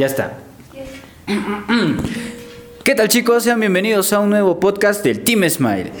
Ya 0.00 0.06
está. 0.06 0.32
¿Qué 2.84 2.94
tal 2.94 3.08
chicos? 3.08 3.42
Sean 3.42 3.60
bienvenidos 3.60 4.14
a 4.14 4.20
un 4.20 4.30
nuevo 4.30 4.58
podcast 4.58 5.04
del 5.04 5.20
Team 5.20 5.46
Smile. 5.50 5.92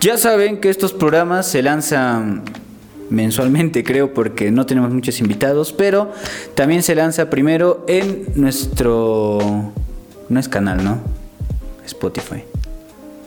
Ya 0.00 0.16
saben 0.16 0.62
que 0.62 0.70
estos 0.70 0.94
programas 0.94 1.46
se 1.46 1.62
lanzan 1.62 2.42
mensualmente 3.10 3.84
creo 3.84 4.14
porque 4.14 4.50
no 4.50 4.64
tenemos 4.64 4.92
muchos 4.92 5.20
invitados, 5.20 5.74
pero 5.74 6.10
también 6.54 6.82
se 6.82 6.94
lanza 6.94 7.28
primero 7.28 7.84
en 7.86 8.28
nuestro... 8.34 9.74
No 10.30 10.40
es 10.40 10.48
canal, 10.48 10.82
¿no? 10.82 10.98
Spotify. 11.84 12.44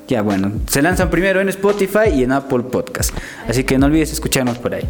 Ya 0.07 0.21
bueno, 0.21 0.51
se 0.67 0.83
lanzan 0.83 1.09
primero 1.09 1.41
en 1.41 1.49
Spotify 1.49 2.09
y 2.13 2.23
en 2.23 2.31
Apple 2.31 2.63
Podcast. 2.71 3.11
Así 3.49 3.63
que 3.63 3.77
no 3.79 3.87
olvides 3.87 4.11
escucharnos 4.13 4.59
por 4.59 4.75
ahí. 4.75 4.83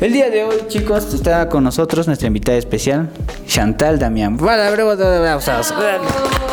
El 0.00 0.12
día 0.12 0.30
de 0.30 0.44
hoy, 0.44 0.56
chicos, 0.68 1.12
está 1.12 1.48
con 1.48 1.64
nosotros 1.64 2.06
nuestra 2.06 2.28
invitada 2.28 2.56
especial, 2.56 3.10
Chantal 3.46 3.98
Damián. 3.98 4.36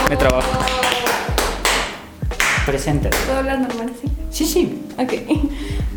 Me 0.10 0.18
trabajo. 0.18 0.50
Preséntate. 2.66 3.16
¿Puedo 3.26 3.38
hablar 3.38 3.60
normal, 3.60 3.92
sí? 4.02 4.12
Sí, 4.32 4.46
sí. 4.46 4.82
Ok. 4.98 5.14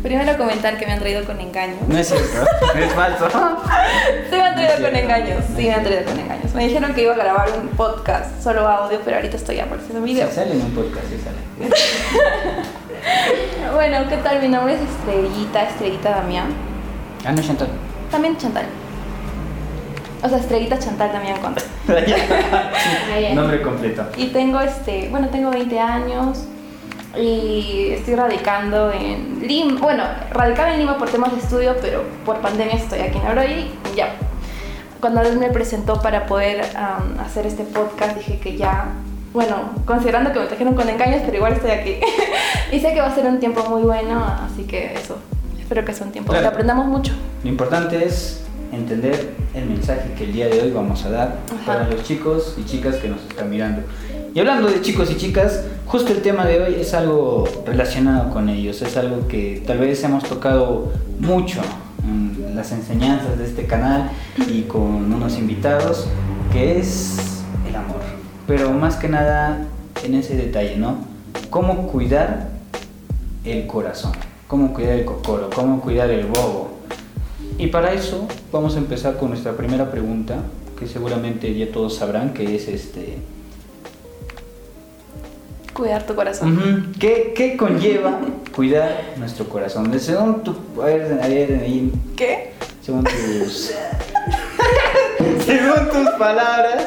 Primero 0.01 0.35
comentar 0.37 0.77
que 0.77 0.85
me 0.87 0.93
han 0.93 0.99
traído 0.99 1.23
con 1.25 1.39
engaños. 1.39 1.77
No 1.87 1.97
es 1.97 2.07
cierto, 2.07 2.45
es 2.75 2.93
falso. 2.93 3.27
Sí 4.29 4.35
me 4.35 4.41
han 4.41 4.55
traído 4.55 4.87
con 4.87 4.95
engaños, 4.95 5.43
sí 5.55 5.63
me 5.63 5.73
han 5.73 5.83
traído 5.83 6.05
con 6.05 6.19
engaños. 6.19 6.53
Me 6.53 6.63
dijeron 6.67 6.93
que 6.93 7.03
iba 7.03 7.13
a 7.13 7.17
grabar 7.17 7.49
un 7.59 7.67
podcast, 7.69 8.41
solo 8.41 8.67
audio, 8.67 8.99
pero 9.03 9.17
ahorita 9.17 9.37
estoy 9.37 9.59
apareciendo 9.59 10.01
video. 10.01 10.27
Sí, 10.27 10.35
sale 10.35 10.53
en 10.53 10.61
un 10.61 10.71
podcast, 10.71 11.05
sí 11.07 11.17
sale. 11.23 11.71
Bueno, 13.73 14.07
¿qué 14.09 14.17
tal? 14.17 14.41
Mi 14.41 14.47
nombre 14.47 14.75
es 14.75 14.81
Estrellita, 14.81 15.63
Estrellita 15.63 16.09
Damián. 16.11 16.47
Ah, 17.25 17.31
no, 17.31 17.41
Chantal. 17.41 17.69
También 18.11 18.37
Chantal. 18.37 18.65
O 20.23 20.29
sea, 20.29 20.37
Estrellita 20.37 20.77
Chantal 20.77 21.11
Damián 21.11 21.39
Contra. 21.41 21.63
Nombre 23.33 23.61
completo. 23.61 24.05
Y 24.17 24.27
tengo 24.27 24.59
este, 24.59 25.07
bueno, 25.09 25.29
tengo 25.29 25.49
20 25.49 25.79
años 25.79 26.45
y 27.17 27.89
estoy 27.91 28.15
radicando 28.15 28.91
en 28.91 29.39
Lima. 29.45 29.79
Bueno, 29.79 30.03
radicaba 30.31 30.73
en 30.73 30.79
Lima 30.79 30.97
por 30.97 31.09
temas 31.09 31.31
de 31.33 31.39
estudio, 31.39 31.75
pero 31.81 32.03
por 32.25 32.37
pandemia 32.39 32.75
estoy 32.75 32.99
aquí 32.99 33.17
en 33.17 33.27
Oroy 33.27 33.67
y 33.91 33.95
ya. 33.95 34.13
Cuando 34.99 35.21
él 35.21 35.37
me 35.37 35.49
presentó 35.49 35.99
para 36.01 36.25
poder 36.27 36.61
am, 36.75 37.19
hacer 37.19 37.45
este 37.47 37.63
podcast, 37.63 38.15
dije 38.17 38.39
que 38.39 38.55
ya, 38.55 38.89
bueno, 39.33 39.71
considerando 39.85 40.31
que 40.31 40.39
me 40.39 40.45
trajeron 40.45 40.75
con 40.75 40.87
engaños, 40.87 41.21
pero 41.25 41.37
igual 41.37 41.53
estoy 41.53 41.71
aquí. 41.71 41.95
y 42.71 42.79
sé 42.79 42.93
que 42.93 43.01
va 43.01 43.07
a 43.07 43.15
ser 43.15 43.25
un 43.25 43.39
tiempo 43.39 43.63
muy 43.69 43.81
bueno, 43.81 44.23
así 44.23 44.63
que 44.63 44.93
eso. 44.93 45.17
Espero 45.59 45.83
que 45.85 45.93
sea 45.93 46.05
un 46.05 46.11
tiempo 46.11 46.31
Claro. 46.31 46.43
que 46.43 46.49
aprendamos 46.49 46.85
mucho. 46.85 47.13
Lo 47.43 47.49
importante 47.49 48.05
es 48.05 48.43
entender 48.71 49.33
el 49.53 49.65
mensaje 49.65 50.13
que 50.17 50.25
el 50.25 50.33
día 50.33 50.47
de 50.47 50.61
hoy 50.61 50.71
vamos 50.71 51.03
a 51.05 51.09
dar 51.09 51.35
Ajá. 51.51 51.65
para 51.65 51.87
los 51.89 52.03
chicos 52.03 52.55
y 52.57 52.63
chicas 52.65 52.95
que 52.97 53.07
nos 53.09 53.21
están 53.21 53.49
mirando. 53.49 53.81
Y 54.33 54.39
hablando 54.39 54.69
de 54.69 54.81
chicos 54.81 55.11
y 55.11 55.17
chicas, 55.17 55.65
justo 55.85 56.13
el 56.13 56.21
tema 56.21 56.45
de 56.45 56.61
hoy 56.61 56.75
es 56.75 56.93
algo 56.93 57.45
relacionado 57.65 58.31
con 58.31 58.47
ellos, 58.47 58.81
es 58.81 58.95
algo 58.95 59.27
que 59.27 59.61
tal 59.67 59.79
vez 59.79 60.01
hemos 60.05 60.23
tocado 60.23 60.93
mucho 61.19 61.59
en 62.07 62.55
las 62.55 62.71
enseñanzas 62.71 63.37
de 63.37 63.45
este 63.45 63.65
canal 63.65 64.09
y 64.47 64.61
con 64.61 65.13
unos 65.13 65.37
invitados, 65.37 66.07
que 66.53 66.79
es 66.79 67.43
el 67.67 67.75
amor. 67.75 67.99
Pero 68.47 68.71
más 68.71 68.95
que 68.95 69.09
nada 69.09 69.65
en 70.01 70.15
ese 70.15 70.37
detalle, 70.37 70.77
¿no? 70.77 70.95
Cómo 71.49 71.87
cuidar 71.87 72.51
el 73.43 73.67
corazón, 73.67 74.13
cómo 74.47 74.73
cuidar 74.73 74.93
el 74.93 75.03
cocoro, 75.03 75.49
cómo 75.53 75.81
cuidar 75.81 76.09
el 76.09 76.27
bobo. 76.27 76.69
Y 77.57 77.67
para 77.67 77.91
eso 77.91 78.29
vamos 78.49 78.75
a 78.75 78.77
empezar 78.77 79.17
con 79.17 79.31
nuestra 79.31 79.57
primera 79.57 79.91
pregunta, 79.91 80.37
que 80.79 80.87
seguramente 80.87 81.53
ya 81.53 81.69
todos 81.69 81.97
sabrán, 81.97 82.33
que 82.33 82.55
es 82.55 82.69
este... 82.69 83.17
Cuidar 85.73 86.05
tu 86.05 86.15
corazón. 86.15 86.93
¿Qué, 86.99 87.33
qué 87.35 87.55
conlleva 87.55 88.19
cuidar 88.55 88.91
nuestro 89.17 89.47
corazón? 89.47 89.97
Según 89.99 90.43
tu... 90.43 90.55
A 90.81 90.85
ver, 90.85 91.19
a 91.21 91.27
ver, 91.27 91.61
ahí, 91.63 91.91
¿Qué? 92.17 92.51
según 92.81 93.03
tus... 93.05 93.73
según 95.45 95.89
tus 95.91 96.09
palabras, 96.19 96.85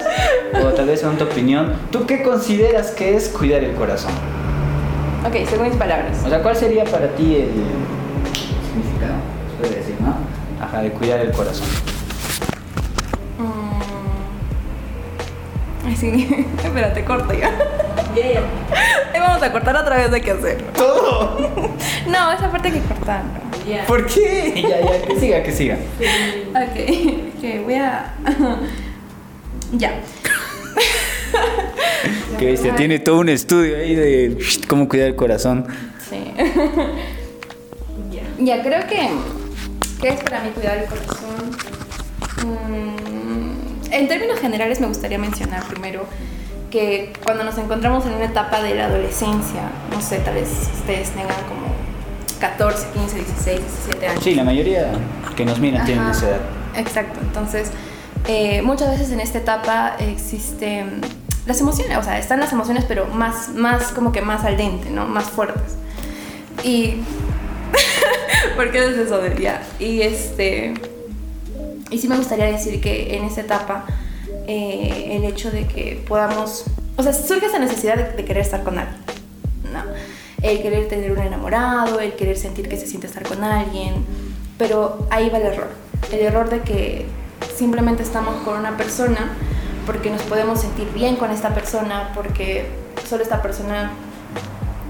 o 0.63 0.67
tal 0.69 0.87
vez 0.87 1.01
según 1.01 1.17
tu 1.17 1.25
opinión, 1.25 1.73
¿tú 1.91 2.07
qué 2.07 2.23
consideras 2.23 2.91
que 2.91 3.17
es 3.17 3.29
cuidar 3.29 3.65
el 3.65 3.75
corazón? 3.75 4.13
Ok, 5.27 5.49
según 5.49 5.69
mis 5.69 5.77
palabras. 5.77 6.19
O 6.25 6.29
sea, 6.29 6.43
¿cuál 6.43 6.55
sería 6.55 6.85
para 6.85 7.09
ti 7.09 7.37
el 7.37 7.51
significado? 8.63 9.15
Puede 9.59 9.77
decir, 9.77 9.97
¿no? 10.01 10.15
Ajá, 10.63 10.83
de 10.83 10.91
cuidar 10.91 11.21
el 11.21 11.33
corazón. 11.33 11.67
Mm. 13.39 13.81
Ay, 15.87 15.97
sí. 15.97 16.47
Espérate, 16.65 17.05
corto 17.05 17.33
ya. 17.33 17.51
Ahí 18.23 19.21
vamos 19.21 19.43
a 19.43 19.51
cortar 19.51 19.77
otra 19.77 19.97
vez 19.97 20.11
de 20.11 20.21
qué 20.21 20.31
hacerlo. 20.31 20.67
¡Todo! 20.75 21.75
No, 22.07 22.33
esa 22.33 22.51
parte 22.51 22.69
hay 22.69 22.75
que 22.75 22.81
cortarlo. 22.81 23.31
¿Por 23.87 24.07
qué? 24.07 24.63
Ya, 24.63 24.81
ya, 24.81 25.03
que 25.07 25.17
siga, 25.19 25.43
que 25.43 25.53
siga. 25.53 25.79
Ok, 26.51 27.41
que 27.41 27.61
voy 27.65 27.75
a. 27.75 28.15
ya. 29.73 29.95
Que 32.39 32.47
viste, 32.47 32.73
tiene 32.73 32.99
todo 32.99 33.21
un 33.21 33.29
estudio 33.29 33.77
ahí 33.77 33.95
de 33.95 34.39
cómo 34.69 34.89
cuidar 34.89 35.09
el 35.09 35.17
corazón. 35.17 35.67
Sí. 36.11 36.33
ya, 38.39 38.63
creo 38.63 38.87
que. 38.87 39.09
¿Qué 40.01 40.09
es 40.09 40.21
para 40.23 40.43
mí 40.43 40.51
cuidar 40.51 40.79
el 40.79 40.87
corazón? 40.87 41.51
Mm, 42.45 43.93
en 43.93 44.09
términos 44.09 44.41
generales, 44.41 44.81
me 44.81 44.89
gustaría 44.89 45.19
mencionar 45.19 45.65
primero 45.67 46.07
que 46.75 47.13
cuando 47.23 47.45
nos 47.45 47.57
encontramos 47.57 48.05
en 48.05 48.15
una 48.15 48.25
etapa 48.25 48.61
de 48.61 48.75
la 48.75 48.87
adolescencia, 48.87 49.71
no 49.93 50.01
sé, 50.01 50.19
tal 50.19 50.35
vez 50.35 50.49
ustedes 50.75 51.11
tengan 51.11 51.29
como 51.49 51.69
14, 52.41 52.89
15, 52.95 53.17
16, 53.17 53.61
17 53.61 54.09
años. 54.09 54.25
Sí, 54.25 54.35
la 54.35 54.43
mayoría 54.43 54.91
que 55.37 55.45
nos 55.45 55.61
miran 55.61 55.87
tienen 55.87 56.09
esa 56.09 56.31
edad. 56.31 56.41
Exacto, 56.77 57.21
entonces 57.23 57.71
eh, 58.27 58.61
muchas 58.63 58.91
veces 58.91 59.13
en 59.13 59.21
esta 59.21 59.39
etapa 59.39 59.95
existen 60.01 61.01
las 61.47 61.61
emociones, 61.61 61.97
o 61.97 62.03
sea, 62.03 62.19
están 62.19 62.41
las 62.41 62.53
emociones 62.53 62.85
pero 62.89 63.07
más, 63.07 63.51
más 63.51 63.93
como 63.93 64.11
que 64.11 64.21
más 64.21 64.43
al 64.43 64.57
dente, 64.57 64.91
¿no? 64.91 65.07
Más 65.07 65.27
fuertes. 65.27 65.77
Y... 66.65 67.03
¿Por 68.57 68.73
qué 68.73 68.79
es 68.79 68.99
eso 68.99 69.23
día? 69.23 69.63
Y 69.79 70.03
este... 70.03 70.75
Y 71.91 71.99
sí 71.99 72.09
me 72.09 72.17
gustaría 72.17 72.47
decir 72.47 72.81
que 72.81 73.17
en 73.17 73.23
esta 73.23 73.43
etapa 73.43 73.85
eh, 74.47 75.17
el 75.17 75.25
hecho 75.25 75.51
de 75.51 75.67
que 75.67 76.03
podamos... 76.07 76.65
O 76.97 77.03
sea, 77.03 77.13
surge 77.13 77.47
esa 77.47 77.59
necesidad 77.59 77.97
de, 77.97 78.13
de 78.13 78.25
querer 78.25 78.43
estar 78.43 78.63
con 78.63 78.79
alguien, 78.79 79.01
¿no? 79.73 79.83
El 80.43 80.63
querer 80.63 80.89
tener 80.89 81.11
un 81.13 81.19
enamorado, 81.19 82.01
el 82.01 82.15
querer 82.15 82.37
sentir 82.37 82.69
que 82.69 82.77
se 82.77 82.87
siente 82.87 83.07
estar 83.07 83.23
con 83.23 83.43
alguien, 83.43 84.05
pero 84.59 85.07
ahí 85.11 85.31
va 85.31 85.39
el 85.39 85.47
error. 85.47 85.69
El 86.13 86.21
error 86.21 86.51
de 86.51 86.61
que 86.61 87.07
simplemente 87.57 88.03
estamos 88.03 88.37
con 88.45 88.59
una 88.59 88.77
persona 88.77 89.33
porque 89.87 90.11
nos 90.11 90.23
podemos 90.23 90.61
sentir 90.61 90.89
bien 90.93 91.17
con 91.17 91.31
esta 91.31 91.51
persona, 91.55 92.13
porque 92.15 92.67
solo 93.09 93.23
esta 93.23 93.43
persona 93.43 93.93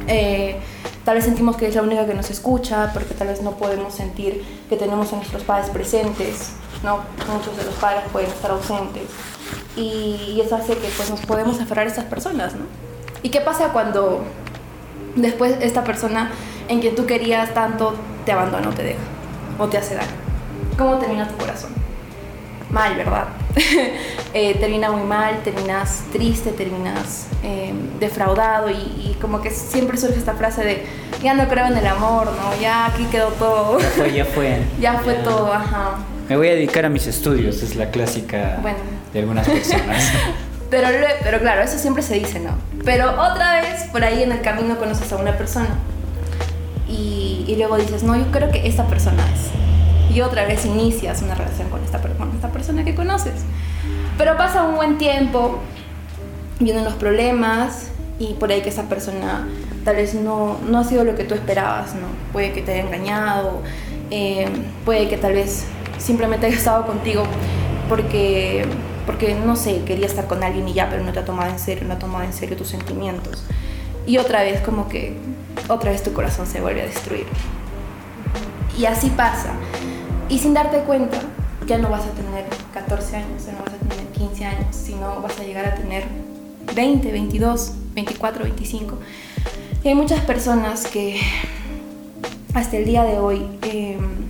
eh, 0.06 0.56
tal 1.04 1.16
vez 1.16 1.24
sentimos 1.24 1.56
que 1.56 1.66
es 1.66 1.74
la 1.74 1.82
única 1.82 2.06
que 2.06 2.14
nos 2.14 2.30
escucha, 2.30 2.90
porque 2.92 3.14
tal 3.14 3.28
vez 3.28 3.42
no 3.42 3.52
podemos 3.52 3.94
sentir 3.94 4.44
que 4.68 4.76
tenemos 4.76 5.12
a 5.12 5.16
nuestros 5.16 5.42
padres 5.42 5.70
presentes, 5.70 6.50
¿no? 6.82 7.00
Muchos 7.32 7.56
de 7.56 7.64
los 7.64 7.74
padres 7.74 8.02
pueden 8.12 8.30
estar 8.30 8.50
ausentes. 8.50 9.04
Y, 9.76 10.34
y 10.36 10.40
eso 10.40 10.56
hace 10.56 10.74
que 10.74 10.88
pues, 10.96 11.10
nos 11.10 11.20
podemos 11.20 11.60
aferrar 11.60 11.86
a 11.86 11.90
estas 11.90 12.04
personas, 12.04 12.54
¿no? 12.54 12.64
¿Y 13.22 13.30
qué 13.30 13.40
pasa 13.40 13.70
cuando 13.72 14.22
después 15.16 15.56
esta 15.60 15.82
persona 15.84 16.30
en 16.68 16.80
quien 16.80 16.94
tú 16.94 17.06
querías 17.06 17.54
tanto 17.54 17.94
te 18.24 18.32
abandona 18.32 18.68
o 18.68 18.72
te 18.72 18.82
deja 18.82 19.00
o 19.58 19.66
te 19.66 19.78
hace 19.78 19.94
daño? 19.94 20.08
¿Cómo 20.78 20.98
termina 20.98 21.26
tu 21.28 21.36
corazón? 21.36 21.70
Mal, 22.70 22.94
¿verdad? 22.96 23.28
Eh, 24.36 24.56
termina 24.58 24.90
muy 24.90 25.04
mal, 25.04 25.44
terminas 25.44 26.02
triste, 26.12 26.50
terminas 26.50 27.28
eh, 27.44 27.72
defraudado 28.00 28.68
y, 28.68 28.74
y 28.74 29.16
como 29.20 29.40
que 29.40 29.50
siempre 29.50 29.96
surge 29.96 30.18
esta 30.18 30.34
frase 30.34 30.64
de 30.64 30.84
ya 31.22 31.34
no 31.34 31.46
creo 31.48 31.66
en 31.66 31.76
el 31.76 31.86
amor, 31.86 32.26
¿no? 32.26 32.60
Ya 32.60 32.86
aquí 32.86 33.04
quedó 33.04 33.28
todo. 33.28 33.78
Ya 33.78 33.86
fue, 33.90 34.12
ya 34.12 34.24
fue. 34.24 34.62
ya 34.80 34.98
fue 34.98 35.14
todo, 35.14 35.52
ajá. 35.52 35.98
Me 36.28 36.36
voy 36.36 36.48
a 36.48 36.54
dedicar 36.54 36.84
a 36.84 36.88
mis 36.88 37.06
estudios, 37.06 37.62
es 37.62 37.76
la 37.76 37.90
clásica 37.90 38.58
Bueno. 38.60 38.78
De 39.14 39.20
algunas 39.20 39.48
personas. 39.48 40.12
Pero, 40.70 40.88
pero 41.22 41.38
claro, 41.38 41.62
eso 41.62 41.78
siempre 41.78 42.02
se 42.02 42.14
dice, 42.14 42.40
¿no? 42.40 42.50
Pero 42.84 43.12
otra 43.12 43.60
vez 43.60 43.84
por 43.92 44.02
ahí 44.02 44.24
en 44.24 44.32
el 44.32 44.40
camino 44.40 44.76
conoces 44.76 45.12
a 45.12 45.16
una 45.16 45.36
persona 45.38 45.68
y, 46.88 47.54
luego 47.56 47.76
dices, 47.76 48.02
no, 48.02 48.16
yo 48.16 48.24
creo 48.32 48.50
que 48.50 48.66
esta 48.66 48.84
persona 48.88 49.22
es. 49.32 50.12
Y 50.12 50.20
otra 50.20 50.46
vez 50.46 50.64
inicias 50.64 51.22
una 51.22 51.36
relación 51.36 51.68
con 51.68 51.84
esta, 51.84 52.00
con 52.00 52.32
esta 52.34 52.48
persona 52.48 52.82
que 52.82 52.96
conoces. 52.96 53.34
Pero 54.18 54.36
pasa 54.36 54.64
un 54.64 54.74
buen 54.74 54.98
tiempo, 54.98 55.60
vienen 56.58 56.82
los 56.82 56.94
problemas 56.94 57.90
y 58.18 58.32
por 58.34 58.50
ahí 58.50 58.60
que 58.62 58.70
esa 58.70 58.88
persona 58.88 59.46
tal 59.84 59.94
vez 59.94 60.14
no, 60.14 60.58
no 60.66 60.78
ha 60.78 60.84
sido 60.84 61.04
lo 61.04 61.14
que 61.14 61.22
tú 61.22 61.34
esperabas, 61.34 61.94
¿no? 61.94 62.08
Puede 62.32 62.52
que 62.52 62.62
te 62.62 62.72
haya 62.72 62.82
engañado, 62.82 63.62
eh, 64.10 64.48
puede 64.84 65.08
que 65.08 65.18
tal 65.18 65.34
vez 65.34 65.66
simplemente 65.98 66.46
haya 66.46 66.56
estado 66.56 66.84
contigo 66.84 67.22
porque 67.88 68.66
porque 69.06 69.34
no 69.34 69.56
sé, 69.56 69.82
quería 69.84 70.06
estar 70.06 70.26
con 70.26 70.42
alguien 70.42 70.68
y 70.68 70.72
ya, 70.72 70.88
pero 70.88 71.02
no 71.02 71.12
te 71.12 71.18
ha 71.18 71.24
tomado 71.24 71.50
en 71.50 71.58
serio, 71.58 71.84
no 71.86 71.94
ha 71.94 71.98
tomado 71.98 72.24
en 72.24 72.32
serio 72.32 72.56
tus 72.56 72.68
sentimientos. 72.68 73.44
Y 74.06 74.18
otra 74.18 74.42
vez 74.42 74.60
como 74.60 74.88
que, 74.88 75.16
otra 75.68 75.90
vez 75.90 76.02
tu 76.02 76.12
corazón 76.12 76.46
se 76.46 76.60
vuelve 76.60 76.82
a 76.82 76.86
destruir. 76.86 77.26
Y 78.78 78.86
así 78.86 79.10
pasa. 79.10 79.52
Y 80.28 80.38
sin 80.38 80.54
darte 80.54 80.78
cuenta, 80.80 81.18
ya 81.66 81.78
no 81.78 81.90
vas 81.90 82.04
a 82.04 82.10
tener 82.10 82.46
14 82.72 83.16
años, 83.16 83.46
ya 83.46 83.52
no 83.52 83.58
vas 83.58 83.74
a 83.74 83.88
tener 83.88 84.06
15 84.12 84.44
años, 84.44 84.76
sino 84.76 85.20
vas 85.20 85.38
a 85.38 85.44
llegar 85.44 85.66
a 85.66 85.74
tener 85.74 86.04
20, 86.74 87.12
22, 87.12 87.72
24, 87.94 88.44
25. 88.44 88.98
Y 89.82 89.88
hay 89.88 89.94
muchas 89.94 90.20
personas 90.20 90.86
que 90.86 91.20
hasta 92.54 92.76
el 92.76 92.84
día 92.84 93.04
de 93.04 93.18
hoy 93.18 93.46
em, 93.62 94.24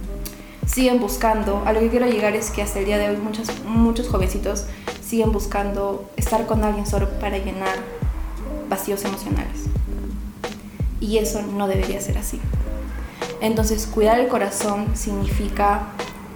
siguen 0.66 1.00
buscando, 1.00 1.62
a 1.66 1.72
lo 1.72 1.80
que 1.80 1.88
quiero 1.90 2.06
llegar 2.06 2.34
es 2.34 2.50
que 2.50 2.62
hasta 2.62 2.78
el 2.78 2.86
día 2.86 2.98
de 2.98 3.10
hoy 3.10 3.16
muchos, 3.16 3.48
muchos 3.64 4.08
jovencitos 4.08 4.66
siguen 5.02 5.32
buscando 5.32 6.10
estar 6.16 6.46
con 6.46 6.64
alguien 6.64 6.86
solo 6.86 7.08
para 7.20 7.38
llenar 7.38 7.76
vacíos 8.68 9.04
emocionales. 9.04 9.64
Y 11.00 11.18
eso 11.18 11.42
no 11.42 11.68
debería 11.68 12.00
ser 12.00 12.18
así. 12.18 12.40
Entonces, 13.40 13.86
cuidar 13.86 14.18
el 14.20 14.28
corazón 14.28 14.86
significa 14.94 15.88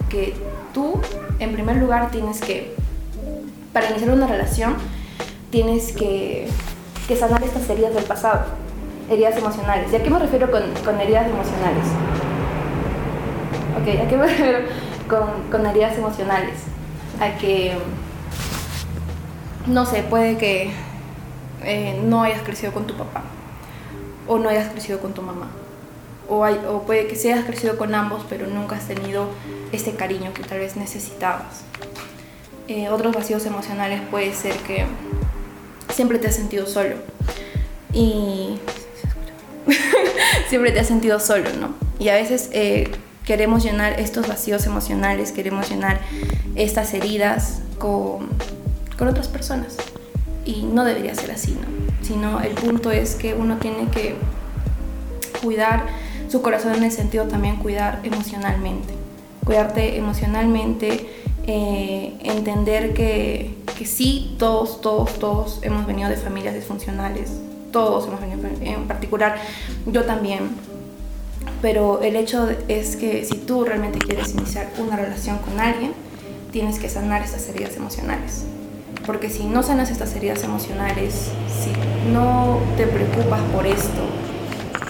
que 0.09 0.35
tú, 0.73 0.99
en 1.39 1.53
primer 1.53 1.77
lugar, 1.77 2.11
tienes 2.11 2.39
que, 2.39 2.75
para 3.73 3.89
iniciar 3.89 4.11
una 4.11 4.27
relación, 4.27 4.75
tienes 5.49 5.91
que, 5.91 6.47
que 7.07 7.15
sanar 7.15 7.43
estas 7.43 7.67
heridas 7.69 7.95
del 7.95 8.03
pasado, 8.03 8.45
heridas 9.09 9.35
emocionales. 9.37 9.91
¿Y 9.91 9.95
a 9.95 10.03
qué 10.03 10.09
me 10.09 10.19
refiero 10.19 10.51
con, 10.51 10.61
con 10.85 11.01
heridas 11.01 11.27
emocionales? 11.27 11.85
Ok, 13.81 13.87
¿a 13.87 14.07
qué 14.09 14.17
me 14.17 14.27
refiero 14.27 14.59
con, 15.07 15.49
con 15.49 15.65
heridas 15.65 15.97
emocionales? 15.97 16.55
A 17.21 17.37
que, 17.37 17.77
no 19.67 19.85
sé, 19.85 20.03
puede 20.03 20.37
que 20.37 20.71
eh, 21.63 22.01
no 22.03 22.23
hayas 22.23 22.41
crecido 22.41 22.73
con 22.73 22.87
tu 22.87 22.95
papá 22.95 23.23
o 24.27 24.37
no 24.37 24.49
hayas 24.49 24.69
crecido 24.69 24.99
con 24.99 25.13
tu 25.13 25.21
mamá. 25.21 25.47
O, 26.27 26.43
hay, 26.43 26.59
puede 26.85 27.07
que 27.07 27.15
sí 27.15 27.31
hayas 27.31 27.45
crecido 27.45 27.77
con 27.77 27.95
ambos, 27.95 28.25
pero 28.29 28.47
nunca 28.47 28.75
has 28.75 28.87
tenido 28.87 29.29
este 29.71 29.93
cariño 29.93 30.33
que 30.33 30.43
tal 30.43 30.59
vez 30.59 30.75
necesitabas. 30.75 31.63
Eh, 32.67 32.89
otros 32.89 33.15
vacíos 33.15 33.45
emocionales 33.45 34.01
puede 34.11 34.33
ser 34.33 34.55
que 34.57 34.85
siempre 35.93 36.19
te 36.19 36.27
has 36.27 36.35
sentido 36.35 36.67
solo. 36.67 36.95
Y 37.93 38.59
siempre 40.49 40.71
te 40.71 40.81
has 40.81 40.87
sentido 40.87 41.19
solo, 41.19 41.49
¿no? 41.59 41.73
Y 41.97 42.09
a 42.09 42.13
veces 42.15 42.49
eh, 42.53 42.91
queremos 43.29 43.63
llenar 43.63 43.99
estos 43.99 44.27
vacíos 44.27 44.65
emocionales, 44.65 45.31
queremos 45.31 45.69
llenar 45.69 45.99
estas 46.55 46.95
heridas 46.95 47.59
con, 47.77 48.27
con 48.97 49.07
otras 49.07 49.27
personas. 49.27 49.77
Y 50.45 50.63
no 50.63 50.83
debería 50.83 51.13
ser 51.13 51.29
así, 51.29 51.51
¿no? 51.51 51.67
Sino 52.03 52.41
el 52.41 52.53
punto 52.53 52.89
es 52.89 53.13
que 53.13 53.35
uno 53.35 53.57
tiene 53.57 53.87
que 53.91 54.15
cuidar 55.43 55.85
su 56.27 56.41
corazón 56.41 56.73
en 56.73 56.85
el 56.85 56.91
sentido 56.91 57.25
también 57.25 57.57
cuidar 57.57 57.99
emocionalmente. 58.01 58.95
Cuidarte 59.45 59.95
emocionalmente, 59.99 61.07
eh, 61.45 62.15
entender 62.23 62.95
que, 62.95 63.53
que 63.77 63.85
sí, 63.85 64.37
todos, 64.39 64.81
todos, 64.81 65.19
todos 65.19 65.59
hemos 65.61 65.85
venido 65.85 66.09
de 66.09 66.15
familias 66.15 66.55
disfuncionales, 66.55 67.29
todos 67.71 68.07
hemos 68.07 68.21
venido, 68.21 68.41
en 68.61 68.87
particular 68.87 69.37
yo 69.85 70.03
también, 70.05 70.49
pero 71.61 72.01
el 72.01 72.15
hecho 72.15 72.49
es 72.67 72.95
que 72.95 73.25
si 73.25 73.37
tú 73.37 73.65
realmente 73.65 73.99
quieres 73.99 74.33
iniciar 74.33 74.71
una 74.77 74.95
relación 74.95 75.39
con 75.39 75.59
alguien, 75.59 75.93
tienes 76.51 76.79
que 76.79 76.89
sanar 76.89 77.21
estas 77.21 77.47
heridas 77.49 77.75
emocionales. 77.75 78.45
Porque 79.05 79.29
si 79.29 79.45
no 79.45 79.63
sanas 79.63 79.89
estas 79.89 80.15
heridas 80.15 80.43
emocionales, 80.43 81.31
si 81.47 81.71
no 82.11 82.59
te 82.77 82.85
preocupas 82.85 83.41
por 83.53 83.65
esto, 83.65 84.07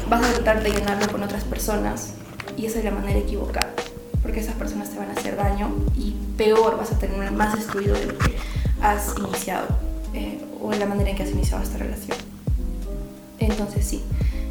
vas 0.09 0.23
a 0.23 0.33
tratar 0.33 0.63
de 0.63 0.71
llenarlo 0.71 1.11
con 1.11 1.23
otras 1.23 1.43
personas 1.43 2.13
y 2.57 2.65
esa 2.65 2.79
es 2.79 2.85
la 2.85 2.91
manera 2.91 3.19
equivocada. 3.19 3.71
Porque 4.21 4.41
esas 4.41 4.55
personas 4.55 4.89
te 4.89 4.99
van 4.99 5.09
a 5.09 5.13
hacer 5.13 5.37
daño 5.37 5.69
y 5.95 6.15
peor 6.37 6.77
vas 6.77 6.91
a 6.91 6.99
tener 6.99 7.31
más 7.31 7.55
destruido 7.55 7.95
de 7.95 8.07
lo 8.07 8.17
que 8.17 8.35
has 8.81 9.15
iniciado 9.17 9.67
eh, 10.13 10.39
o 10.61 10.71
la 10.73 10.85
manera 10.85 11.09
en 11.09 11.15
que 11.15 11.23
has 11.23 11.31
iniciado 11.31 11.63
esta 11.63 11.77
relación. 11.77 12.17
Entonces 13.39 13.85
sí, 13.85 14.03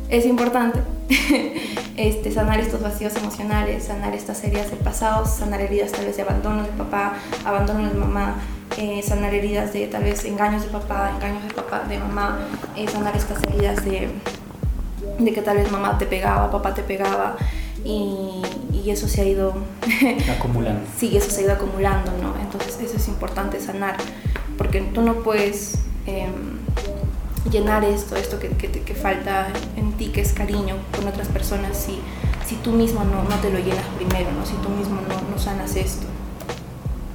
es 0.08 0.26
importante 0.26 0.80
este, 1.96 2.30
sanar 2.32 2.60
estos 2.60 2.80
vacíos 2.80 3.14
emocionales, 3.16 3.84
sanar 3.84 4.14
estas 4.14 4.42
heridas 4.44 4.70
del 4.70 4.80
pasado, 4.80 5.26
sanar 5.26 5.60
heridas 5.60 5.92
tal 5.92 6.06
vez 6.06 6.16
de 6.16 6.22
abandono 6.22 6.62
de 6.62 6.70
papá, 6.70 7.14
abandono 7.44 7.88
de 7.88 7.94
mamá, 7.94 8.36
eh, 8.76 9.02
sanar 9.02 9.34
heridas 9.34 9.72
de 9.72 9.86
tal 9.86 10.04
vez 10.04 10.24
engaños 10.24 10.62
de 10.62 10.68
papá, 10.68 11.12
engaños 11.14 11.46
de 11.46 11.54
papá, 11.54 11.80
de 11.88 11.98
mamá, 11.98 12.38
eh, 12.76 12.86
sanar 12.88 13.16
estas 13.16 13.42
heridas 13.44 13.84
de, 13.84 14.08
de 15.18 15.32
que 15.32 15.42
tal 15.42 15.56
vez 15.56 15.70
mamá 15.70 15.98
te 15.98 16.06
pegaba, 16.06 16.50
papá 16.50 16.74
te 16.74 16.82
pegaba 16.82 17.36
y, 17.84 18.42
y 18.72 18.90
eso 18.90 19.08
se 19.08 19.22
ha 19.22 19.24
ido 19.24 19.54
acumulando. 20.38 20.82
sí, 20.96 21.16
eso 21.16 21.30
se 21.30 21.40
ha 21.40 21.44
ido 21.44 21.52
acumulando, 21.52 22.12
¿no? 22.22 22.34
Entonces 22.40 22.78
eso 22.80 22.96
es 22.96 23.08
importante 23.08 23.60
sanar, 23.60 23.96
porque 24.56 24.80
tú 24.80 25.02
no 25.02 25.22
puedes 25.22 25.78
eh, 26.06 26.28
llenar 27.50 27.84
esto, 27.84 28.16
esto 28.16 28.38
que, 28.38 28.48
que, 28.50 28.70
que, 28.70 28.94
falta 28.94 29.48
en 29.76 29.92
ti, 29.92 30.08
que 30.08 30.20
es 30.20 30.32
cariño 30.32 30.76
con 30.94 31.06
otras 31.08 31.28
personas, 31.28 31.76
si, 31.76 31.98
si 32.46 32.56
tú 32.56 32.72
mismo 32.72 33.04
no, 33.04 33.24
no 33.24 33.36
te 33.36 33.50
lo 33.50 33.58
llenas 33.58 33.84
primero, 33.96 34.30
¿no? 34.32 34.44
Si 34.44 34.54
tú 34.54 34.68
mismo 34.68 35.00
no, 35.08 35.30
no 35.30 35.38
sanas 35.38 35.76
esto. 35.76 36.06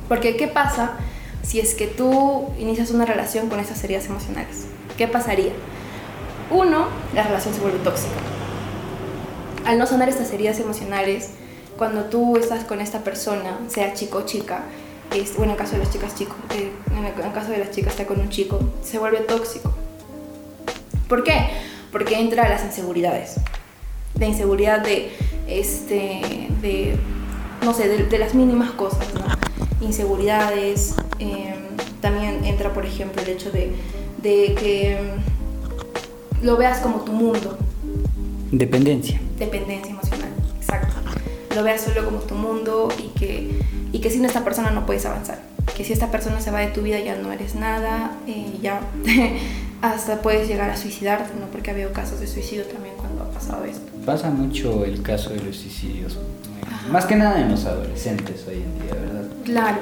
Porque 0.07 0.35
¿qué 0.38 0.47
pasa? 0.47 0.97
si 1.44 1.59
es 1.59 1.75
que 1.75 1.88
tú 1.88 2.47
inicias 2.57 2.89
una 2.91 3.06
relación 3.06 3.50
con 3.50 3.59
esas 3.59 3.83
heridas 3.83 4.06
emocionales. 4.06 4.65
¿Qué 4.97 5.07
pasaría? 5.07 5.51
Uno, 6.50 6.88
la 7.13 7.24
relación 7.24 7.53
se 7.53 7.59
vuelve 7.59 7.80
tóxica. 7.80 8.15
Al 9.65 9.77
no 9.77 9.85
sanar 9.85 10.09
estas 10.09 10.31
heridas 10.31 10.59
emocionales, 10.59 11.31
cuando 11.78 12.06
tú 12.06 12.37
estás 12.37 12.63
con 12.63 12.81
esta 12.81 13.04
persona, 13.04 13.59
sea 13.68 13.94
chico 13.94 14.19
o 14.19 14.25
chica, 14.25 14.63
es, 15.13 15.35
bueno, 15.35 15.54
en 15.54 15.57
el 15.57 15.57
caso 15.57 15.73
de 15.73 15.80
las 15.80 15.92
chicas, 15.92 16.16
chico, 16.16 16.35
eh, 16.56 16.71
en, 16.92 17.06
el, 17.06 17.13
en 17.13 17.28
el 17.28 17.33
caso 17.33 17.52
de 17.52 17.59
las 17.59 17.71
chicas 17.71 17.92
está 17.92 18.06
con 18.06 18.19
un 18.19 18.30
chico, 18.30 18.59
se 18.81 18.97
vuelve 18.97 19.19
tóxico. 19.19 19.73
¿Por 21.07 21.24
qué? 21.24 21.48
Porque 21.92 22.19
entra 22.19 22.50
las 22.50 22.64
inseguridades. 22.64 23.36
La 24.19 24.26
inseguridad 24.26 24.81
de, 24.81 25.12
este, 25.48 26.50
de 26.62 26.95
no 27.64 27.74
sé, 27.74 27.88
de, 27.88 28.04
de 28.06 28.18
las 28.18 28.36
mínimas 28.36 28.72
cosas, 28.72 29.14
¿no? 29.14 29.22
inseguridades, 29.83 30.95
eh, 31.19 31.56
también 32.02 32.44
entra, 32.45 32.74
por 32.74 32.86
ejemplo, 32.86 33.22
el 33.22 33.30
hecho 33.30 33.52
de, 33.52 33.74
de 34.22 34.56
que 34.56 35.18
mm, 36.42 36.45
lo 36.45 36.57
veas 36.57 36.80
como 36.80 37.02
tu 37.02 37.12
mundo. 37.12 37.57
Dependencia. 38.52 39.19
Dependencia 39.38 39.92
emocional, 39.92 40.30
exacto. 40.60 40.94
Lo 41.56 41.64
veas 41.64 41.81
solo 41.81 42.06
como 42.06 42.19
tu 42.19 42.36
mundo 42.36 42.90
y 42.98 43.18
que, 43.18 43.62
y 43.92 44.00
que 44.00 44.10
sin 44.10 44.26
esta 44.26 44.44
persona 44.44 44.72
no 44.72 44.86
puedes 44.86 45.06
avanzar. 45.06 45.42
Que 45.78 45.83
si 45.83 45.94
esta 45.94 46.12
persona 46.12 46.40
se 46.42 46.52
va 46.52 46.60
de 46.60 46.68
tu 46.68 46.81
vida 46.81 47.00
ya 47.00 47.16
no 47.16 47.31
eres 47.31 47.56
nada, 47.56 48.18
eh, 48.28 48.57
ya 48.62 48.81
hasta 49.83 50.21
puedes 50.21 50.47
llegar 50.47 50.69
a 50.69 50.78
suicidarte, 50.78 51.37
¿no? 51.37 51.47
Porque 51.47 51.69
ha 51.69 51.73
habido 51.73 51.92
casos 51.92 52.21
de 52.21 52.25
suicidio 52.28 52.63
también 52.63 52.95
cuando 52.95 53.23
ha 53.23 53.30
pasado 53.30 53.66
esto. 53.66 53.92
Pasa 54.06 54.30
mucho 54.30 54.85
el 54.85 55.02
caso 55.02 55.31
de 55.31 55.42
los 55.42 55.57
suicidios. 55.57 56.18
Más 56.90 57.06
que 57.06 57.18
nada 57.18 57.42
en 57.42 57.52
los 57.52 57.66
adolescentes 57.66 58.45
hoy 58.47 58.56
en 58.63 58.81
día, 58.81 58.94
¿verdad? 58.94 59.23
Claro. 59.44 59.78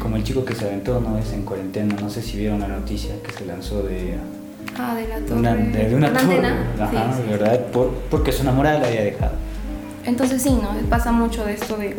Como 0.00 0.16
el 0.16 0.24
chico 0.24 0.44
que 0.44 0.56
se 0.56 0.64
aventó 0.64 0.98
una 0.98 1.12
vez 1.12 1.32
en 1.32 1.44
cuarentena, 1.44 1.94
no 2.00 2.10
sé 2.10 2.20
si 2.20 2.36
vieron 2.36 2.58
la 2.58 2.66
noticia 2.66 3.14
que 3.22 3.32
se 3.32 3.46
lanzó 3.46 3.84
de... 3.84 4.16
Ah, 4.76 4.96
de 4.96 5.06
la 5.06 5.20
torre. 5.20 5.38
Una, 5.38 5.54
de, 5.54 5.88
de 5.88 5.94
una, 5.94 6.08
una 6.08 6.20
torre. 6.20 6.46
Ajá, 6.80 7.12
Sí, 7.14 7.22
sí, 7.22 7.30
¿verdad? 7.30 7.66
Por, 7.66 7.92
porque 8.10 8.32
su 8.32 8.42
enamorada 8.42 8.80
la 8.80 8.88
había 8.88 9.02
dejado. 9.04 9.32
Entonces 10.04 10.42
sí, 10.42 10.50
¿no? 10.50 10.70
Pasa 10.90 11.12
mucho 11.12 11.44
de 11.44 11.54
esto 11.54 11.76
de, 11.76 11.94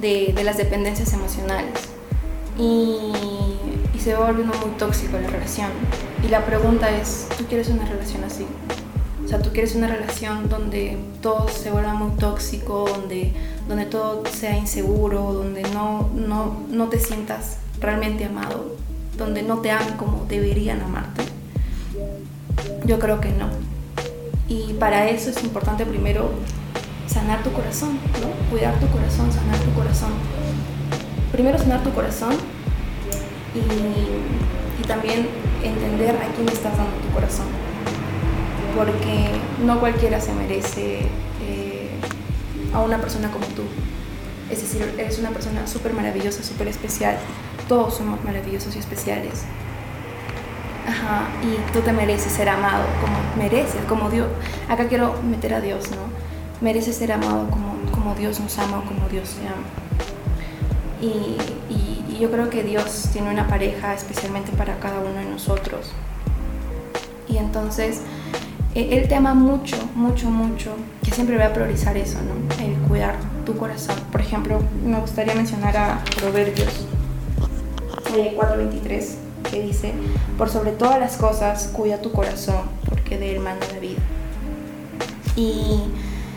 de, 0.00 0.32
de 0.34 0.44
las 0.44 0.56
dependencias 0.56 1.12
emocionales. 1.12 1.72
Y 2.58 3.12
se 4.04 4.14
vuelve 4.14 4.42
uno 4.42 4.52
muy 4.60 4.76
tóxico 4.76 5.18
la 5.18 5.28
relación. 5.28 5.70
Y 6.22 6.28
la 6.28 6.44
pregunta 6.44 6.94
es, 6.94 7.26
¿tú 7.38 7.46
quieres 7.46 7.68
una 7.68 7.86
relación 7.86 8.22
así? 8.22 8.44
O 9.24 9.28
sea, 9.28 9.40
tú 9.40 9.48
quieres 9.50 9.74
una 9.74 9.86
relación 9.86 10.50
donde 10.50 10.98
todo 11.22 11.48
se 11.48 11.70
vuelva 11.70 11.94
muy 11.94 12.10
tóxico, 12.18 12.84
donde, 12.86 13.32
donde 13.66 13.86
todo 13.86 14.22
sea 14.26 14.58
inseguro, 14.58 15.32
donde 15.32 15.62
no, 15.72 16.10
no, 16.14 16.54
no 16.68 16.88
te 16.90 17.00
sientas 17.00 17.56
realmente 17.80 18.26
amado, 18.26 18.76
donde 19.16 19.42
no 19.42 19.60
te 19.60 19.70
amen 19.70 19.96
como 19.96 20.26
deberían 20.28 20.82
amarte. 20.82 21.22
Yo 22.84 22.98
creo 22.98 23.22
que 23.22 23.30
no. 23.30 23.48
Y 24.48 24.74
para 24.74 25.08
eso 25.08 25.30
es 25.30 25.42
importante 25.42 25.86
primero 25.86 26.30
sanar 27.06 27.42
tu 27.42 27.50
corazón, 27.52 27.98
¿no? 28.20 28.50
Cuidar 28.50 28.78
tu 28.80 28.86
corazón, 28.88 29.32
sanar 29.32 29.58
tu 29.60 29.72
corazón. 29.72 30.10
Primero 31.32 31.58
sanar 31.58 31.82
tu 31.82 31.90
corazón 31.94 32.34
y, 33.54 34.86
también 34.86 35.26
entender 35.62 36.10
a 36.10 36.34
quién 36.34 36.46
estás 36.46 36.76
dando 36.76 36.94
tu 36.96 37.14
corazón. 37.14 37.46
Porque 38.76 39.30
no 39.64 39.80
cualquiera 39.80 40.20
se 40.20 40.34
merece 40.34 41.06
eh, 41.40 41.88
a 42.74 42.80
una 42.80 42.98
persona 42.98 43.30
como 43.30 43.46
tú. 43.46 43.62
Es 44.50 44.60
decir, 44.60 44.94
eres 44.98 45.18
una 45.18 45.30
persona 45.30 45.66
súper 45.66 45.94
maravillosa, 45.94 46.42
súper 46.42 46.68
especial, 46.68 47.16
todos 47.66 47.94
somos 47.94 48.22
maravillosos 48.24 48.76
y 48.76 48.78
especiales. 48.78 49.44
Ajá, 50.86 51.28
y 51.42 51.72
tú 51.72 51.80
te 51.80 51.92
mereces 51.92 52.30
ser 52.30 52.50
amado 52.50 52.84
como 53.00 53.16
mereces, 53.38 53.80
como 53.88 54.10
Dios. 54.10 54.28
Acá 54.68 54.86
quiero 54.86 55.14
meter 55.22 55.54
a 55.54 55.60
Dios, 55.60 55.90
¿no? 55.90 55.96
Mereces 56.60 56.96
ser 56.96 57.12
amado 57.12 57.48
como, 57.48 57.74
como 57.90 58.14
Dios 58.14 58.38
nos 58.38 58.58
ama 58.58 58.80
o 58.80 58.84
como 58.84 59.08
Dios 59.08 59.30
te 59.30 59.46
ama. 59.48 59.64
Y, 61.00 61.36
yo 62.24 62.30
creo 62.30 62.48
que 62.48 62.62
Dios 62.62 63.10
tiene 63.12 63.28
una 63.28 63.46
pareja 63.48 63.92
especialmente 63.92 64.50
para 64.52 64.78
cada 64.78 64.98
uno 65.00 65.12
de 65.12 65.26
nosotros. 65.26 65.92
Y 67.28 67.36
entonces, 67.36 68.00
e, 68.74 68.96
Él 68.96 69.08
te 69.08 69.14
ama 69.14 69.34
mucho, 69.34 69.76
mucho, 69.94 70.30
mucho, 70.30 70.74
que 71.02 71.10
siempre 71.10 71.36
voy 71.36 71.44
a 71.44 71.52
priorizar 71.52 71.98
eso, 71.98 72.16
¿no? 72.22 72.64
El 72.64 72.76
cuidar 72.88 73.16
tu 73.44 73.58
corazón. 73.58 73.96
Por 74.10 74.22
ejemplo, 74.22 74.58
me 74.86 74.98
gustaría 75.00 75.34
mencionar 75.34 75.76
a 75.76 76.02
Proverbios 76.18 76.86
4:23, 78.14 79.16
que 79.50 79.60
dice, 79.60 79.92
por 80.38 80.48
sobre 80.48 80.70
todas 80.70 80.98
las 80.98 81.18
cosas, 81.18 81.68
cuida 81.74 82.00
tu 82.00 82.10
corazón, 82.10 82.62
porque 82.88 83.18
de 83.18 83.36
él 83.36 83.40
manda 83.40 83.66
la 83.70 83.80
vida. 83.80 84.00
Y, 85.36 85.82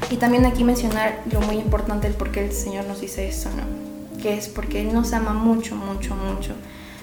y 0.09 0.17
también 0.17 0.45
aquí 0.45 0.65
mencionar 0.65 1.21
lo 1.31 1.39
muy 1.39 1.55
importante, 1.55 2.07
el 2.07 2.13
por 2.13 2.31
qué 2.33 2.43
el 2.43 2.51
Señor 2.51 2.83
nos 2.87 2.99
dice 2.99 3.29
eso, 3.29 3.49
¿no? 3.51 3.86
Que 4.21 4.37
es 4.37 4.47
porque 4.47 4.81
Él 4.81 4.93
nos 4.93 5.13
ama 5.13 5.33
mucho, 5.33 5.75
mucho, 5.75 6.15
mucho, 6.15 6.53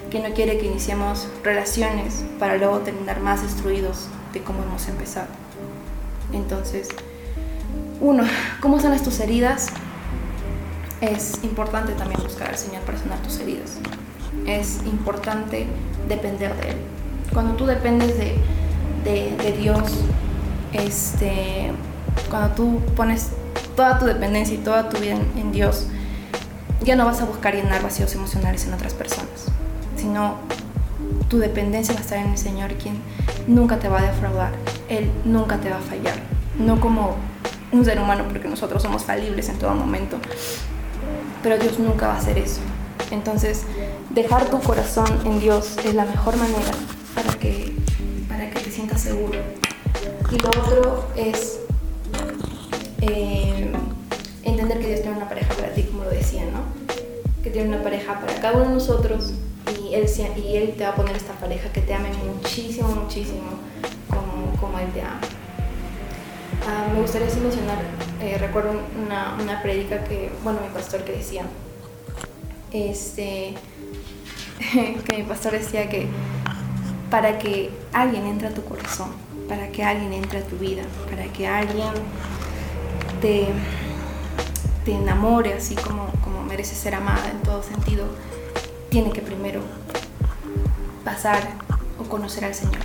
que 0.09 0.19
no 0.19 0.33
quiere 0.33 0.57
que 0.57 0.65
iniciemos 0.65 1.27
relaciones 1.43 2.25
para 2.39 2.57
luego 2.57 2.79
terminar 2.79 3.21
más 3.21 3.41
destruidos 3.41 4.07
de 4.33 4.41
cómo 4.41 4.63
hemos 4.63 4.87
empezado. 4.87 5.27
Entonces, 6.33 6.89
uno, 8.01 8.23
¿cómo 8.59 8.79
sanas 8.79 9.03
tus 9.03 9.19
heridas? 9.19 9.67
Es 11.01 11.39
importante 11.43 11.93
también 11.93 12.21
buscar 12.21 12.49
al 12.49 12.57
Señor 12.57 12.81
para 12.81 12.97
sanar 12.97 13.19
tus 13.21 13.39
heridas 13.39 13.79
es 14.45 14.79
importante 14.85 15.65
depender 16.07 16.55
de 16.55 16.69
Él. 16.71 16.77
Cuando 17.33 17.55
tú 17.55 17.65
dependes 17.65 18.17
de, 18.17 19.55
Dios, 19.59 19.81
este, 20.73 21.71
cuando 22.29 22.55
tú 22.55 22.81
pones 22.95 23.29
toda 23.75 23.99
tu 23.99 24.05
dependencia 24.05 24.55
y 24.55 24.59
toda 24.59 24.89
tu 24.89 24.97
vida 24.99 25.17
en, 25.35 25.51
Dios, 25.51 25.87
ya 26.81 26.95
no 26.95 27.05
vas 27.05 27.21
a 27.21 27.25
buscar 27.25 27.55
llenar 27.55 27.81
vacíos 27.81 28.13
emocionales 28.15 28.65
en 28.65 28.73
otras 28.73 28.93
personas, 28.93 29.45
sino 29.95 30.35
tu 31.29 31.39
dependencia 31.39 31.93
va 31.93 31.99
a 31.99 32.03
estar 32.03 32.19
en 32.19 32.31
el 32.31 32.37
Señor, 32.37 32.73
quien 32.75 33.01
nunca 33.47 33.79
te 33.79 33.89
va 33.89 33.99
a 33.99 34.03
defraudar, 34.03 34.53
Él 34.89 35.09
nunca 35.23 35.57
te 35.57 35.69
va 35.69 35.77
a 35.77 35.81
fallar, 35.81 36.15
no 36.59 36.79
como 36.79 37.15
un 37.71 37.83
ser 37.83 37.99
humano, 37.99 38.25
porque 38.29 38.47
nosotros 38.47 38.81
somos 38.81 39.03
falibles 39.03 39.49
en 39.49 39.57
todo 39.57 39.73
momento, 39.73 40.17
pero 41.41 41.57
Dios 41.57 41.79
nunca 41.79 42.07
va 42.07 42.15
a 42.15 42.17
hacer 42.17 42.37
eso. 42.37 42.61
Entonces, 43.11 43.63
dejar 44.09 44.49
tu 44.49 44.59
corazón 44.59 45.07
en 45.25 45.39
Dios 45.39 45.77
es 45.83 45.93
la 45.93 46.05
mejor 46.05 46.35
manera 46.37 46.71
para 47.13 47.37
que, 47.37 47.75
para 48.27 48.49
que 48.49 48.59
te 48.59 48.71
sientas 48.71 49.01
seguro. 49.01 49.39
Y 50.31 50.39
lo 50.39 50.49
otro 50.49 51.07
es 51.15 51.59
eh, 53.01 53.71
entender 54.43 54.79
que 54.79 54.87
Dios 54.87 55.01
tiene 55.01 55.17
una 55.17 55.29
pareja 55.29 55.53
decía, 56.25 56.43
¿no? 56.45 57.43
Que 57.43 57.51
tiene 57.51 57.69
una 57.69 57.83
pareja 57.83 58.19
para 58.19 58.33
cada 58.35 58.55
uno 58.55 58.65
de 58.65 58.73
nosotros 58.75 59.33
y 59.79 59.93
Él, 59.93 60.05
y 60.37 60.55
él 60.55 60.73
te 60.77 60.83
va 60.83 60.89
a 60.91 60.95
poner 60.95 61.15
esta 61.15 61.33
pareja 61.33 61.71
que 61.71 61.81
te 61.81 61.93
ame 61.93 62.09
muchísimo, 62.13 62.89
muchísimo 62.89 63.59
como, 64.09 64.55
como 64.59 64.79
Él 64.79 64.91
te 64.93 65.01
ama. 65.01 65.21
Ah, 66.67 66.87
me 66.91 67.01
gustaría 67.01 67.27
mencionar, 67.27 67.77
eh, 68.21 68.37
recuerdo 68.39 68.71
una, 69.05 69.37
una 69.39 69.61
prédica 69.61 70.03
que, 70.03 70.31
bueno, 70.43 70.59
mi 70.61 70.69
pastor 70.69 71.03
que 71.03 71.11
decía, 71.11 71.43
este, 72.71 73.53
que 75.07 75.17
mi 75.17 75.23
pastor 75.23 75.51
decía 75.51 75.87
que 75.89 76.07
para 77.11 77.37
que 77.37 77.69
alguien 77.93 78.25
entre 78.25 78.47
a 78.47 78.53
tu 78.53 78.63
corazón, 78.63 79.11
para 79.47 79.69
que 79.69 79.83
alguien 79.83 80.13
entre 80.13 80.39
a 80.39 80.43
tu 80.43 80.57
vida, 80.57 80.81
para 81.09 81.25
que 81.25 81.47
alguien 81.47 81.93
te, 83.21 83.47
te 84.85 84.93
enamore 84.93 85.53
así 85.53 85.75
como, 85.75 86.07
como 86.23 86.43
merece 86.43 86.75
ser 86.75 86.95
amada 86.95 87.29
en 87.29 87.41
todo 87.41 87.63
sentido, 87.63 88.05
tiene 88.89 89.11
que 89.11 89.21
primero 89.21 89.61
pasar 91.03 91.41
o 91.99 92.03
conocer 92.03 92.45
al 92.45 92.53
Señor. 92.53 92.83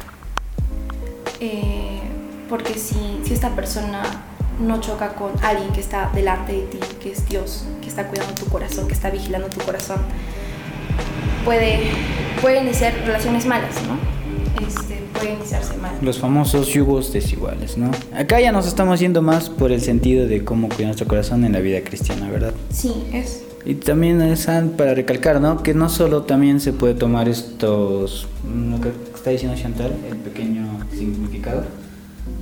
Eh, 1.41 2.01
porque 2.49 2.75
si, 2.75 3.21
si 3.25 3.35
esta 3.35 3.51
persona 3.51 4.03
no 4.59 4.81
choca 4.81 5.15
con 5.15 5.33
alguien 5.45 5.73
que 5.73 5.81
está 5.81 6.11
delante 6.15 6.53
de 6.53 6.63
ti, 6.63 6.79
que 7.01 7.13
es 7.13 7.29
Dios, 7.29 7.65
que 7.81 7.89
está 7.89 8.09
cuidando 8.09 8.35
tu 8.35 8.47
corazón, 8.47 8.89
que 8.89 8.95
está 8.95 9.11
vigilando 9.11 9.49
tu 9.49 9.61
corazón, 9.61 9.99
puede, 11.45 11.93
puede 12.41 12.63
iniciar 12.63 12.95
relaciones 13.05 13.47
malas, 13.47 13.75
¿no? 13.83 14.67
Este, 14.67 15.01
puede 15.21 15.35
iniciarse 15.35 15.77
mal. 15.77 15.93
Los 16.03 16.19
famosos 16.19 16.69
yugos 16.69 17.13
desiguales, 17.13 17.77
¿no? 17.77 17.91
Acá 18.15 18.41
ya 18.41 18.53
nos 18.53 18.67
estamos 18.67 19.01
yendo 19.01 19.23
más 19.23 19.51
por 19.51 19.73
el 19.73 19.81
sentido 19.81 20.27
de 20.27 20.45
cómo 20.45 20.69
cuidar 20.69 20.87
nuestro 20.87 21.07
corazón 21.07 21.45
en 21.45 21.53
la 21.53 21.61
vida 21.61 21.81
cristiana, 21.83 22.31
¿verdad? 22.31 22.55
Sí, 22.73 22.93
es. 23.13 23.45
Y 23.65 23.75
también 23.75 24.23
es 24.23 24.49
para 24.77 24.95
recalcar, 24.95 25.41
¿no? 25.41 25.63
Que 25.63 25.75
no 25.75 25.89
solo 25.91 26.23
también 26.23 26.61
se 26.61 26.73
puede 26.73 26.95
tomar 26.95 27.29
estos, 27.29 28.27
lo 28.45 28.81
que 28.81 28.91
está 29.15 29.31
diciendo 29.31 29.57
Chantal, 29.61 29.93
el 30.11 30.17
pequeño 30.17 30.81
significado, 30.97 31.65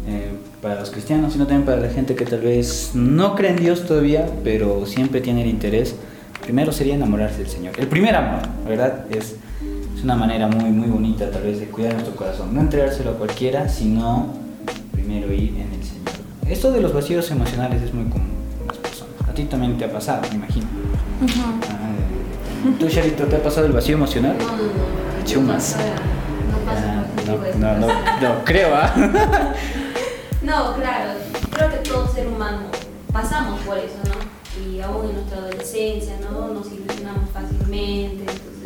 eh, 0.07 0.31
para 0.63 0.79
los 0.81 0.91
cristianos, 0.91 1.33
sino 1.33 1.47
también 1.47 1.67
para 1.67 1.81
la 1.81 1.91
gente 1.91 2.15
que 2.15 2.25
tal 2.25 2.41
vez 2.41 2.93
no 2.95 3.35
cree 3.35 3.51
en 3.51 3.57
Dios 3.57 3.85
todavía, 3.87 4.27
pero 4.45 4.87
siempre 4.87 5.21
tiene 5.21 5.43
el 5.43 5.49
interés. 5.49 5.97
Primero 6.43 6.73
sería 6.73 6.95
enamorarse 6.95 7.39
del 7.39 7.49
Señor. 7.49 7.75
El 7.79 7.89
primer 7.89 8.15
amor, 8.15 8.43
¿verdad? 8.67 9.05
Es, 9.11 9.37
es 9.99 10.05
una 10.05 10.15
manera 10.15 10.47
muy, 10.47 10.71
muy 10.71 10.89
bonita 10.89 11.29
tal 11.29 11.43
vez 11.43 11.59
de 11.59 11.67
cuidar 11.67 11.95
nuestro 11.95 12.15
corazón. 12.15 12.55
No 12.55 12.61
entregárselo 12.61 13.11
a 13.11 13.15
cualquiera, 13.15 13.69
sino 13.69 14.29
primero 14.93 15.33
ir 15.33 15.57
en 15.57 15.73
el 15.73 15.83
Señor. 15.83 16.13
Esto 16.47 16.71
de 16.71 16.81
los 16.81 16.95
vacíos 16.95 17.29
emocionales 17.33 17.83
es 17.83 17.93
muy 17.93 18.05
común 18.05 18.31
en 18.61 18.69
las 18.69 18.77
personas. 18.77 19.29
A 19.29 19.35
ti 19.35 19.43
también 19.47 19.77
te 19.77 19.87
ha 19.87 19.93
pasado, 19.93 20.23
me 20.31 20.37
imagino. 20.37 20.67
Uh 21.21 22.79
¿Tú, 22.79 22.89
Charito, 22.89 23.25
te 23.25 23.37
ha 23.37 23.43
pasado 23.43 23.67
el 23.67 23.73
vacío 23.73 23.97
emocional? 23.97 24.37
No, 24.39 24.47
no, 24.47 24.63
no. 24.63 25.25
Chumas. 25.25 25.77
No, 27.27 27.37
no, 27.37 27.59
no, 27.59 27.87
no, 27.87 27.87
no, 28.21 28.45
creo, 28.45 28.75
¿ah? 28.75 28.95
No, 30.43 30.75
claro, 30.77 31.11
creo 31.51 31.71
que 31.71 31.77
todo 31.79 32.07
ser 32.07 32.29
humano 32.29 32.67
pasamos 33.13 33.61
por 33.63 33.77
eso, 33.79 33.97
¿no? 34.05 34.63
Y 34.65 34.81
aún 34.81 35.07
en 35.07 35.15
nuestra 35.15 35.39
adolescencia, 35.39 36.15
¿no? 36.23 36.49
Nos 36.55 36.71
ilusionamos 36.73 37.29
fácilmente, 37.31 38.21
entonces 38.21 38.58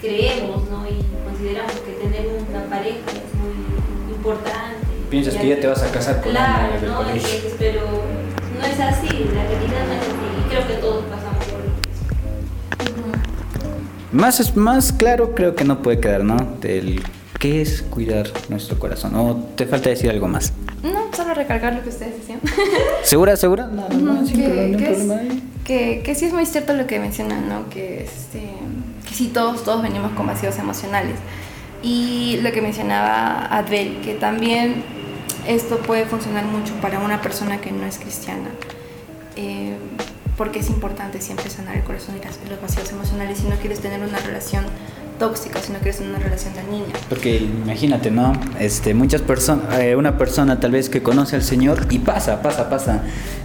creemos, 0.00 0.68
¿no? 0.70 0.86
Y 0.88 1.02
consideramos 1.24 1.72
que 1.72 1.92
tener 1.92 2.26
una 2.48 2.64
pareja 2.64 2.98
es 3.08 3.34
muy 3.38 4.14
importante. 4.14 4.86
Piensas 5.10 5.34
que 5.34 5.48
ya 5.48 5.60
te 5.60 5.66
vas 5.66 5.82
a 5.82 5.90
casar 5.90 6.20
con 6.20 6.32
claro, 6.32 6.74
¿no? 6.86 6.96
colegio. 6.96 7.50
pero 7.58 7.82
no 8.58 8.66
es 8.66 8.80
así, 8.80 9.08
la 9.34 9.42
realidad 9.42 9.86
no 9.86 9.92
es 9.94 10.00
así, 10.00 10.26
y 10.38 10.48
creo 10.48 10.66
que 10.66 10.74
todos 10.74 11.04
pasamos 11.04 11.44
por 11.46 11.60
eso. 11.60 11.70
Más, 14.12 14.56
más 14.56 14.92
claro 14.92 15.34
creo 15.34 15.54
que 15.54 15.64
no 15.64 15.82
puede 15.82 16.00
quedar, 16.00 16.24
¿no? 16.24 16.36
Del 16.60 17.02
qué 17.40 17.62
es 17.62 17.82
cuidar 17.82 18.28
nuestro 18.50 18.78
corazón. 18.78 19.14
¿O 19.16 19.36
te 19.56 19.66
falta 19.66 19.88
decir 19.88 20.10
algo 20.10 20.28
más? 20.28 20.52
No, 20.82 21.08
solo 21.14 21.34
recalcar 21.34 21.74
lo 21.74 21.82
que 21.82 21.88
ustedes 21.88 22.18
decían. 22.18 22.40
¿Segura, 23.02 23.36
segura? 23.36 23.66
No, 23.66 23.88
no, 23.88 24.22
no, 24.22 24.26
que, 25.64 26.02
que, 26.04 26.14
sí 26.14 26.24
es 26.26 26.32
muy 26.32 26.46
cierto 26.46 26.74
lo 26.74 26.86
que 26.86 26.98
mencionan, 26.98 27.48
¿no? 27.48 27.68
Que, 27.70 28.04
este, 28.04 28.40
que 28.40 28.50
sí, 29.20 29.28
todos, 29.28 29.64
todos 29.64 29.82
venimos 29.82 30.12
con 30.12 30.26
vacíos 30.26 30.58
emocionales. 30.58 31.16
Y 31.82 32.38
lo 32.42 32.52
que 32.52 32.62
mencionaba 32.62 33.44
Adbel, 33.54 34.00
que 34.00 34.14
también 34.14 34.82
esto 35.46 35.76
puede 35.80 36.06
funcionar 36.06 36.46
mucho 36.46 36.72
para 36.80 37.00
una 37.00 37.20
persona 37.20 37.60
que 37.60 37.70
no 37.70 37.84
es 37.84 37.98
cristiana. 37.98 38.48
Eh, 39.36 39.76
porque 40.38 40.60
es 40.60 40.70
importante 40.70 41.20
siempre 41.20 41.50
sanar 41.50 41.76
el 41.76 41.84
corazón 41.84 42.14
y 42.16 42.48
los 42.48 42.62
vacíos 42.62 42.90
emocionales 42.92 43.38
si 43.38 43.46
no 43.46 43.56
quieres 43.56 43.80
tener 43.80 44.00
una 44.00 44.18
relación 44.20 44.64
tóxica 45.20 45.60
si 45.60 45.72
no 45.72 45.78
quieres 45.78 46.00
una 46.00 46.18
relación 46.18 46.54
de 46.54 46.64
niña. 46.64 46.92
Porque 47.08 47.36
imagínate, 47.36 48.10
¿no? 48.10 48.32
Este, 48.58 48.94
muchas 48.94 49.22
personas, 49.22 49.78
eh, 49.78 49.94
una 49.94 50.18
persona 50.18 50.58
tal 50.58 50.72
vez 50.72 50.88
que 50.88 51.02
conoce 51.02 51.36
al 51.36 51.42
Señor 51.42 51.86
y 51.90 52.00
pasa, 52.00 52.42
pasa, 52.42 52.68
pasa. 52.68 53.02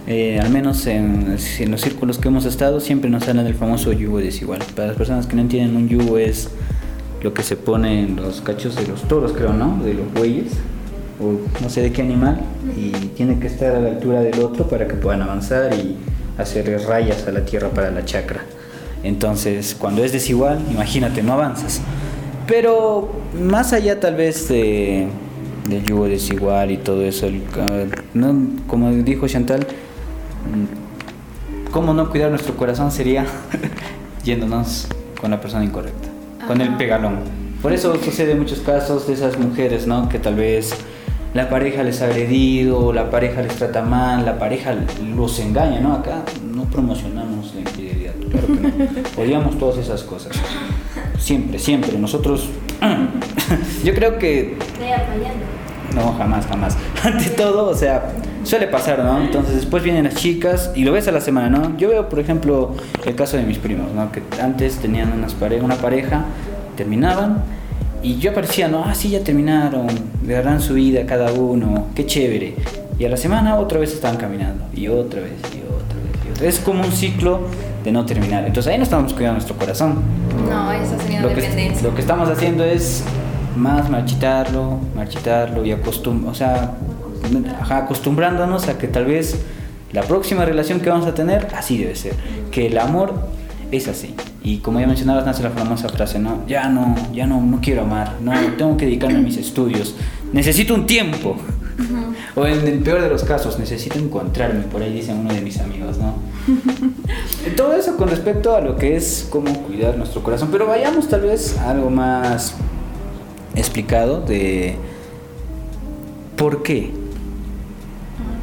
Eh, 0.08 0.40
al 0.40 0.50
menos 0.50 0.88
en, 0.88 1.38
los 1.70 1.82
círculos 1.82 2.18
que 2.18 2.30
hemos 2.30 2.46
estado 2.46 2.80
siempre 2.80 3.10
nos 3.10 3.28
hablan 3.28 3.46
del 3.46 3.54
famoso 3.54 3.92
yugo 3.92 4.18
desigual. 4.18 4.62
Para 4.76 4.88
las 4.88 4.98
personas 4.98 5.28
que 5.28 5.36
no 5.36 5.42
entienden 5.42 5.76
un 5.76 5.90
yugo 5.90 6.18
es 6.18 6.50
lo 7.22 7.34
que 7.34 7.44
se 7.44 7.58
pone 7.58 8.04
en 8.04 8.16
los 8.16 8.42
cachos 8.42 8.76
de 8.76 8.88
los 8.88 9.04
toros, 9.04 9.34
creo, 9.34 9.54
¿no? 9.54 9.84
De 9.84 9.94
los 9.94 10.12
bueyes 10.14 10.54
o 11.20 11.40
no 11.62 11.70
sé 11.70 11.82
de 11.82 11.92
qué 11.92 12.02
animal 12.02 12.42
y 12.76 12.90
tiene 13.16 13.40
que 13.40 13.48
estar 13.48 13.76
a 13.76 13.80
la 13.80 13.90
altura 13.90 14.20
del 14.20 14.40
otro 14.42 14.68
para 14.68 14.86
que 14.88 14.96
puedan 14.96 15.22
avanzar 15.22 15.74
y 15.74 15.96
hacer 16.38 16.82
rayas 16.88 17.26
a 17.28 17.32
la 17.32 17.46
tierra 17.46 17.70
para 17.70 17.92
la 17.92 18.04
chacra. 18.06 18.42
Entonces, 19.06 19.76
cuando 19.78 20.04
es 20.04 20.12
desigual, 20.12 20.60
imagínate, 20.72 21.22
no 21.22 21.34
avanzas. 21.34 21.80
Pero 22.48 23.12
más 23.40 23.72
allá 23.72 24.00
tal 24.00 24.16
vez 24.16 24.50
de, 24.50 25.08
del 25.70 25.84
yugo 25.84 26.08
desigual 26.08 26.72
y 26.72 26.78
todo 26.78 27.04
eso, 27.04 27.28
como 28.68 28.92
dijo 28.92 29.28
Chantal, 29.28 29.62
mm, 29.62 31.72
cómo 31.72 31.94
no 31.94 32.10
cuidar 32.10 32.32
nuestro 32.32 32.58
corazón 32.58 32.92
sería 32.92 33.26
yéndonos 34.24 34.88
con 35.22 35.30
la 35.30 35.40
persona 35.40 35.64
incorrecta, 35.64 36.10
con 36.48 36.62
el 36.62 36.70
Ajá. 36.70 36.78
pegalón. 36.78 37.20
Por 37.62 37.74
eso 37.74 37.96
sucede 38.04 38.32
en 38.32 38.40
muchos 38.40 38.60
casos 38.60 39.08
de 39.08 39.14
esas 39.14 39.38
mujeres, 39.38 39.86
¿no? 39.86 40.10
Que 40.10 40.20
tal 40.20 40.36
vez 40.36 40.76
la 41.36 41.50
pareja 41.50 41.84
les 41.84 42.02
ha 42.02 42.06
agredido, 42.06 42.94
la 42.94 43.10
pareja 43.10 43.42
les 43.42 43.56
trata 43.56 43.82
mal, 43.82 44.26
la 44.26 44.40
pareja 44.40 44.76
los 45.16 45.40
engaña, 45.40 45.80
¿no? 45.80 45.94
Acá 45.94 46.24
no 46.44 46.64
promocionamos 46.66 47.25
claro 48.38 48.48
que 48.48 48.62
no. 48.62 49.24
Odiamos 49.24 49.58
todas 49.58 49.78
esas 49.78 50.04
cosas. 50.04 50.36
Siempre, 51.18 51.60
siempre. 51.60 51.98
Nosotros, 51.98 52.50
yo 53.84 53.94
creo 53.94 54.18
que 54.18 54.58
no, 55.96 56.14
jamás, 56.14 56.46
jamás. 56.46 56.78
Ante 57.04 57.30
todo, 57.32 57.70
o 57.70 57.76
sea, 57.76 58.12
suele 58.44 58.68
pasar, 58.68 59.00
¿no? 59.00 59.22
Entonces 59.22 59.56
después 59.56 59.84
vienen 59.84 60.04
las 60.04 60.16
chicas 60.16 60.72
y 60.76 60.84
lo 60.84 60.92
ves 60.92 61.08
a 61.08 61.12
la 61.12 61.22
semana, 61.22 61.50
¿no? 61.50 61.78
Yo 61.78 61.90
veo, 61.90 62.10
por 62.10 62.20
ejemplo, 62.20 62.76
el 63.06 63.16
caso 63.16 63.38
de 63.38 63.44
mis 63.44 63.58
primos, 63.58 63.94
¿no? 63.94 64.12
Que 64.12 64.22
antes 64.42 64.78
tenían 64.78 65.14
unas 65.14 65.34
pare 65.34 65.62
una 65.62 65.76
pareja, 65.76 66.26
terminaban 66.76 67.44
y 68.04 68.18
yo 68.18 68.32
aparecía, 68.32 68.68
¿no? 68.68 68.84
Ah, 68.86 68.94
sí, 68.94 69.10
ya 69.10 69.24
terminaron, 69.24 69.88
le 70.26 70.34
darán 70.34 70.62
su 70.62 70.74
vida 70.74 71.06
cada 71.06 71.32
uno, 71.32 71.88
qué 71.96 72.06
chévere. 72.06 72.56
Y 73.00 73.06
a 73.06 73.10
la 73.10 73.18
semana 73.18 73.58
otra 73.58 73.80
vez 73.80 73.94
estaban 73.94 74.18
caminando 74.18 74.66
y 74.74 74.88
otra 74.88 75.22
vez 75.22 75.34
y 75.54 75.62
otra 75.62 75.98
vez 75.98 76.26
y 76.26 76.32
otra 76.32 76.46
vez. 76.46 76.56
Es 76.56 76.60
como 76.60 76.84
un 76.84 76.92
ciclo 76.92 77.42
de 77.86 77.92
no 77.92 78.06
terminar. 78.06 78.46
Entonces 78.46 78.72
ahí 78.72 78.78
no 78.78 78.84
estamos 78.84 79.14
cuidando 79.14 79.36
nuestro 79.36 79.56
corazón. 79.56 80.02
No, 80.50 80.72
eso 80.74 81.00
sería 81.00 81.22
Lo 81.22 81.30
que, 81.30 81.36
dependencia. 81.36 81.88
lo 81.88 81.96
que 81.96 82.02
estamos 82.02 82.28
haciendo 82.28 82.66
es 82.66 83.04
más 83.56 83.90
marchitarlo, 83.90 84.80
marchitarlo 84.96 85.64
y 85.64 85.72
acostum 85.72 86.28
o 86.28 86.34
sea, 86.34 86.74
ajá, 87.62 87.78
acostumbrándonos 87.78 88.68
a 88.68 88.78
que 88.78 88.88
tal 88.88 89.06
vez 89.06 89.40
la 89.94 90.02
próxima 90.02 90.44
relación 90.44 90.82
que 90.82 90.90
vamos 90.90 91.06
a 91.06 91.14
tener 91.14 91.48
así 91.56 91.78
debe 91.78 91.96
ser, 91.96 92.16
que 92.52 92.66
el 92.66 92.78
amor 92.80 93.14
es 93.72 93.88
así. 93.88 94.16
Y 94.44 94.58
como 94.58 94.80
ya 94.80 94.88
mencionabas, 94.88 95.26
nace 95.26 95.42
la 95.42 95.52
famosa 95.52 95.88
frase, 95.90 96.20
¿no? 96.20 96.46
Ya 96.48 96.68
no, 96.70 96.96
ya 97.14 97.28
no, 97.28 97.42
no 97.42 97.62
quiero 97.62 97.84
amar, 97.84 98.16
no, 98.22 98.34
tengo 98.58 98.78
que 98.78 98.86
dedicarme 98.86 99.20
a 99.20 99.22
mis 99.22 99.38
estudios, 99.38 99.96
necesito 100.34 100.74
un 100.74 100.86
tiempo. 100.86 101.38
O 102.36 102.46
en 102.46 102.68
el 102.68 102.80
peor 102.80 103.02
de 103.02 103.10
los 103.10 103.24
casos, 103.24 103.60
necesito 103.60 103.98
encontrarme, 104.00 104.62
por 104.64 104.82
ahí 104.82 104.94
dice 104.94 105.14
uno 105.14 105.34
de 105.34 105.42
mis 105.42 105.60
amigos, 105.60 105.98
¿no? 105.98 106.16
Todo 107.58 107.74
eso 107.74 107.98
con 107.98 108.10
respecto 108.10 108.56
a 108.56 108.62
lo 108.62 108.78
que 108.78 108.96
es 108.96 109.28
cómo 109.30 109.64
cuidar 109.64 109.98
nuestro 109.98 110.24
corazón. 110.24 110.50
Pero 110.52 110.68
vayamos 110.68 111.08
tal 111.08 111.22
vez 111.22 111.58
a 111.58 111.72
algo 111.72 111.90
más 111.90 112.56
explicado 113.56 114.22
de 114.22 114.76
por 116.36 116.64
qué. 116.64 116.92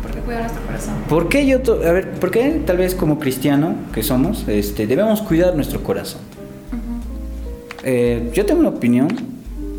Porque 0.02 0.20
cuida 0.20 0.40
nuestro 0.40 0.62
corazón. 0.62 0.94
¿Por 1.08 1.28
qué 1.28 1.46
yo, 1.46 1.58
a 1.58 1.92
ver, 1.92 2.12
por 2.12 2.30
qué 2.30 2.62
tal 2.66 2.78
vez 2.78 2.94
como 2.94 3.18
cristiano 3.18 3.74
que 3.92 4.02
somos, 4.02 4.46
este, 4.48 4.86
debemos 4.86 5.22
cuidar 5.22 5.54
nuestro 5.54 5.82
corazón? 5.82 6.20
Eh, 7.84 8.30
yo 8.32 8.46
tengo 8.46 8.60
una 8.60 8.68
opinión 8.68 9.08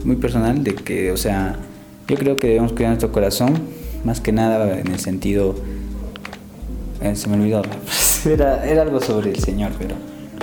muy 0.04 0.18
personal 0.18 0.64
de 0.64 0.76
que, 0.76 1.12
o 1.12 1.18
sea, 1.18 1.56
yo 2.08 2.18
creo 2.18 2.38
que 2.38 2.48
debemos 2.48 2.74
cuidar 2.74 2.90
nuestro 2.90 3.12
corazón, 3.12 3.54
más 4.04 4.20
que 4.20 4.34
nada 4.34 4.78
en 4.78 4.88
el 4.88 5.00
sentido, 5.00 5.56
eh, 7.02 7.16
se 7.16 7.30
me 7.30 7.36
olvidó, 7.36 7.62
era, 8.30 8.66
era 8.66 8.82
algo 8.82 9.00
sobre 9.00 9.32
el 9.32 9.40
Señor, 9.40 9.72
pero 9.78 9.96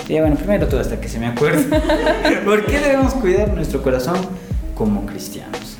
ya 0.09 0.20
bueno, 0.20 0.37
primero 0.37 0.68
todo 0.68 0.81
hasta 0.81 1.00
que 1.00 1.09
se 1.09 1.18
me 1.18 1.26
acuerde. 1.26 1.64
¿Por 2.44 2.66
qué 2.66 2.78
debemos 2.78 3.14
cuidar 3.14 3.52
nuestro 3.54 3.83
corazón 3.83 4.16
como 4.74 5.07
cristianos? 5.07 5.76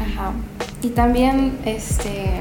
Ajá. 0.00 0.32
Y 0.82 0.90
también, 0.90 1.58
este. 1.64 2.40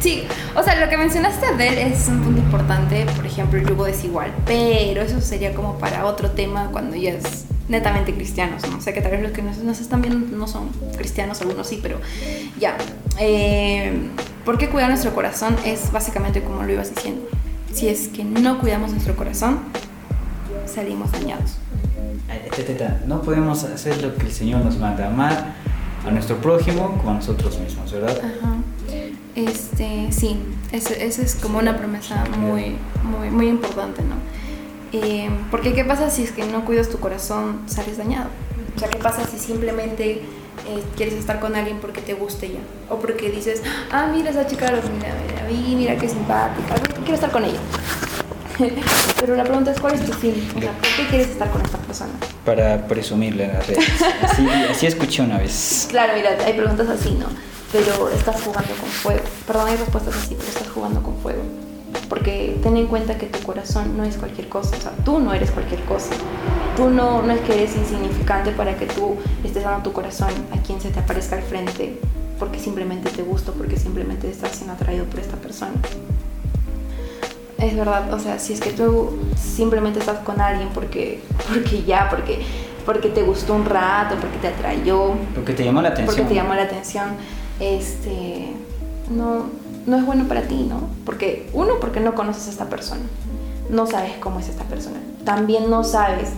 Sí, 0.00 0.24
o 0.56 0.62
sea, 0.62 0.80
lo 0.80 0.88
que 0.88 0.96
mencionaste 0.96 1.56
de 1.56 1.68
él 1.68 1.92
es 1.92 2.08
un 2.08 2.22
punto 2.22 2.40
importante, 2.40 3.04
por 3.16 3.26
ejemplo, 3.26 3.58
el 3.58 3.66
yugo 3.66 3.84
desigual, 3.84 4.32
pero 4.46 5.02
eso 5.02 5.20
sería 5.20 5.52
como 5.52 5.78
para 5.78 6.06
otro 6.06 6.30
tema 6.30 6.70
cuando 6.72 6.96
ya 6.96 7.10
es 7.10 7.44
netamente 7.68 8.14
cristianos, 8.14 8.66
¿no? 8.68 8.78
O 8.78 8.80
sea, 8.80 8.94
que 8.94 9.02
tal 9.02 9.12
vez 9.12 9.22
los 9.22 9.32
que 9.32 9.42
nos, 9.42 9.58
nos 9.58 9.78
están 9.78 10.00
viendo 10.00 10.36
no 10.36 10.48
son 10.48 10.70
cristianos, 10.96 11.42
algunos 11.42 11.66
sí, 11.66 11.80
pero 11.82 12.00
ya. 12.58 12.76
Eh, 13.18 13.92
¿Por 14.44 14.56
qué 14.56 14.70
cuidar 14.70 14.88
nuestro 14.88 15.14
corazón? 15.14 15.54
Es 15.66 15.92
básicamente 15.92 16.42
como 16.42 16.62
lo 16.62 16.72
ibas 16.72 16.94
diciendo. 16.94 17.28
Si 17.72 17.88
es 17.88 18.08
que 18.08 18.24
no 18.24 18.58
cuidamos 18.58 18.90
nuestro 18.90 19.16
corazón, 19.16 19.60
salimos 20.66 21.12
dañados. 21.12 21.56
No 23.06 23.22
podemos 23.22 23.64
hacer 23.64 24.02
lo 24.02 24.14
que 24.16 24.26
el 24.26 24.32
Señor 24.32 24.64
nos 24.64 24.78
manda, 24.78 25.06
amar 25.06 25.54
a 26.06 26.10
nuestro 26.10 26.36
prójimo 26.36 26.96
como 26.98 27.10
a 27.10 27.14
nosotros 27.14 27.58
mismos, 27.58 27.92
¿verdad? 27.92 28.18
Ajá. 28.18 28.56
Este, 29.34 30.10
sí, 30.10 30.36
esa 30.72 31.22
es 31.22 31.34
como 31.36 31.58
una 31.58 31.76
promesa 31.76 32.24
muy, 32.38 32.76
muy, 33.02 33.30
muy 33.30 33.48
importante, 33.48 34.02
¿no? 34.02 34.16
Eh, 34.92 35.30
porque 35.50 35.72
¿qué 35.72 35.84
pasa 35.84 36.10
si 36.10 36.24
es 36.24 36.32
que 36.32 36.44
no 36.44 36.64
cuidas 36.64 36.88
tu 36.88 36.98
corazón, 36.98 37.60
sales 37.66 37.96
dañado? 37.96 38.28
O 38.76 38.78
sea, 38.78 38.88
¿qué 38.88 38.98
pasa 38.98 39.24
si 39.26 39.38
simplemente 39.38 40.12
eh, 40.12 40.82
quieres 40.96 41.14
estar 41.14 41.38
con 41.38 41.54
alguien 41.54 41.78
porque 41.80 42.00
te 42.00 42.14
guste 42.14 42.48
ya? 42.48 42.60
O 42.92 42.98
porque 42.98 43.30
dices, 43.30 43.62
ah, 43.92 44.10
mira 44.12 44.30
esa 44.30 44.46
chica, 44.46 44.66
mira, 44.66 44.82
mira, 44.82 45.29
vi, 45.50 45.74
mira 45.76 45.96
qué 45.96 46.08
simpática, 46.08 46.74
quiero 47.00 47.14
estar 47.14 47.30
con 47.30 47.44
ella. 47.44 47.58
Pero 49.20 49.36
la 49.36 49.44
pregunta 49.44 49.70
es, 49.72 49.80
¿cuál 49.80 49.94
es 49.94 50.04
tu 50.04 50.12
fin? 50.12 50.34
O 50.56 50.60
sea, 50.60 50.72
¿por 50.72 50.88
qué 50.96 51.06
quieres 51.08 51.28
estar 51.28 51.50
con 51.50 51.62
esta 51.62 51.78
persona? 51.78 52.12
Para 52.44 52.86
presumirle 52.86 53.46
a 53.46 53.54
las 53.54 53.66
redes. 53.66 53.86
Así, 54.22 54.46
así 54.70 54.86
escuché 54.86 55.22
una 55.22 55.38
vez. 55.38 55.86
Claro, 55.90 56.12
mira, 56.14 56.30
hay 56.44 56.52
preguntas 56.52 56.88
así, 56.88 57.12
¿no? 57.12 57.26
Pero 57.72 58.08
estás 58.10 58.42
jugando 58.42 58.72
con 58.74 58.88
fuego. 58.88 59.20
Perdón, 59.46 59.68
hay 59.68 59.76
respuestas 59.76 60.14
así, 60.16 60.34
pero 60.34 60.48
estás 60.48 60.68
jugando 60.68 61.02
con 61.02 61.16
fuego. 61.18 61.42
Porque 62.08 62.58
ten 62.62 62.76
en 62.76 62.86
cuenta 62.86 63.16
que 63.16 63.26
tu 63.26 63.40
corazón 63.40 63.96
no 63.96 64.04
es 64.04 64.16
cualquier 64.16 64.48
cosa. 64.48 64.76
O 64.76 64.80
sea, 64.80 64.92
tú 65.04 65.18
no 65.20 65.32
eres 65.32 65.50
cualquier 65.50 65.80
cosa. 65.84 66.10
Tú 66.76 66.90
no, 66.90 67.22
no 67.22 67.32
es 67.32 67.40
que 67.40 67.54
eres 67.54 67.76
insignificante 67.76 68.50
para 68.52 68.76
que 68.76 68.86
tú 68.86 69.16
estés 69.44 69.62
dando 69.62 69.82
tu 69.82 69.92
corazón 69.92 70.30
a 70.52 70.58
quien 70.62 70.80
se 70.80 70.90
te 70.90 70.98
aparezca 70.98 71.36
al 71.36 71.42
frente 71.42 71.98
porque 72.40 72.58
simplemente 72.58 73.10
te 73.10 73.22
gusta, 73.22 73.52
porque 73.52 73.76
simplemente 73.76 74.28
estás 74.28 74.52
siendo 74.52 74.72
atraído 74.72 75.04
por 75.04 75.20
esta 75.20 75.36
persona. 75.36 75.72
Es 77.58 77.76
verdad, 77.76 78.12
o 78.14 78.18
sea, 78.18 78.38
si 78.38 78.54
es 78.54 78.60
que 78.60 78.72
tú 78.72 79.18
simplemente 79.36 79.98
estás 80.00 80.20
con 80.20 80.40
alguien 80.40 80.70
porque, 80.74 81.22
porque 81.52 81.82
ya, 81.84 82.08
porque, 82.08 82.40
porque 82.86 83.10
te 83.10 83.22
gustó 83.22 83.54
un 83.54 83.66
rato, 83.66 84.16
porque 84.18 84.38
te 84.38 84.48
atrayó, 84.48 85.12
Porque 85.34 85.52
te 85.52 85.64
llamó 85.64 85.82
la 85.82 85.90
atención. 85.90 86.16
porque 86.16 86.28
te 86.30 86.34
llamó 86.34 86.54
la 86.54 86.62
atención, 86.62 87.10
este, 87.60 88.46
no, 89.10 89.44
no 89.86 89.96
es 89.98 90.06
bueno 90.06 90.24
para 90.26 90.42
ti, 90.48 90.66
¿no? 90.66 90.88
Porque, 91.04 91.50
uno, 91.52 91.74
porque 91.78 92.00
no 92.00 92.14
conoces 92.14 92.46
a 92.46 92.50
esta 92.50 92.70
persona, 92.70 93.02
no 93.68 93.86
sabes 93.86 94.12
cómo 94.18 94.40
es 94.40 94.48
esta 94.48 94.64
persona, 94.64 94.96
también 95.26 95.68
no 95.68 95.84
sabes 95.84 96.30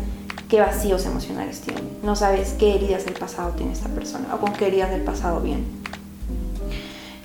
qué 0.53 0.61
vacíos 0.61 1.07
emocionales 1.07 1.63
tiene, 1.63 1.81
no 2.03 2.15
sabes 2.15 2.55
qué 2.59 2.75
heridas 2.75 3.07
del 3.07 3.15
pasado 3.15 3.53
tiene 3.53 3.73
esta 3.73 3.89
persona 3.89 4.35
o 4.35 4.37
con 4.37 4.53
qué 4.53 4.67
heridas 4.67 4.91
del 4.91 5.01
pasado 5.01 5.41
viene. 5.41 5.65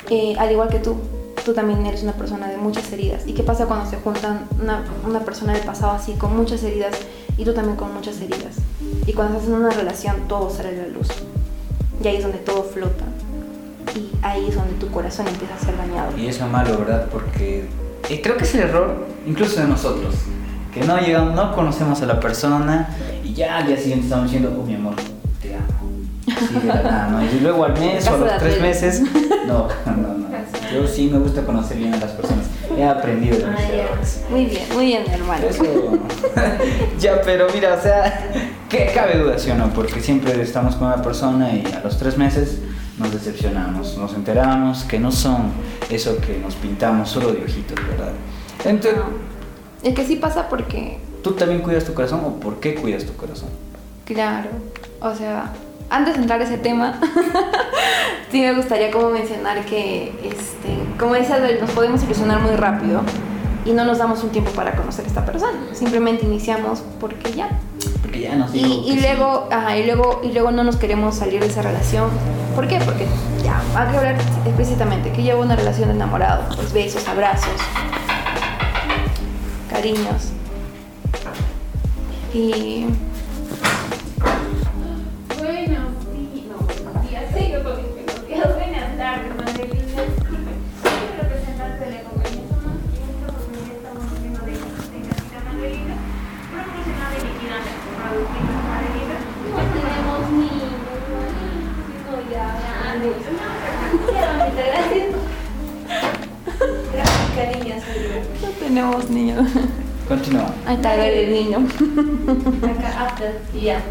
Eh, 0.09 0.37
al 0.39 0.49
igual 0.49 0.69
que 0.69 0.79
tú, 0.79 0.95
tú 1.43 1.53
también 1.53 1.85
eres 1.85 2.03
una 2.03 2.13
persona 2.13 2.47
de 2.47 2.55
muchas 2.55 2.89
heridas. 2.93 3.27
¿Y 3.27 3.33
qué 3.33 3.43
pasa 3.43 3.65
cuando 3.65 3.85
se 3.89 3.97
juntan 3.97 4.47
una, 4.61 4.85
una 5.05 5.19
persona 5.25 5.51
del 5.51 5.63
pasado 5.63 5.91
así 5.91 6.13
con 6.13 6.37
muchas 6.37 6.63
heridas 6.63 6.95
y 7.37 7.43
tú 7.43 7.53
también 7.53 7.75
con 7.75 7.93
muchas 7.93 8.15
heridas? 8.21 8.55
Y 9.05 9.11
cuando 9.11 9.33
estás 9.33 9.49
en 9.49 9.55
una 9.55 9.71
relación 9.71 10.29
todo 10.29 10.49
sale 10.49 10.69
a 10.69 10.83
la 10.83 10.87
luz. 10.87 11.09
Y 12.01 12.07
ahí 12.07 12.15
es 12.15 12.23
donde 12.23 12.37
todo 12.37 12.63
flota. 12.63 13.03
Y 13.93 14.09
ahí 14.21 14.47
es 14.47 14.55
donde 14.55 14.75
tu 14.75 14.87
corazón 14.87 15.27
empieza 15.27 15.53
a 15.53 15.59
ser 15.59 15.75
dañado. 15.75 16.17
Y 16.17 16.27
eso 16.27 16.45
es 16.45 16.49
malo, 16.49 16.77
¿verdad? 16.77 17.09
Porque 17.11 17.67
y 18.09 18.19
creo 18.19 18.37
que 18.37 18.45
es 18.45 18.55
el 18.55 18.61
error, 18.61 19.05
incluso 19.25 19.59
de 19.59 19.67
nosotros, 19.67 20.15
que 20.73 20.85
no 20.85 20.97
llegamos, 20.97 21.35
no 21.35 21.53
conocemos 21.53 22.01
a 22.01 22.05
la 22.05 22.21
persona 22.21 22.89
ya 23.37 23.57
al 23.59 23.67
día 23.67 23.77
siguiente 23.77 24.05
estamos 24.05 24.25
diciendo, 24.25 24.57
oh 24.59 24.65
mi 24.65 24.73
amor, 24.73 24.95
te 25.41 25.55
amo. 25.55 25.65
Así 26.35 26.55
de 26.55 26.65
la 26.65 26.81
nada, 26.81 27.07
¿no? 27.09 27.23
Y 27.23 27.39
luego 27.39 27.63
al 27.63 27.79
mes 27.79 28.05
o 28.07 28.15
a 28.15 28.17
los 28.17 28.37
tres 28.39 28.59
meses, 28.59 29.01
no, 29.47 29.67
no, 29.85 30.17
no. 30.17 30.27
Yo 30.73 30.85
sí 30.87 31.09
me 31.09 31.19
gusta 31.19 31.43
conocer 31.43 31.77
bien 31.77 31.93
a 31.93 31.97
las 31.97 32.11
personas. 32.11 32.47
He 32.75 32.83
aprendido 32.83 33.37
de 33.37 33.45
mis 33.45 33.59
errores. 33.61 34.25
Muy 34.29 34.45
bien, 34.45 34.63
muy 34.73 34.85
bien, 34.87 35.03
hermano. 35.09 35.47
Eso. 35.47 35.63
ya, 36.99 37.21
pero 37.21 37.47
mira, 37.53 37.75
o 37.75 37.81
sea, 37.81 38.29
¿qué 38.69 38.91
cabe 38.93 39.19
duda, 39.19 39.39
sí 39.39 39.51
o 39.51 39.55
no? 39.55 39.69
Porque 39.69 40.01
siempre 40.01 40.41
estamos 40.41 40.75
con 40.75 40.87
una 40.87 41.01
persona 41.01 41.53
y 41.53 41.63
a 41.73 41.79
los 41.79 41.97
tres 41.97 42.17
meses 42.17 42.59
nos 42.97 43.13
decepcionamos, 43.13 43.97
nos 43.97 44.13
enteramos 44.15 44.83
que 44.83 44.99
no 44.99 45.11
son 45.11 45.51
eso 45.89 46.17
que 46.17 46.39
nos 46.39 46.55
pintamos 46.55 47.09
solo 47.09 47.31
de 47.31 47.43
ojitos, 47.43 47.77
¿verdad? 47.87 48.11
Entonces, 48.65 48.99
Es 49.83 49.93
que 49.93 50.05
sí 50.05 50.15
pasa 50.15 50.49
porque 50.49 50.97
¿tú 51.23 51.31
también 51.33 51.61
cuidas 51.61 51.85
tu 51.85 51.93
corazón 51.93 52.21
o 52.25 52.39
por 52.39 52.59
qué 52.59 52.75
cuidas 52.75 53.05
tu 53.05 53.13
corazón? 53.15 53.49
Claro, 54.05 54.49
o 55.01 55.13
sea, 55.13 55.53
antes 55.89 56.15
de 56.15 56.21
entrar 56.21 56.41
a 56.41 56.43
ese 56.43 56.57
tema, 56.57 56.99
sí 58.31 58.41
me 58.41 58.53
gustaría 58.53 58.91
como 58.91 59.09
mencionar 59.09 59.65
que, 59.65 60.09
este, 60.23 60.97
como 60.99 61.15
dice 61.15 61.33
Adel, 61.33 61.59
nos 61.59 61.71
podemos 61.71 62.03
ilusionar 62.03 62.39
muy 62.41 62.55
rápido 62.55 63.01
y 63.65 63.71
no 63.71 63.83
nos 63.83 63.97
damos 63.97 64.23
un 64.23 64.29
tiempo 64.29 64.51
para 64.51 64.75
conocer 64.75 65.05
a 65.05 65.07
esta 65.07 65.25
persona. 65.25 65.59
Simplemente 65.73 66.25
iniciamos 66.25 66.83
porque 66.99 67.33
ya. 67.33 67.49
Porque 68.01 68.21
ya 68.21 68.35
nos 68.35 68.53
dijo 68.53 68.67
y 68.85 68.99
luego, 68.99 69.47
ajá, 69.51 69.77
y 69.77 69.85
luego, 69.85 70.21
y 70.23 70.31
luego 70.31 70.51
no 70.51 70.63
nos 70.63 70.77
queremos 70.77 71.15
salir 71.15 71.41
de 71.41 71.47
esa 71.47 71.61
relación. 71.61 72.09
¿Por 72.55 72.67
qué? 72.67 72.79
Porque 72.79 73.05
ya, 73.43 73.61
hay 73.75 73.91
que 73.91 73.97
hablar 73.97 74.15
explícitamente. 74.45 75.11
que 75.11 75.21
lleva 75.23 75.41
una 75.41 75.55
relación 75.55 75.89
de 75.89 75.95
enamorado? 75.95 76.43
Pues 76.55 76.71
besos, 76.73 77.07
abrazos, 77.07 77.61
cariños. 79.69 80.31
Y 82.37 83.06
Continúa. 110.67 110.67
Ahí 110.67 110.75
está 110.75 111.07
el 111.07 111.31
niño. 111.31 111.57
Acá, 112.77 113.05
after. 113.05 113.41
Y 113.53 113.61
ya. 113.61 113.81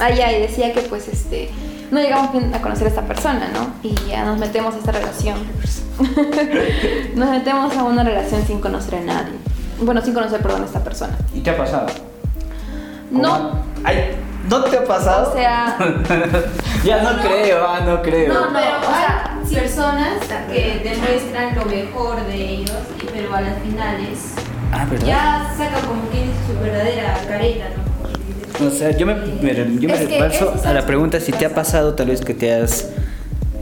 Ah, 0.00 0.10
ya, 0.10 0.32
y 0.32 0.42
decía 0.42 0.72
que 0.72 0.82
pues 0.82 1.08
este 1.08 1.50
no 1.90 2.00
llegamos 2.00 2.32
bien 2.32 2.54
a 2.54 2.60
conocer 2.60 2.86
a 2.86 2.90
esta 2.90 3.02
persona, 3.02 3.48
¿no? 3.52 3.72
Y 3.82 3.94
ya 4.08 4.24
nos 4.24 4.38
metemos 4.38 4.74
a 4.74 4.78
esta 4.78 4.92
relación. 4.92 5.38
nos 7.14 7.30
metemos 7.30 7.76
a 7.76 7.84
una 7.84 8.04
relación 8.04 8.46
sin 8.46 8.60
conocer 8.60 8.96
a 8.96 9.00
nadie. 9.00 9.32
Bueno, 9.80 10.00
sin 10.02 10.12
conocer, 10.12 10.40
perdón, 10.40 10.62
a 10.62 10.66
esta 10.66 10.84
persona. 10.84 11.16
¿Y 11.34 11.40
qué 11.40 11.50
ha 11.50 11.56
pasado? 11.56 11.86
No. 13.10 13.62
Ay, 13.84 14.16
¿no 14.48 14.64
te 14.64 14.76
ha 14.76 14.84
pasado? 14.84 15.30
o 15.30 15.32
sea, 15.32 15.78
ya 16.84 17.02
no, 17.02 17.22
creo, 17.22 17.66
ah, 17.66 17.80
no 17.80 18.02
creo. 18.02 18.32
No, 18.32 18.50
no, 18.50 18.58
Pero, 18.58 18.78
o 18.78 18.82
sea, 18.82 19.60
personas 19.60 20.18
que 20.52 20.80
demuestran 20.84 21.56
lo 21.56 21.64
mejor 21.64 22.26
de 22.26 22.34
ellos, 22.34 22.76
pero 23.12 23.34
a 23.34 23.40
las 23.40 23.62
finales 23.62 24.34
Ah, 24.72 24.86
¿verdad? 24.90 25.06
ya 25.06 25.54
sacan 25.56 25.82
como 25.86 26.08
que 26.10 26.24
es 26.24 26.30
su 26.46 26.62
verdadera 26.62 27.14
careta, 27.26 27.64
¿no? 28.60 28.66
O 28.66 28.70
sea, 28.70 28.90
yo 28.90 29.06
me, 29.06 29.14
me- 29.14 29.54
yo 29.80 29.88
me 29.88 29.94
es 30.26 30.66
a 30.66 30.72
la 30.72 30.84
pregunta 30.86 31.20
si 31.20 31.32
te 31.32 31.46
ha 31.46 31.50
pasa. 31.50 31.54
pasado 31.62 31.94
tal 31.94 32.08
vez 32.08 32.20
que 32.22 32.34
te 32.34 32.52
has 32.52 32.88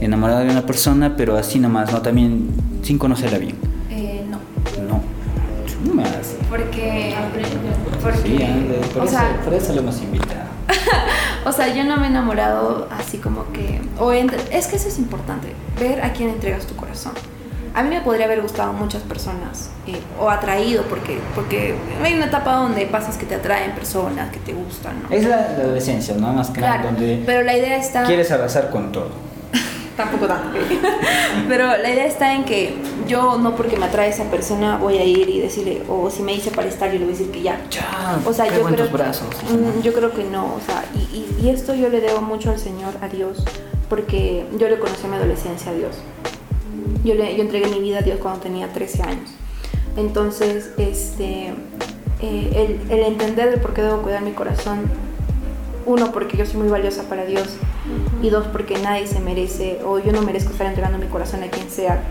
enamorado 0.01 0.39
de 0.41 0.49
una 0.49 0.65
persona, 0.65 1.15
pero 1.15 1.37
así 1.37 1.59
nomás, 1.59 1.91
¿no? 1.91 2.01
También 2.01 2.49
sin 2.83 2.97
conocerla 2.97 3.37
bien. 3.37 3.55
eh, 3.91 4.23
no. 4.29 4.37
No. 4.87 5.01
Chumas. 5.67 6.07
Porque. 6.49 7.13
Sí, 7.13 7.57
Porque. 8.01 8.45
ande, 8.45 8.75
por, 8.93 9.03
o 9.03 9.05
eso, 9.05 9.11
sea, 9.13 9.41
por 9.43 9.53
eso 9.53 9.73
lo 9.73 9.81
hemos 9.81 10.01
invitado. 10.01 10.47
O 11.45 11.51
sea, 11.53 11.73
yo 11.73 11.85
no 11.85 11.95
me 11.95 12.07
he 12.07 12.09
enamorado 12.09 12.89
así 12.91 13.19
como 13.19 13.49
que... 13.53 13.79
O 13.99 14.11
entre- 14.11 14.37
es 14.51 14.67
que 14.67 14.75
eso 14.75 14.89
es 14.89 14.97
importante, 14.99 15.53
ver 15.79 16.01
a 16.03 16.11
quién 16.11 16.29
entregas 16.29 16.65
tu 16.65 16.75
corazón. 16.75 17.13
A 17.73 17.83
mí 17.83 17.89
me 17.89 18.01
podría 18.01 18.25
haber 18.25 18.41
gustado 18.41 18.73
muchas 18.73 19.01
personas 19.03 19.69
eh, 19.87 19.99
o 20.19 20.29
atraído 20.29 20.83
porque, 20.83 21.19
porque 21.35 21.75
hay 22.03 22.13
una 22.15 22.25
etapa 22.27 22.55
donde 22.55 22.85
pasas 22.87 23.17
que 23.17 23.25
te 23.25 23.35
atraen 23.35 23.71
personas, 23.73 24.31
que 24.31 24.39
te 24.39 24.53
gustan, 24.53 25.03
¿no? 25.03 25.15
Es 25.15 25.23
la, 25.25 25.35
la 25.37 25.63
adolescencia, 25.63 26.15
¿no? 26.15 26.33
Más 26.33 26.49
que 26.49 26.61
nada, 26.61 26.81
Claro, 26.81 26.91
donde 26.91 27.23
pero 27.25 27.43
la 27.43 27.55
idea 27.57 27.77
está... 27.77 28.03
quieres 28.05 28.31
abrazar 28.31 28.69
con 28.69 28.91
todo. 28.91 29.09
Tampoco 29.97 30.27
tanto. 30.27 30.57
pero 31.47 31.65
la 31.77 31.89
idea 31.89 32.05
está 32.05 32.33
en 32.33 32.43
que 32.45 32.75
yo 33.07 33.37
no 33.37 33.55
porque 33.55 33.77
me 33.77 33.85
atrae 33.85 34.09
esa 34.09 34.25
persona 34.25 34.77
voy 34.77 34.97
a 34.97 35.03
ir 35.03 35.29
y 35.29 35.39
decirle, 35.39 35.83
o 35.89 36.09
si 36.09 36.21
me 36.23 36.33
dice 36.33 36.51
para 36.51 36.67
estar, 36.67 36.87
yo 36.91 36.99
le 36.99 37.05
voy 37.05 37.13
a 37.13 37.17
decir 37.17 37.31
que 37.31 37.41
ya. 37.41 37.59
Ya, 37.71 38.19
O 38.25 38.33
sea, 38.33 38.45
yo 38.47 38.63
creo, 38.63 38.75
tus 38.83 38.91
brazos. 38.91 39.27
Mm, 39.49 39.81
yo 39.81 39.93
creo 39.93 40.11
que 40.13 40.23
no, 40.23 40.45
o 40.45 40.59
sea, 40.65 40.83
y, 40.93 41.15
y- 41.17 41.45
y 41.45 41.49
esto 41.49 41.73
yo 41.73 41.89
le 41.89 42.01
debo 42.01 42.21
mucho 42.21 42.51
al 42.51 42.59
Señor, 42.59 42.93
a 43.01 43.07
Dios, 43.07 43.43
porque 43.89 44.45
yo 44.57 44.67
le 44.69 44.77
conocí 44.79 45.05
en 45.05 45.11
mi 45.11 45.17
adolescencia 45.17 45.71
a 45.71 45.75
Dios. 45.75 45.95
Yo, 47.07 47.15
le, 47.15 47.37
yo 47.37 47.43
entregué 47.43 47.67
mi 47.67 47.79
vida 47.79 47.99
a 47.99 48.01
Dios 48.01 48.19
cuando 48.21 48.41
tenía 48.41 48.73
13 48.73 49.03
años. 49.03 49.29
Entonces, 49.95 50.73
este, 50.77 51.53
eh, 52.19 52.79
el, 52.89 52.99
entender 52.99 53.47
el 53.47 53.61
por 53.61 53.73
qué 53.73 53.81
debo 53.81 54.01
cuidar 54.01 54.23
mi 54.23 54.33
corazón, 54.33 54.81
uno, 55.85 56.11
porque 56.11 56.35
yo 56.35 56.45
soy 56.45 56.57
muy 56.57 56.67
valiosa 56.67 57.03
para 57.03 57.23
Dios, 57.23 57.55
y 58.21 58.29
dos, 58.29 58.47
porque 58.47 58.77
nadie 58.79 59.07
se 59.07 59.21
merece, 59.21 59.79
o 59.85 59.99
yo 59.99 60.11
no 60.11 60.21
merezco 60.21 60.51
estar 60.51 60.67
entregando 60.67 60.97
mi 60.97 61.05
corazón 61.05 61.43
a 61.43 61.47
quien 61.47 61.69
sea, 61.69 62.03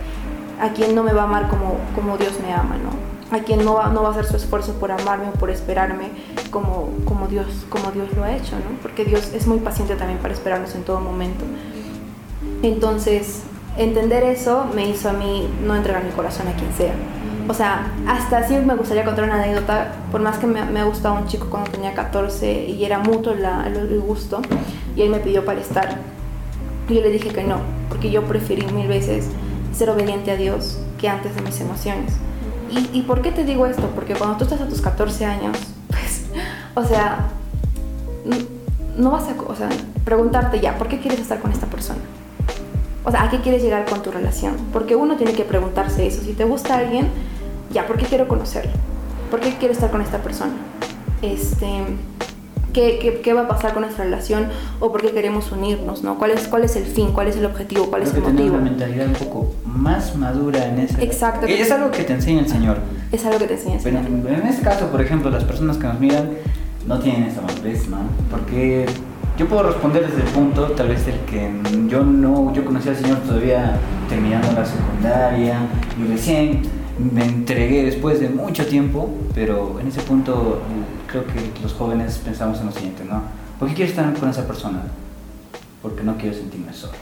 a 0.59 0.69
quien 0.73 0.95
no 0.95 1.03
me 1.03 1.13
va 1.13 1.21
a 1.21 1.25
amar 1.25 1.47
como, 1.47 1.75
como 1.93 2.17
Dios 2.17 2.33
me 2.41 2.51
ama, 2.51 2.77
¿no? 2.77 3.37
A 3.37 3.43
quien 3.43 3.63
no 3.63 3.75
va, 3.75 3.89
no 3.89 4.01
va 4.01 4.07
a 4.07 4.11
hacer 4.13 4.25
su 4.25 4.37
esfuerzo 4.37 4.79
por 4.79 4.91
amarme 4.91 5.29
o 5.29 5.33
por 5.33 5.51
esperarme 5.51 6.09
como, 6.49 6.89
como, 7.05 7.27
Dios, 7.27 7.45
como 7.69 7.91
Dios 7.91 8.07
lo 8.15 8.23
ha 8.23 8.35
hecho, 8.35 8.55
¿no? 8.55 8.81
Porque 8.81 9.05
Dios 9.05 9.31
es 9.31 9.45
muy 9.45 9.59
paciente 9.59 9.95
también 9.95 10.17
para 10.19 10.33
esperarnos 10.33 10.73
en 10.73 10.81
todo 10.81 11.01
momento. 11.01 11.45
Entonces, 12.63 13.43
entender 13.77 14.23
eso 14.23 14.65
me 14.73 14.87
hizo 14.89 15.09
a 15.09 15.13
mí 15.13 15.47
no 15.65 15.75
entregar 15.75 16.03
mi 16.03 16.11
corazón 16.11 16.47
a 16.47 16.53
quien 16.53 16.71
sea. 16.73 16.93
O 17.49 17.53
sea, 17.53 17.87
hasta 18.07 18.45
sí 18.47 18.55
me 18.55 18.75
gustaría 18.75 19.05
contar 19.05 19.23
una 19.23 19.35
anécdota, 19.41 19.93
por 20.11 20.19
más 20.21 20.37
que 20.37 20.47
me, 20.47 20.65
me 20.65 20.81
ha 20.81 20.83
gustado 20.83 21.15
un 21.15 21.27
chico 21.27 21.47
cuando 21.49 21.71
tenía 21.71 21.93
14 21.93 22.65
y 22.65 22.83
era 22.83 22.99
mutuo 22.99 23.33
la- 23.35 23.65
el, 23.67 23.99
gusto, 24.01 24.41
y 24.95 25.01
él 25.01 25.09
me 25.09 25.19
pidió 25.19 25.45
para 25.45 25.61
estar. 25.61 25.97
Y 26.89 26.95
yo 26.95 27.01
le 27.01 27.09
dije 27.09 27.29
que 27.29 27.43
no, 27.43 27.57
porque 27.87 28.11
yo 28.11 28.23
preferí 28.23 28.65
mil 28.73 28.87
veces 28.87 29.29
ser 29.73 29.89
obediente 29.89 30.31
a 30.31 30.35
Dios 30.35 30.77
que 30.99 31.07
antes 31.07 31.35
de 31.35 31.41
mis 31.41 31.59
emociones. 31.61 32.13
¿Y, 32.69 32.89
y 32.99 33.01
por 33.03 33.21
qué 33.21 33.31
te 33.31 33.45
digo 33.45 33.65
esto? 33.65 33.87
Porque 33.95 34.13
cuando 34.15 34.35
tú 34.37 34.43
estás 34.43 34.59
a 34.59 34.67
tus 34.67 34.81
14 34.81 35.25
años, 35.25 35.57
pues, 35.89 36.25
o 36.75 36.83
sea, 36.83 37.27
no 38.97 39.11
vas 39.11 39.23
a, 39.29 39.35
o 39.49 39.55
sea, 39.55 39.69
preguntarte 40.03 40.59
ya, 40.59 40.77
¿por 40.77 40.87
qué 40.89 40.99
quieres 40.99 41.19
estar 41.21 41.39
con 41.39 41.51
esta 41.51 41.67
persona? 41.67 41.99
O 43.07 43.11
sea, 43.11 43.23
¿a 43.23 43.29
qué 43.29 43.39
quieres 43.39 43.63
llegar 43.63 43.85
con 43.85 44.03
tu 44.03 44.11
relación? 44.11 44.57
Porque 44.73 44.97
uno 44.97 45.15
tiene 45.15 45.31
que 45.31 45.45
preguntarse 45.45 46.05
eso. 46.05 46.21
Si 46.23 46.33
te 46.33 46.43
gusta 46.43 46.75
alguien, 46.75 47.07
ya, 47.71 47.87
¿por 47.87 47.95
qué 47.97 48.05
quiero 48.05 48.27
conocerlo? 48.27 48.73
¿Por 49.31 49.39
qué 49.39 49.55
quiero 49.57 49.73
estar 49.73 49.89
con 49.89 50.01
esta 50.01 50.17
persona? 50.17 50.51
Este, 51.21 51.67
¿qué, 52.73 52.99
qué, 53.01 53.21
qué 53.23 53.33
va 53.33 53.43
a 53.43 53.47
pasar 53.47 53.71
con 53.71 53.83
nuestra 53.83 54.03
relación? 54.03 54.49
¿O 54.81 54.91
por 54.91 55.01
qué 55.01 55.11
queremos 55.11 55.53
unirnos? 55.53 56.03
¿no? 56.03 56.17
¿Cuál, 56.17 56.31
es, 56.31 56.49
¿Cuál 56.49 56.65
es 56.65 56.75
el 56.75 56.83
fin? 56.83 57.13
¿Cuál 57.13 57.29
es 57.29 57.37
el 57.37 57.45
objetivo? 57.45 57.85
¿Cuál 57.85 58.01
es 58.01 58.09
Creo 58.09 58.23
el 58.23 58.27
que 58.27 58.33
motivo? 58.33 58.55
una 58.55 58.65
mentalidad 58.65 59.07
un 59.07 59.13
poco 59.13 59.53
más 59.65 60.13
madura 60.17 60.65
en 60.65 60.79
ese. 60.79 61.01
Exacto. 61.01 61.47
Y 61.47 61.53
es 61.53 61.71
algo 61.71 61.91
que 61.91 62.03
te 62.03 62.11
enseña 62.11 62.41
el 62.41 62.49
Señor. 62.49 62.79
Es 63.13 63.25
algo 63.25 63.39
que 63.39 63.47
te 63.47 63.53
enseña. 63.53 63.79
Pero 63.81 63.99
en, 63.99 64.27
en 64.27 64.47
este 64.47 64.63
caso, 64.63 64.87
por 64.87 64.99
ejemplo, 65.01 65.29
las 65.29 65.45
personas 65.45 65.77
que 65.77 65.87
nos 65.87 65.97
miran 65.97 66.31
no 66.85 66.99
tienen 66.99 67.23
esa 67.23 67.39
madurez, 67.41 67.87
¿no? 67.87 67.99
Porque 68.29 68.85
yo 69.37 69.47
puedo 69.47 69.63
responder 69.63 70.07
desde 70.07 70.23
el 70.23 70.33
punto, 70.33 70.71
tal 70.71 70.89
vez 70.89 71.07
el 71.07 71.19
que 71.19 71.51
yo 71.87 72.03
no, 72.03 72.51
yo 72.53 72.65
conocí 72.65 72.89
al 72.89 72.95
Señor 72.95 73.19
todavía 73.19 73.77
terminando 74.09 74.51
la 74.51 74.65
secundaria 74.65 75.59
y 75.97 76.11
recién 76.11 76.61
me 76.97 77.23
entregué 77.23 77.83
después 77.83 78.19
de 78.19 78.29
mucho 78.29 78.65
tiempo, 78.65 79.09
pero 79.35 79.79
en 79.79 79.87
ese 79.87 80.01
punto 80.01 80.61
creo 81.05 81.25
que 81.27 81.61
los 81.61 81.73
jóvenes 81.73 82.17
pensamos 82.17 82.59
en 82.59 82.65
lo 82.65 82.71
siguiente, 82.71 83.05
¿no? 83.05 83.21
¿Por 83.59 83.67
qué 83.69 83.75
quiero 83.75 83.89
estar 83.91 84.13
con 84.15 84.29
esa 84.29 84.47
persona? 84.47 84.81
Porque 85.83 86.03
no 86.03 86.17
quiero 86.17 86.35
sentirme 86.35 86.73
solo. 86.73 86.93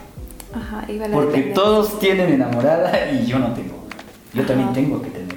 Ajá, 0.53 0.85
la 0.89 1.07
Porque 1.07 1.41
todos 1.53 1.99
tienen 1.99 2.33
enamorada 2.33 3.11
y 3.11 3.25
yo 3.25 3.39
no 3.39 3.53
tengo. 3.53 3.85
Yo 4.33 4.45
también 4.45 4.69
Ajá. 4.69 4.75
tengo 4.75 5.01
que 5.01 5.09
tener. 5.09 5.35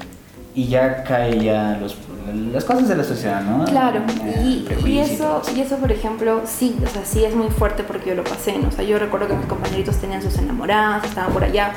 Y 0.54 0.66
ya 0.66 1.04
cae 1.04 1.38
ya 1.38 1.78
los, 1.80 1.96
las 2.34 2.64
cosas 2.64 2.88
de 2.88 2.96
la 2.96 3.04
sociedad, 3.04 3.42
¿no? 3.42 3.64
Claro, 3.64 4.00
Eh, 4.24 4.42
y, 4.84 4.88
y 4.88 4.98
eso, 4.98 5.42
y 5.54 5.60
eso 5.60 5.76
por 5.76 5.92
ejemplo, 5.92 6.42
sí, 6.46 6.76
o 6.84 6.88
sea, 6.88 7.04
sí 7.04 7.24
es 7.24 7.34
muy 7.34 7.48
fuerte 7.48 7.82
porque 7.84 8.10
yo 8.10 8.14
lo 8.14 8.24
pasé, 8.24 8.58
¿no? 8.58 8.68
O 8.68 8.70
sea, 8.70 8.84
yo 8.84 8.98
recuerdo 8.98 9.28
que 9.28 9.34
mis 9.34 9.46
compañeritos 9.46 9.96
tenían 9.96 10.22
sus 10.22 10.36
enamoradas, 10.38 11.04
estaban 11.04 11.32
por 11.32 11.44
allá, 11.44 11.72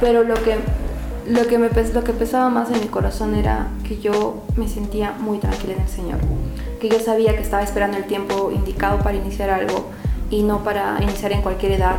pero 0.00 0.24
lo 0.24 0.34
que, 0.34 0.56
lo 1.28 1.46
que, 1.46 1.58
me, 1.58 1.68
lo 1.68 2.04
que 2.04 2.12
pesaba 2.12 2.48
más 2.50 2.70
en 2.70 2.80
mi 2.80 2.88
corazón 2.88 3.34
era 3.34 3.68
que 3.86 4.00
yo 4.00 4.42
me 4.56 4.68
sentía 4.68 5.12
muy 5.18 5.38
tranquila 5.38 5.74
en 5.74 5.80
el 5.82 5.88
Señor, 5.88 6.18
que 6.80 6.88
yo 6.88 6.98
sabía 7.00 7.34
que 7.36 7.42
estaba 7.42 7.62
esperando 7.62 7.96
el 7.96 8.04
tiempo 8.04 8.50
indicado 8.52 8.98
para 8.98 9.16
iniciar 9.16 9.50
algo 9.50 9.90
y 10.30 10.42
no 10.42 10.64
para 10.64 10.98
iniciar 11.02 11.32
en 11.32 11.42
cualquier 11.42 11.72
edad 11.72 11.96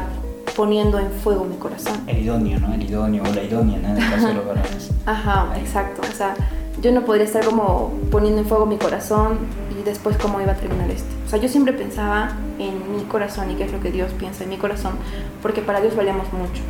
poniendo 0.56 1.00
en 1.00 1.10
fuego 1.12 1.46
mi 1.46 1.56
corazón. 1.56 2.02
El 2.08 2.20
idóneo, 2.24 2.60
¿no? 2.60 2.74
El 2.74 2.84
idóneo 2.84 3.24
o 3.24 3.34
la 3.34 3.44
idónea, 3.44 3.80
¿no? 3.80 3.90
En 3.90 3.98
el 3.98 4.10
caso 4.10 4.28
de 4.28 4.34
los 4.36 4.46
varones. 4.46 4.92
Ajá, 5.06 5.48
exacto. 5.58 6.02
O 6.02 6.16
sea, 6.16 6.36
yo 6.84 6.92
no 6.92 7.06
podría 7.06 7.24
estar 7.24 7.46
como 7.46 7.94
poniendo 8.12 8.42
en 8.42 8.46
fuego 8.46 8.66
mi 8.66 8.78
corazón 8.78 9.40
y 9.80 9.84
después 9.84 10.18
cómo 10.18 10.42
iba 10.42 10.52
a 10.52 10.56
terminar 10.56 10.92
esto. 10.92 11.08
O 11.26 11.30
sea, 11.30 11.40
yo 11.40 11.48
siempre 11.48 11.74
pensaba 11.74 12.34
en 12.60 12.98
mi 12.98 13.04
corazón 13.06 13.50
y 13.50 13.56
qué 13.56 13.64
es 13.64 13.72
lo 13.72 13.80
que 13.80 13.90
Dios 13.90 14.12
piensa 14.12 14.44
en 14.44 14.50
mi 14.50 14.58
corazón, 14.58 14.96
porque 15.42 15.62
para 15.62 15.80
Dios 15.80 15.96
valemos 15.96 16.32
mucho. 16.34 16.62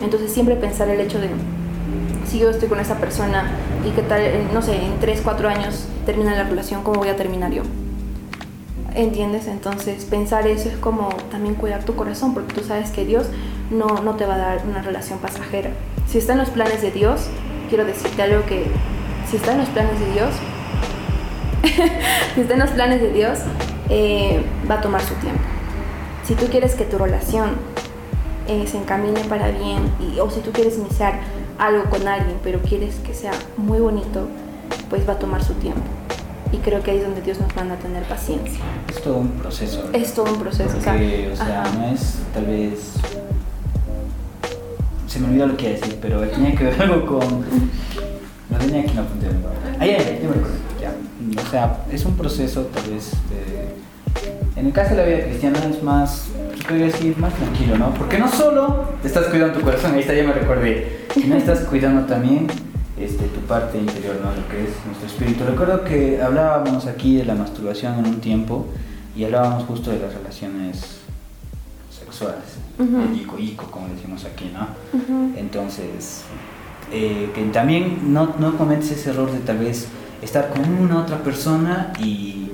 Entonces 0.00 0.32
siempre 0.32 0.56
pensar 0.56 0.88
el 0.88 0.98
hecho 1.00 1.20
de, 1.20 1.28
si 2.26 2.38
yo 2.38 2.48
estoy 2.48 2.68
con 2.68 2.80
esa 2.80 2.96
persona 2.96 3.50
y 3.86 3.90
qué 3.90 4.00
tal, 4.00 4.22
no 4.54 4.62
sé, 4.62 4.74
en 4.74 4.98
3, 5.00 5.20
4 5.22 5.48
años 5.50 5.86
termina 6.06 6.34
la 6.34 6.44
relación, 6.44 6.82
¿cómo 6.82 7.00
voy 7.00 7.10
a 7.10 7.16
terminar 7.16 7.52
yo? 7.52 7.62
¿Entiendes? 8.94 9.48
Entonces 9.48 10.06
pensar 10.06 10.46
eso 10.46 10.70
es 10.70 10.76
como 10.78 11.10
también 11.30 11.54
cuidar 11.54 11.84
tu 11.84 11.94
corazón, 11.94 12.32
porque 12.32 12.54
tú 12.54 12.64
sabes 12.64 12.90
que 12.90 13.04
Dios 13.04 13.26
no, 13.70 13.86
no 14.02 14.14
te 14.14 14.24
va 14.24 14.36
a 14.36 14.38
dar 14.38 14.62
una 14.66 14.80
relación 14.80 15.18
pasajera. 15.18 15.70
Si 16.06 16.16
está 16.16 16.32
en 16.32 16.38
los 16.38 16.48
planes 16.48 16.80
de 16.80 16.90
Dios, 16.90 17.28
quiero 17.68 17.84
decirte 17.84 18.22
algo 18.22 18.46
que 18.46 18.64
si 19.30 19.36
está 19.36 19.52
en 19.52 19.58
los 19.58 19.68
planes 19.68 20.00
de 20.00 20.12
Dios, 20.12 20.30
si 22.34 22.40
está 22.40 22.54
en 22.54 22.60
los 22.60 22.70
planes 22.70 23.00
de 23.00 23.12
Dios, 23.12 23.38
eh, 23.90 24.42
va 24.70 24.76
a 24.76 24.80
tomar 24.80 25.00
su 25.00 25.14
tiempo. 25.14 25.40
Si 26.24 26.34
tú 26.34 26.46
quieres 26.46 26.74
que 26.74 26.84
tu 26.84 26.98
relación 26.98 27.50
eh, 28.46 28.66
se 28.66 28.78
encamine 28.78 29.20
para 29.24 29.50
bien, 29.50 29.92
y, 30.00 30.18
o 30.20 30.30
si 30.30 30.40
tú 30.40 30.50
quieres 30.52 30.78
iniciar 30.78 31.20
algo 31.58 31.84
con 31.84 32.06
alguien, 32.08 32.38
pero 32.42 32.60
quieres 32.60 32.96
que 32.96 33.14
sea 33.14 33.32
muy 33.56 33.78
bonito, 33.78 34.28
pues 34.88 35.06
va 35.08 35.14
a 35.14 35.18
tomar 35.18 35.42
su 35.44 35.54
tiempo. 35.54 35.82
Y 36.50 36.58
creo 36.58 36.82
que 36.82 36.92
ahí 36.92 36.98
es 36.98 37.04
donde 37.04 37.20
Dios 37.20 37.38
nos 37.40 37.54
manda 37.54 37.74
a 37.74 37.78
tener 37.78 38.04
paciencia. 38.04 38.64
Es 38.88 39.02
todo 39.02 39.18
un 39.18 39.28
proceso. 39.32 39.90
Es 39.92 40.14
todo 40.14 40.32
un 40.32 40.38
proceso. 40.38 40.78
o 40.78 40.80
sea, 40.80 40.92
Porque, 40.92 41.30
o 41.32 41.36
sea, 41.36 41.64
no 41.76 41.88
es 41.88 42.18
tal 42.32 42.46
vez. 42.46 42.94
Se 45.06 45.20
me 45.20 45.28
olvidó 45.28 45.46
lo 45.46 45.56
que 45.56 45.68
iba 45.68 45.76
a 45.76 45.80
decir, 45.80 45.98
pero 46.00 46.20
tenía 46.28 46.54
que 46.54 46.64
ver 46.64 46.82
algo 46.82 47.04
con. 47.04 47.44
No 48.50 48.58
tenía 48.58 48.84
que 48.84 48.94
no 48.94 49.02
apunté. 49.02 49.26
Ah, 49.78 49.86
ya, 49.86 49.98
ya, 49.98 50.04
ya 50.04 50.28
me 50.28 50.34
recuerdo. 50.34 50.56
Ya. 50.80 50.92
O 51.42 51.50
sea, 51.50 51.84
es 51.90 52.04
un 52.04 52.16
proceso 52.16 52.62
tal 52.66 52.90
vez 52.90 53.10
de 53.30 54.60
En 54.60 54.66
el 54.66 54.72
caso 54.72 54.94
de 54.94 54.96
la 54.96 55.04
vida 55.04 55.24
cristiana 55.26 55.58
es 55.70 55.82
más, 55.82 56.28
podría 56.66 56.86
decir, 56.86 57.16
más 57.18 57.34
tranquilo, 57.34 57.76
¿no? 57.78 57.92
Porque 57.94 58.18
no 58.18 58.28
solo 58.28 58.88
te 59.02 59.08
estás 59.08 59.26
cuidando 59.26 59.58
tu 59.58 59.64
corazón, 59.64 59.94
ahí 59.94 60.00
está, 60.00 60.14
ya 60.14 60.24
me 60.24 60.32
recordé, 60.32 61.06
sino 61.14 61.36
estás 61.36 61.60
cuidando 61.60 62.06
también 62.06 62.46
este, 62.98 63.26
tu 63.26 63.40
parte 63.40 63.78
interior, 63.78 64.16
¿no? 64.22 64.30
Lo 64.30 64.48
que 64.48 64.64
es 64.64 64.70
nuestro 64.86 65.06
espíritu. 65.06 65.44
Recuerdo 65.44 65.84
que 65.84 66.20
hablábamos 66.20 66.86
aquí 66.86 67.16
de 67.16 67.24
la 67.24 67.34
masturbación 67.34 67.98
en 67.98 68.06
un 68.06 68.20
tiempo 68.20 68.66
y 69.16 69.24
hablábamos 69.24 69.64
justo 69.64 69.90
de 69.90 69.98
las 69.98 70.14
relaciones 70.14 70.98
sexuales, 71.90 72.44
el 72.78 73.20
ico-ico, 73.20 73.70
como 73.70 73.88
decimos 73.88 74.24
aquí, 74.24 74.50
¿no? 74.52 74.66
Entonces, 75.36 76.24
eh, 76.92 77.30
que 77.34 77.42
también 77.44 78.12
no, 78.12 78.34
no 78.38 78.56
cometes 78.56 78.90
ese 78.92 79.10
error 79.10 79.30
de 79.30 79.38
tal 79.40 79.58
vez 79.58 79.88
estar 80.22 80.48
con 80.48 80.64
una 80.64 81.00
otra 81.00 81.18
persona 81.18 81.92
y 82.00 82.50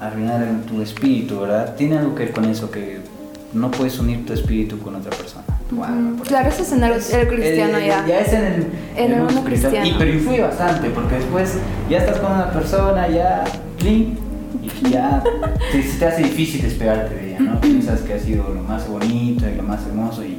arruinar 0.00 0.44
tu 0.66 0.82
espíritu, 0.82 1.40
¿verdad? 1.40 1.74
Tiene 1.76 1.98
algo 1.98 2.14
que 2.14 2.24
ver 2.24 2.32
con 2.32 2.44
eso, 2.46 2.70
que 2.70 3.00
no 3.52 3.70
puedes 3.70 3.98
unir 3.98 4.26
tu 4.26 4.32
espíritu 4.32 4.78
con 4.78 4.96
otra 4.96 5.10
persona. 5.10 5.44
por 6.16 6.26
Claro, 6.26 6.48
eso 6.48 6.62
es 6.62 6.72
en 6.72 6.84
el, 6.84 6.92
el 6.92 7.28
cristiano 7.28 7.78
Eh, 7.78 7.86
ya. 7.86 8.06
Ya 8.06 8.20
es 8.20 8.32
en 8.32 8.44
el, 8.44 8.66
En 8.96 9.12
el 9.12 9.18
mundo 9.18 9.34
mundo 9.34 9.44
cristiano. 9.44 9.76
Y, 9.76 9.78
cristiano. 9.80 9.98
pero 9.98 10.12
influye 10.12 10.40
bastante, 10.42 10.90
porque 10.90 11.14
después 11.16 11.54
ya 11.88 11.98
estás 11.98 12.18
con 12.18 12.32
una 12.32 12.50
persona, 12.50 13.08
ya, 13.08 13.44
y 13.84 14.14
ya 14.90 15.22
te, 15.70 15.82
se 15.82 15.98
te 15.98 16.06
hace 16.06 16.22
difícil 16.22 16.62
despegarte 16.62 17.14
de 17.14 17.28
ella, 17.30 17.40
¿no? 17.40 17.60
Piensas 17.60 18.00
que 18.00 18.14
ha 18.14 18.18
sido 18.18 18.52
lo 18.52 18.62
más 18.62 18.88
bonito 18.88 19.48
y 19.48 19.54
lo 19.54 19.62
más 19.62 19.86
hermoso 19.86 20.24
y 20.24 20.36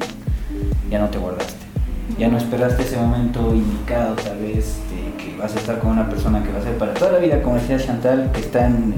ya 0.90 1.00
no 1.00 1.10
te 1.10 1.18
guardaste. 1.18 1.63
Ya 2.18 2.28
no 2.28 2.38
esperaste 2.38 2.84
ese 2.84 2.98
momento 2.98 3.54
indicado, 3.54 4.16
tal 4.16 4.40
vez, 4.40 4.78
que 5.18 5.36
vas 5.38 5.56
a 5.56 5.60
estar 5.60 5.80
con 5.80 5.92
una 5.92 6.10
persona 6.10 6.44
que 6.44 6.52
va 6.52 6.60
a 6.60 6.64
ser 6.64 6.78
para 6.78 6.94
toda 6.94 7.14
la 7.14 7.18
vida, 7.20 7.42
como 7.42 7.56
decía 7.56 7.78
Chantal, 7.80 8.32
que 8.32 8.42
está 8.42 8.68
en, 8.68 8.96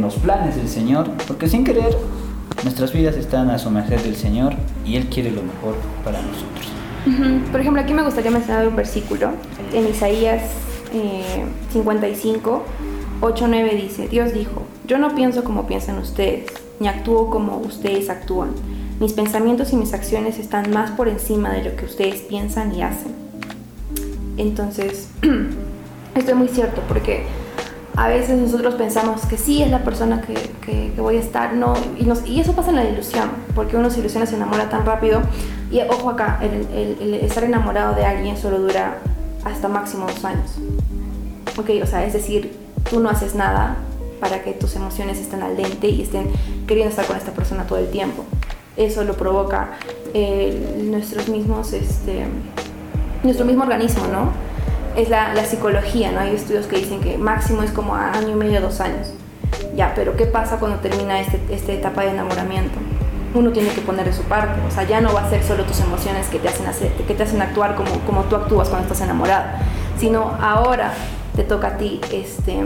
los 0.00 0.14
planes 0.16 0.54
del 0.54 0.68
Señor, 0.68 1.10
porque 1.26 1.48
sin 1.48 1.64
querer 1.64 1.96
nuestras 2.62 2.92
vidas 2.92 3.16
están 3.16 3.50
a 3.50 3.58
su 3.58 3.70
merced 3.70 4.00
del 4.00 4.14
Señor 4.14 4.54
y 4.86 4.94
Él 4.94 5.08
quiere 5.08 5.32
lo 5.32 5.42
mejor 5.42 5.74
para 6.04 6.20
nosotros. 6.22 7.50
Por 7.50 7.60
ejemplo, 7.60 7.82
aquí 7.82 7.92
me 7.92 8.02
gustaría 8.02 8.30
mencionar 8.30 8.68
un 8.68 8.76
versículo. 8.76 9.30
En 9.72 9.88
Isaías 9.88 10.42
eh, 10.92 11.44
55, 11.72 12.64
8, 13.20 13.46
9 13.48 13.74
dice, 13.74 14.08
Dios 14.08 14.32
dijo, 14.32 14.62
yo 14.86 14.98
no 14.98 15.14
pienso 15.14 15.42
como 15.42 15.66
piensan 15.66 15.98
ustedes, 15.98 16.46
ni 16.78 16.86
actúo 16.88 17.30
como 17.30 17.58
ustedes 17.58 18.10
actúan. 18.10 18.50
Mis 19.00 19.14
pensamientos 19.14 19.72
y 19.72 19.76
mis 19.76 19.94
acciones 19.94 20.38
están 20.38 20.70
más 20.72 20.90
por 20.92 21.08
encima 21.08 21.50
de 21.52 21.64
lo 21.64 21.74
que 21.76 21.86
ustedes 21.86 22.20
piensan 22.20 22.74
y 22.74 22.82
hacen. 22.82 23.12
Entonces, 24.36 25.08
esto 26.14 26.30
es 26.30 26.36
muy 26.36 26.48
cierto 26.48 26.82
porque 26.86 27.24
a 27.96 28.08
veces 28.08 28.38
nosotros 28.38 28.74
pensamos 28.74 29.22
que 29.26 29.36
sí 29.38 29.62
es 29.62 29.70
la 29.70 29.82
persona 29.84 30.20
que, 30.20 30.34
que- 30.64 30.92
voy 31.00 31.16
a 31.16 31.20
estar, 31.20 31.54
no, 31.54 31.72
y 32.26 32.40
eso 32.40 32.52
pasa 32.52 32.68
en 32.70 32.76
la 32.76 32.84
ilusión, 32.84 33.30
porque 33.54 33.76
uno 33.76 33.88
se 33.90 34.00
ilusiona, 34.00 34.26
se 34.26 34.36
enamora 34.36 34.68
tan 34.68 34.84
rápido. 34.84 35.22
Y 35.72 35.80
ojo 35.80 36.10
acá, 36.10 36.38
el, 36.42 36.66
el- 36.76 36.98
el 37.00 37.14
estar 37.14 37.42
enamorado 37.44 37.94
de 37.94 38.04
alguien 38.04 38.36
solo 38.36 38.58
dura 38.58 38.98
hasta 39.44 39.68
máximo 39.68 40.06
dos 40.06 40.22
años. 40.26 40.50
Ok, 41.58 41.70
o 41.82 41.86
sea, 41.86 42.04
es 42.04 42.12
decir, 42.12 42.52
tú 42.90 43.00
no 43.00 43.08
haces 43.08 43.34
nada 43.34 43.76
para 44.20 44.42
que 44.42 44.52
tus 44.52 44.76
emociones 44.76 45.18
estén 45.18 45.42
al 45.42 45.56
dente 45.56 45.88
y 45.88 46.02
estén 46.02 46.28
queriendo 46.66 46.90
estar 46.90 47.06
con 47.06 47.16
esta 47.16 47.32
persona 47.32 47.64
todo 47.66 47.78
el 47.78 47.88
tiempo. 47.90 48.24
Eso 48.80 49.04
lo 49.04 49.12
provoca 49.12 49.72
eh, 50.14 50.80
nuestros 50.84 51.28
mismos, 51.28 51.74
este, 51.74 52.24
nuestro 53.22 53.44
mismo 53.44 53.62
organismo, 53.62 54.06
¿no? 54.06 54.30
Es 54.96 55.10
la, 55.10 55.36
psicología, 55.44 56.12
¿no? 56.12 56.20
Hay 56.20 56.34
estudios 56.34 56.66
que 56.66 56.78
dicen 56.78 57.02
que 57.02 57.18
máximo 57.18 57.62
es 57.62 57.72
como 57.72 57.94
año 57.94 58.30
y 58.30 58.34
medio, 58.34 58.62
dos 58.62 58.80
años. 58.80 59.12
Ya, 59.76 59.92
pero 59.94 60.16
¿qué 60.16 60.24
pasa 60.24 60.58
cuando 60.58 60.78
termina 60.78 61.20
este, 61.20 61.38
esta 61.50 61.72
etapa 61.72 62.04
de 62.04 62.12
enamoramiento? 62.12 62.78
Uno 63.34 63.52
tiene 63.52 63.68
que 63.68 63.82
poner 63.82 64.06
de 64.06 64.14
su 64.14 64.22
parte, 64.22 64.58
o 64.66 64.70
sea, 64.70 64.84
ya 64.84 65.02
no 65.02 65.12
va 65.12 65.26
a 65.26 65.28
ser 65.28 65.44
solo 65.44 65.64
tus 65.64 65.78
emociones 65.80 66.28
que 66.28 66.38
te 66.38 66.48
hacen, 66.48 66.66
hacer, 66.66 66.90
que 66.92 67.12
te 67.12 67.22
hacen 67.22 67.42
actuar 67.42 67.74
como, 67.74 67.90
como 68.06 68.22
tú 68.24 68.36
actúas 68.36 68.70
cuando 68.70 68.86
estás 68.86 69.02
enamorado, 69.02 69.44
sino 69.98 70.38
ahora 70.40 70.94
te 71.36 71.44
toca 71.44 71.68
a 71.68 71.76
ti 71.76 72.00
este, 72.12 72.64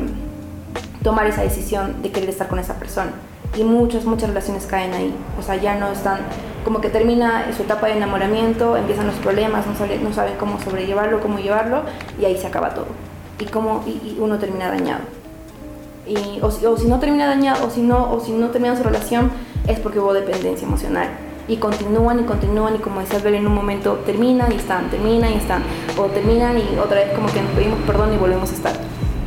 tomar 1.02 1.26
esa 1.26 1.42
decisión 1.42 2.02
de 2.02 2.12
querer 2.12 2.28
estar 2.28 2.46
con 2.46 2.60
esa 2.60 2.74
persona. 2.74 3.10
Y 3.56 3.62
muchas, 3.62 4.04
muchas 4.04 4.28
relaciones 4.30 4.66
caen 4.66 4.92
ahí. 4.94 5.14
O 5.38 5.42
sea, 5.42 5.56
ya 5.56 5.76
no 5.76 5.88
están, 5.88 6.18
como 6.64 6.80
que 6.80 6.88
termina 6.88 7.46
su 7.56 7.62
etapa 7.62 7.86
de 7.86 7.92
enamoramiento, 7.96 8.76
empiezan 8.76 9.06
los 9.06 9.16
problemas, 9.16 9.66
no, 9.66 9.76
sabe- 9.76 9.98
no 9.98 10.12
saben 10.12 10.34
cómo 10.38 10.60
sobrellevarlo, 10.60 11.20
cómo 11.20 11.38
llevarlo, 11.38 11.82
y 12.20 12.24
ahí 12.24 12.36
se 12.36 12.46
acaba 12.48 12.70
todo. 12.74 12.86
Y, 13.38 13.44
cómo, 13.46 13.82
y, 13.86 13.90
y 13.90 14.16
uno 14.20 14.38
termina 14.38 14.68
dañado. 14.68 15.00
Y, 16.06 16.40
o, 16.42 16.50
si, 16.50 16.66
o 16.66 16.76
si 16.76 16.86
no 16.86 16.98
termina 16.98 17.26
dañado, 17.26 17.66
o 17.66 17.70
si 17.70 17.80
no, 17.80 18.12
o 18.12 18.20
si 18.20 18.32
no 18.32 18.48
termina 18.50 18.76
su 18.76 18.82
relación, 18.82 19.30
es 19.66 19.78
porque 19.78 20.00
hubo 20.00 20.12
dependencia 20.12 20.66
emocional. 20.66 21.08
Y 21.46 21.56
continúan 21.58 22.20
y 22.20 22.22
continúan, 22.24 22.74
y 22.74 22.78
como 22.78 23.00
decía 23.00 23.18
Bel, 23.20 23.34
en 23.34 23.46
un 23.46 23.54
momento 23.54 24.00
terminan 24.06 24.50
y 24.52 24.56
están, 24.56 24.88
terminan 24.90 25.32
y 25.32 25.36
están. 25.36 25.62
O 25.98 26.04
terminan 26.06 26.56
y 26.58 26.78
otra 26.78 26.96
vez 27.00 27.12
como 27.14 27.28
que 27.28 27.40
nos 27.42 27.50
pedimos 27.52 27.78
perdón 27.86 28.14
y 28.14 28.16
volvemos 28.16 28.50
a 28.50 28.54
estar. 28.54 28.72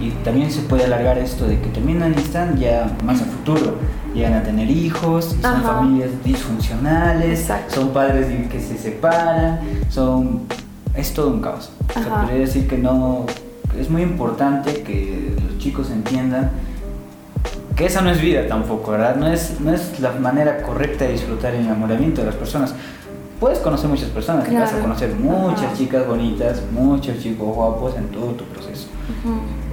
Y 0.02 0.10
también 0.24 0.52
se 0.52 0.62
puede 0.62 0.84
alargar 0.86 1.18
esto 1.18 1.46
de 1.48 1.60
que 1.60 1.70
terminan 1.70 2.14
y 2.16 2.22
están 2.22 2.58
ya 2.58 2.92
más 3.04 3.22
a 3.22 3.26
futuro. 3.26 3.76
Llegan 4.18 4.34
a 4.34 4.42
tener 4.42 4.68
hijos, 4.72 5.36
son 5.40 5.46
Ajá. 5.46 5.62
familias 5.76 6.10
disfuncionales, 6.24 7.40
Exacto. 7.42 7.76
son 7.76 7.90
padres 7.90 8.26
que 8.50 8.60
se 8.60 8.76
separan, 8.78 9.60
son... 9.90 10.42
Es 10.96 11.14
todo 11.14 11.28
un 11.30 11.40
caos. 11.42 11.70
Se 11.94 12.00
Ajá. 12.00 12.22
podría 12.22 12.40
decir 12.40 12.68
que 12.68 12.80
no... 12.80 13.26
Es 13.80 13.92
muy 13.92 14.02
importante 14.02 14.82
que 14.82 15.36
los 15.48 15.60
chicos 15.60 15.92
entiendan 15.92 16.50
que 17.76 17.86
esa 17.86 18.02
no 18.02 18.10
es 18.10 18.20
vida 18.20 18.48
tampoco, 18.48 18.90
¿verdad? 18.94 19.18
No 19.18 19.28
es, 19.28 19.60
no 19.60 19.72
es 19.72 20.00
la 20.00 20.12
manera 20.14 20.64
correcta 20.64 21.06
de 21.06 21.12
disfrutar 21.12 21.54
el 21.54 21.66
enamoramiento 21.66 22.22
de 22.22 22.28
las 22.28 22.36
personas. 22.36 22.74
Puedes 23.40 23.60
conocer 23.60 23.88
muchas 23.88 24.10
personas, 24.10 24.48
y 24.50 24.56
vas 24.56 24.64
a 24.70 24.72
Claro. 24.72 24.82
conocer 24.82 25.14
muchas 25.14 25.62
Ajá. 25.66 25.74
chicas 25.78 26.08
bonitas, 26.08 26.64
muchos 26.72 27.20
chicos 27.20 27.54
guapos 27.56 27.96
en 27.96 28.08
todo 28.08 28.32
tu 28.32 28.46
proceso. 28.46 28.88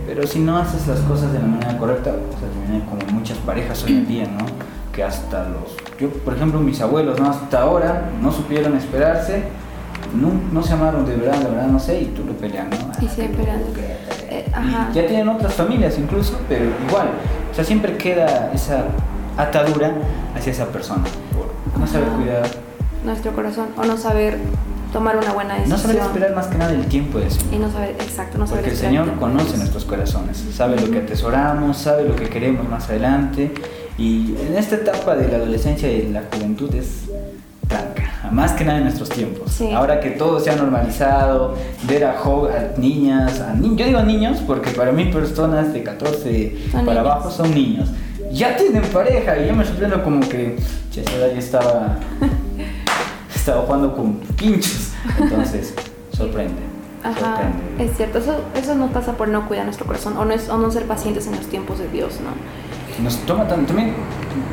Pero 0.06 0.26
si 0.26 0.38
no 0.40 0.56
haces 0.58 0.86
las 0.86 1.00
cosas 1.00 1.32
de 1.32 1.38
la 1.38 1.46
manera 1.46 1.78
correcta, 1.78 2.10
vas 2.10 2.20
a 2.42 2.66
tener 2.66 2.82
como 2.84 3.18
muchas 3.18 3.38
parejas 3.38 3.82
hoy 3.84 3.92
en 3.92 4.06
día, 4.06 4.24
¿no? 4.26 4.44
Que 4.92 5.02
hasta 5.02 5.48
los... 5.48 5.74
Yo, 5.98 6.10
por 6.10 6.34
ejemplo, 6.34 6.60
mis 6.60 6.80
abuelos, 6.80 7.18
¿no? 7.18 7.30
Hasta 7.30 7.62
ahora 7.62 8.10
no 8.20 8.30
supieron 8.30 8.76
esperarse, 8.76 9.44
no, 10.14 10.28
no 10.52 10.62
se 10.62 10.74
amaron 10.74 11.06
de 11.06 11.16
verdad, 11.16 11.38
de 11.38 11.48
verdad, 11.50 11.66
no 11.68 11.80
sé, 11.80 12.02
y 12.02 12.04
tú 12.06 12.22
lo 12.24 12.32
pelean, 12.34 12.68
¿no? 12.70 12.76
Y 13.00 13.06
Ah, 13.06 13.10
esperando. 13.18 13.72
que- 13.72 13.94
Eh, 14.30 14.46
y 14.90 14.94
ya 14.94 15.06
tienen 15.06 15.28
otras 15.28 15.54
familias 15.54 15.96
incluso, 15.98 16.38
pero 16.48 16.64
igual, 16.88 17.08
o 17.50 17.54
sea, 17.54 17.64
siempre 17.64 17.96
queda 17.96 18.50
esa 18.52 18.84
atadura 19.36 19.92
hacia 20.36 20.50
esa 20.52 20.66
persona, 20.66 21.04
por 21.34 21.80
no 21.80 21.86
saber 21.86 22.08
Ajá. 22.08 22.16
cuidar, 22.16 22.46
Nuestro 23.04 23.32
corazón, 23.32 23.66
o 23.76 23.84
no 23.84 23.96
saber 23.96 24.38
tomar 24.94 25.16
una 25.18 25.32
buena 25.34 25.54
decisión. 25.56 25.76
no 25.76 25.82
saber 25.82 25.96
esperar 26.02 26.34
más 26.34 26.46
que 26.46 26.56
nada 26.56 26.72
el 26.72 26.86
tiempo 26.86 27.18
de 27.18 27.28
Señor. 27.30 27.52
Y 27.54 27.58
no 27.58 27.70
saber, 27.70 27.90
exacto, 28.00 28.38
no 28.38 28.46
saber 28.46 28.62
Porque 28.62 28.74
el 28.74 28.80
Señor 28.80 29.04
tiempo. 29.04 29.20
conoce 29.26 29.56
nuestros 29.58 29.84
corazones, 29.84 30.42
sabe 30.56 30.80
lo 30.80 30.90
que 30.90 30.98
atesoramos, 31.00 31.76
sabe 31.76 32.04
lo 32.08 32.16
que 32.16 32.28
queremos 32.30 32.66
más 32.68 32.88
adelante. 32.88 33.52
Y 33.98 34.34
en 34.48 34.56
esta 34.56 34.76
etapa 34.76 35.14
de 35.16 35.28
la 35.28 35.36
adolescencia 35.36 35.90
y 35.92 36.10
la 36.10 36.22
juventud 36.32 36.74
es 36.74 37.02
franca, 37.68 38.28
más 38.32 38.52
que 38.52 38.64
nada 38.64 38.78
en 38.78 38.84
nuestros 38.84 39.08
tiempos. 39.08 39.52
Sí. 39.52 39.70
Ahora 39.72 40.00
que 40.00 40.10
todo 40.10 40.40
se 40.40 40.50
ha 40.50 40.56
normalizado, 40.56 41.54
ver 41.88 42.04
a, 42.04 42.12
a 42.12 42.78
niñas, 42.78 43.40
a 43.40 43.52
ni- 43.54 43.76
yo 43.76 43.84
digo 43.86 44.00
niños 44.02 44.38
porque 44.46 44.70
para 44.70 44.92
mí 44.92 45.06
personas 45.06 45.72
de 45.72 45.82
14 45.82 46.56
Son 46.72 46.84
para 46.86 47.00
niños. 47.02 47.12
abajo 47.12 47.30
son 47.30 47.54
niños. 47.54 47.88
Ya 48.32 48.56
tienen 48.56 48.82
pareja 48.82 49.38
y 49.38 49.46
yo 49.48 49.54
me 49.54 49.64
sorprendo 49.64 50.02
como 50.02 50.20
que 50.28 50.56
ya 50.92 51.02
estaba, 51.38 51.98
estaba 53.44 53.62
jugando 53.66 53.94
con 53.94 54.14
pinchos. 54.36 54.90
Entonces, 55.20 55.74
sorprende. 56.16 56.54
Ajá, 57.02 57.18
sorprende. 57.20 57.84
es 57.84 57.96
cierto, 57.96 58.18
eso, 58.18 58.40
eso 58.54 58.74
nos 58.74 58.90
pasa 58.90 59.12
por 59.12 59.28
no 59.28 59.46
cuidar 59.46 59.66
nuestro 59.66 59.84
corazón 59.86 60.16
o 60.16 60.24
no, 60.24 60.32
es- 60.32 60.48
o 60.48 60.56
no 60.56 60.70
ser 60.70 60.84
pacientes 60.86 61.26
en 61.26 61.36
los 61.36 61.46
tiempos 61.46 61.78
de 61.78 61.88
Dios, 61.88 62.14
¿no? 62.20 62.30
nos 63.02 63.16
toma 63.26 63.46
tan- 63.48 63.66
también 63.66 63.92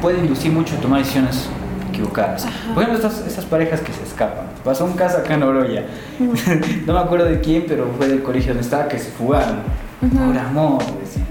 puede 0.01 0.17
inducir 0.19 0.51
mucho 0.51 0.75
a 0.75 0.79
tomar 0.79 0.99
decisiones 0.99 1.47
equivocadas. 1.91 2.43
Ajá. 2.45 2.73
Por 2.73 2.83
ejemplo, 2.83 3.07
estas, 3.07 3.25
estas 3.27 3.45
parejas 3.45 3.79
que 3.81 3.93
se 3.93 4.01
escapan. 4.03 4.45
Pasó 4.65 4.83
un 4.85 4.93
caso 4.93 5.19
acá 5.19 5.35
en 5.35 5.43
Oroya. 5.43 5.85
no 6.87 6.93
me 6.93 6.99
acuerdo 6.99 7.25
de 7.25 7.39
quién, 7.39 7.65
pero 7.67 7.87
fue 7.97 8.07
del 8.07 8.23
colegio 8.23 8.49
donde 8.49 8.63
estaba 8.63 8.87
que 8.87 8.97
se 8.97 9.11
fugaron. 9.11 9.59
Ujú. 10.01 10.17
Por 10.17 10.37
amor, 10.37 10.79
decían. 10.99 11.27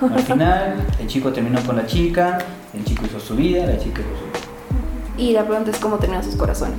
Al 0.00 0.22
final, 0.22 0.76
el 0.98 1.06
chico 1.06 1.30
terminó 1.30 1.60
con 1.60 1.76
la 1.76 1.84
chica, 1.86 2.38
el 2.72 2.84
chico 2.86 3.04
hizo 3.04 3.20
su 3.20 3.36
vida, 3.36 3.66
la 3.66 3.76
chica 3.78 4.00
hizo 4.00 4.18
su 4.18 4.24
vida. 4.24 4.29
Y 5.20 5.32
la 5.32 5.44
pregunta 5.44 5.70
es 5.70 5.78
cómo 5.78 5.98
terminan 5.98 6.24
sus 6.24 6.34
corazones. 6.34 6.78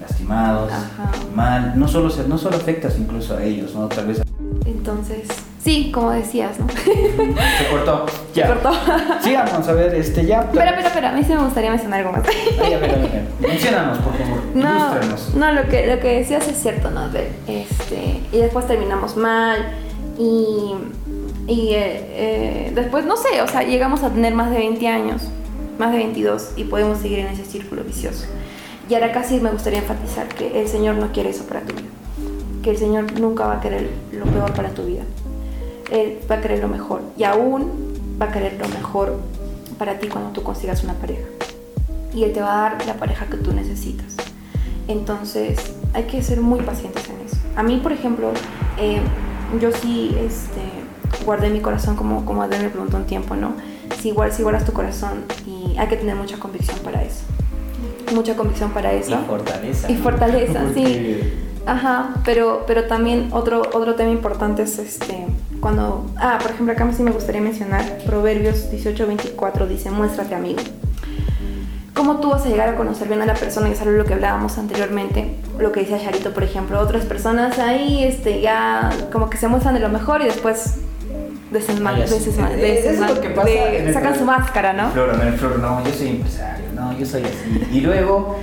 Lastimados, 0.00 0.70
Ajá. 0.72 1.10
mal. 1.34 1.72
No 1.76 1.88
solo, 1.88 2.10
no 2.28 2.38
solo 2.38 2.56
afectas 2.56 2.96
incluso 2.96 3.36
a 3.36 3.42
ellos, 3.42 3.74
¿no? 3.74 3.88
Tal 3.88 4.06
vez 4.06 4.22
Entonces, 4.64 5.26
sí, 5.62 5.90
como 5.92 6.12
decías, 6.12 6.60
¿no? 6.60 6.68
se 6.84 7.66
cortó. 7.70 8.06
Ya. 8.34 8.46
Se 8.46 8.52
cortó. 8.52 8.72
Sigamos 9.20 9.66
a 9.66 9.72
ver, 9.72 9.94
este 9.96 10.24
ya. 10.24 10.42
Espera, 10.42 10.70
espera, 10.70 10.88
espera, 10.88 11.10
a 11.10 11.12
mí 11.12 11.24
sí 11.24 11.32
me 11.32 11.42
gustaría 11.42 11.70
mencionar 11.70 12.00
algo 12.00 12.12
más. 12.12 12.22
Ay, 12.62 12.72
a 12.74 12.78
ver, 12.78 12.90
a 12.90 12.94
ver, 12.94 13.04
a 13.04 13.12
ver. 13.12 13.24
Menciónanos, 13.40 13.98
por 13.98 14.14
favor. 14.14 14.38
No, 14.54 14.94
no 15.36 15.52
lo, 15.52 15.68
que, 15.68 15.86
lo 15.88 16.00
que 16.00 16.18
decías 16.18 16.46
es 16.46 16.56
cierto, 16.62 16.88
¿no? 16.90 17.06
Este, 17.48 18.20
y 18.32 18.38
después 18.38 18.66
terminamos 18.68 19.16
mal 19.16 19.58
y 20.18 20.74
Y 21.48 21.70
eh, 21.74 22.06
eh, 22.14 22.72
después, 22.74 23.04
no 23.04 23.16
sé, 23.16 23.42
o 23.42 23.48
sea, 23.48 23.62
llegamos 23.64 24.04
a 24.04 24.10
tener 24.10 24.34
más 24.34 24.50
de 24.50 24.58
20 24.58 24.86
años, 24.86 25.22
más 25.78 25.92
de 25.92 25.98
22, 25.98 26.52
y 26.56 26.64
podemos 26.64 26.98
seguir 26.98 27.20
en 27.20 27.26
ese 27.26 27.44
círculo 27.44 27.84
vicioso. 27.84 28.26
Y 28.88 28.94
ahora 28.94 29.12
casi 29.12 29.40
me 29.40 29.50
gustaría 29.50 29.78
enfatizar 29.78 30.28
que 30.28 30.60
el 30.60 30.68
Señor 30.68 30.96
no 30.96 31.12
quiere 31.12 31.30
eso 31.30 31.44
para 31.44 31.60
tu 31.60 31.74
vida. 31.74 31.88
Que 32.62 32.70
el 32.70 32.76
Señor 32.76 33.18
nunca 33.18 33.46
va 33.46 33.56
a 33.56 33.60
querer 33.60 33.90
lo 34.12 34.24
peor 34.24 34.52
para 34.54 34.70
tu 34.70 34.84
vida. 34.84 35.02
Él 35.90 36.18
va 36.30 36.36
a 36.36 36.40
querer 36.40 36.60
lo 36.60 36.68
mejor. 36.68 37.02
Y 37.16 37.24
aún 37.24 37.92
va 38.20 38.26
a 38.26 38.32
querer 38.32 38.58
lo 38.58 38.68
mejor 38.68 39.18
para 39.78 39.98
ti 39.98 40.08
cuando 40.08 40.30
tú 40.30 40.42
consigas 40.42 40.84
una 40.84 40.94
pareja. 40.94 41.26
Y 42.14 42.24
Él 42.24 42.32
te 42.32 42.40
va 42.40 42.66
a 42.66 42.70
dar 42.70 42.86
la 42.86 42.94
pareja 42.94 43.26
que 43.26 43.36
tú 43.36 43.52
necesitas. 43.52 44.16
Entonces 44.88 45.58
hay 45.94 46.04
que 46.04 46.22
ser 46.22 46.40
muy 46.40 46.60
pacientes 46.60 47.08
en 47.08 47.26
eso. 47.26 47.36
A 47.56 47.62
mí, 47.62 47.78
por 47.82 47.92
ejemplo, 47.92 48.32
eh, 48.78 49.00
yo 49.60 49.70
sí 49.72 50.14
este, 50.18 50.60
guardé 51.24 51.50
mi 51.50 51.60
corazón 51.60 51.96
como, 51.96 52.24
como 52.24 52.42
Adel 52.42 52.62
me 52.62 52.68
preguntó 52.68 52.96
un 52.96 53.06
tiempo, 53.06 53.36
¿no? 53.36 53.52
Si, 54.00 54.08
igual, 54.08 54.32
si 54.32 54.42
guardas 54.42 54.64
tu 54.64 54.72
corazón 54.72 55.24
y 55.46 55.76
hay 55.78 55.88
que 55.88 55.96
tener 55.96 56.16
mucha 56.16 56.38
convicción 56.38 56.78
para 56.80 57.02
eso. 57.02 57.24
Mucha 58.14 58.36
convicción 58.36 58.70
para 58.72 58.92
eso. 58.92 59.12
Y 59.12 59.26
fortaleza. 59.26 59.90
Y 59.90 59.96
fortaleza, 59.96 60.64
sí. 60.74 61.20
Ajá, 61.64 62.14
pero, 62.24 62.64
pero 62.66 62.84
también 62.84 63.28
otro, 63.32 63.62
otro 63.72 63.94
tema 63.94 64.10
importante 64.10 64.62
es 64.62 64.78
este, 64.78 65.26
cuando, 65.60 66.10
ah, 66.16 66.38
por 66.42 66.50
ejemplo, 66.50 66.72
acá 66.74 66.90
sí 66.92 67.02
me 67.04 67.12
gustaría 67.12 67.40
mencionar, 67.40 67.98
Proverbios 68.04 68.68
18:24 68.72 69.68
dice, 69.68 69.90
muéstrate 69.90 70.34
amigo. 70.34 70.60
¿Cómo 71.94 72.20
tú 72.20 72.30
vas 72.30 72.44
a 72.46 72.48
llegar 72.48 72.70
a 72.70 72.74
conocer 72.74 73.06
bien 73.06 73.20
a 73.22 73.26
la 73.26 73.34
persona? 73.34 73.68
Y 73.68 73.72
es 73.72 73.80
algo 73.80 73.92
lo 73.92 74.04
que 74.04 74.14
hablábamos 74.14 74.58
anteriormente, 74.58 75.36
lo 75.58 75.72
que 75.72 75.80
decía 75.80 76.00
Charito, 76.00 76.32
por 76.32 76.42
ejemplo. 76.42 76.80
Otras 76.80 77.04
personas 77.04 77.58
ahí 77.58 78.02
este, 78.02 78.40
ya 78.40 78.90
como 79.12 79.28
que 79.28 79.36
se 79.36 79.46
muestran 79.46 79.74
de 79.74 79.80
lo 79.80 79.90
mejor 79.90 80.22
y 80.22 80.24
después 80.24 80.78
desesman, 81.52 81.94
Ah, 81.96 82.50
de- 82.56 83.84
el 83.88 83.94
sacan 83.94 84.18
su 84.18 84.24
máscara, 84.24 84.72
¿no? 84.72 84.90
Flor, 84.90 85.16
no, 85.16 85.32
Flor, 85.36 85.58
no, 85.58 85.84
yo 85.84 85.92
soy 85.92 86.08
empresario, 86.08 86.64
no, 86.74 86.98
yo 86.98 87.06
soy 87.06 87.22
así. 87.24 87.68
Y 87.72 87.80
luego, 87.80 88.38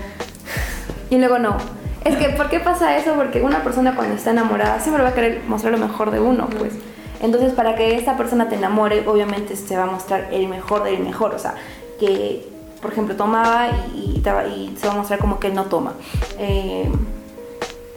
Y 1.10 1.18
luego 1.18 1.40
no. 1.40 1.58
Es 2.06 2.16
que, 2.18 2.30
¿por 2.30 2.50
qué 2.50 2.60
pasa 2.60 2.96
eso? 2.98 3.14
Porque 3.16 3.42
una 3.42 3.64
persona 3.64 3.96
cuando 3.96 4.16
está 4.16 4.32
enamorada 4.32 4.80
siempre 4.80 5.04
va 5.04 5.10
a 5.10 5.14
querer 5.14 5.42
mostrar 5.48 5.74
lo 5.74 5.80
mejor 5.80 6.12
de 6.12 6.20
uno, 6.20 6.48
pues. 6.58 6.74
Entonces, 7.22 7.52
para 7.52 7.76
que 7.76 7.96
esta 7.98 8.16
persona 8.16 8.48
te 8.48 8.56
enamore, 8.56 9.06
obviamente 9.08 9.56
se 9.56 9.76
va 9.76 9.84
a 9.84 9.88
mostrar 9.88 10.30
el 10.32 10.48
mejor 10.48 10.84
del 10.84 11.00
mejor. 11.00 11.34
O 11.36 11.40
sea, 11.40 11.56
que, 12.00 12.48
por 12.82 12.92
ejemplo, 12.92 13.16
tomaba 13.16 13.68
y, 13.94 14.22
se 14.24 14.88
va 14.88 14.94
a 14.94 14.96
mostrar 14.96 15.20
como 15.20 15.40
que 15.40 15.48
él 15.48 15.56
no 15.56 15.66
toma. 15.66 15.94
Eh, 16.38 16.90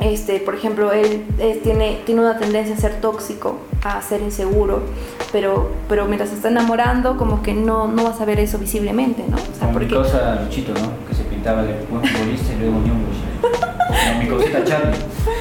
este, 0.03 0.41
por 0.41 0.55
ejemplo, 0.55 0.93
él 0.93 1.25
eh, 1.39 1.61
tiene, 1.63 2.01
tiene 2.05 2.21
una 2.21 2.39
tendencia 2.39 2.75
a 2.75 2.79
ser 2.79 3.01
tóxico, 3.01 3.59
a 3.85 4.01
ser 4.03 4.21
inseguro, 4.23 4.83
pero, 5.33 5.71
pero 5.89 6.07
mientras 6.07 6.31
se 6.31 6.37
está 6.37 6.49
enamorando, 6.49 7.17
como 7.17 7.43
que 7.43 7.55
no, 7.55 7.89
no 7.89 8.05
vas 8.05 8.21
a 8.21 8.25
ver 8.25 8.39
eso 8.41 8.59
visiblemente, 8.59 9.25
¿no? 9.29 9.37
O 9.37 9.41
sea, 9.41 9.67
como 9.67 9.79
mi 9.79 9.87
porque- 9.87 9.95
causa 9.95 10.41
Luchito, 10.43 10.73
¿no? 10.75 11.07
Que 11.09 11.15
se 11.15 11.23
pintaba 11.25 11.63
de 11.63 11.75
buen 11.91 12.05
futbolista 12.05 12.53
y 12.53 12.59
luego. 12.59 12.77
¿sí? 12.85 12.91
O 13.43 14.09
como 14.09 14.23
mi 14.23 14.29
causita 14.29 14.65
Charlie, 14.65 14.99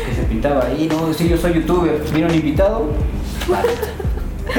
que 0.08 0.16
se 0.16 0.24
pintaba 0.24 0.66
ahí, 0.66 0.88
no, 0.92 1.14
sí, 1.14 1.30
yo 1.30 1.38
soy 1.38 1.54
youtuber. 1.54 2.02
¿Vino 2.14 2.28
un 2.28 2.36
invitado? 2.36 2.86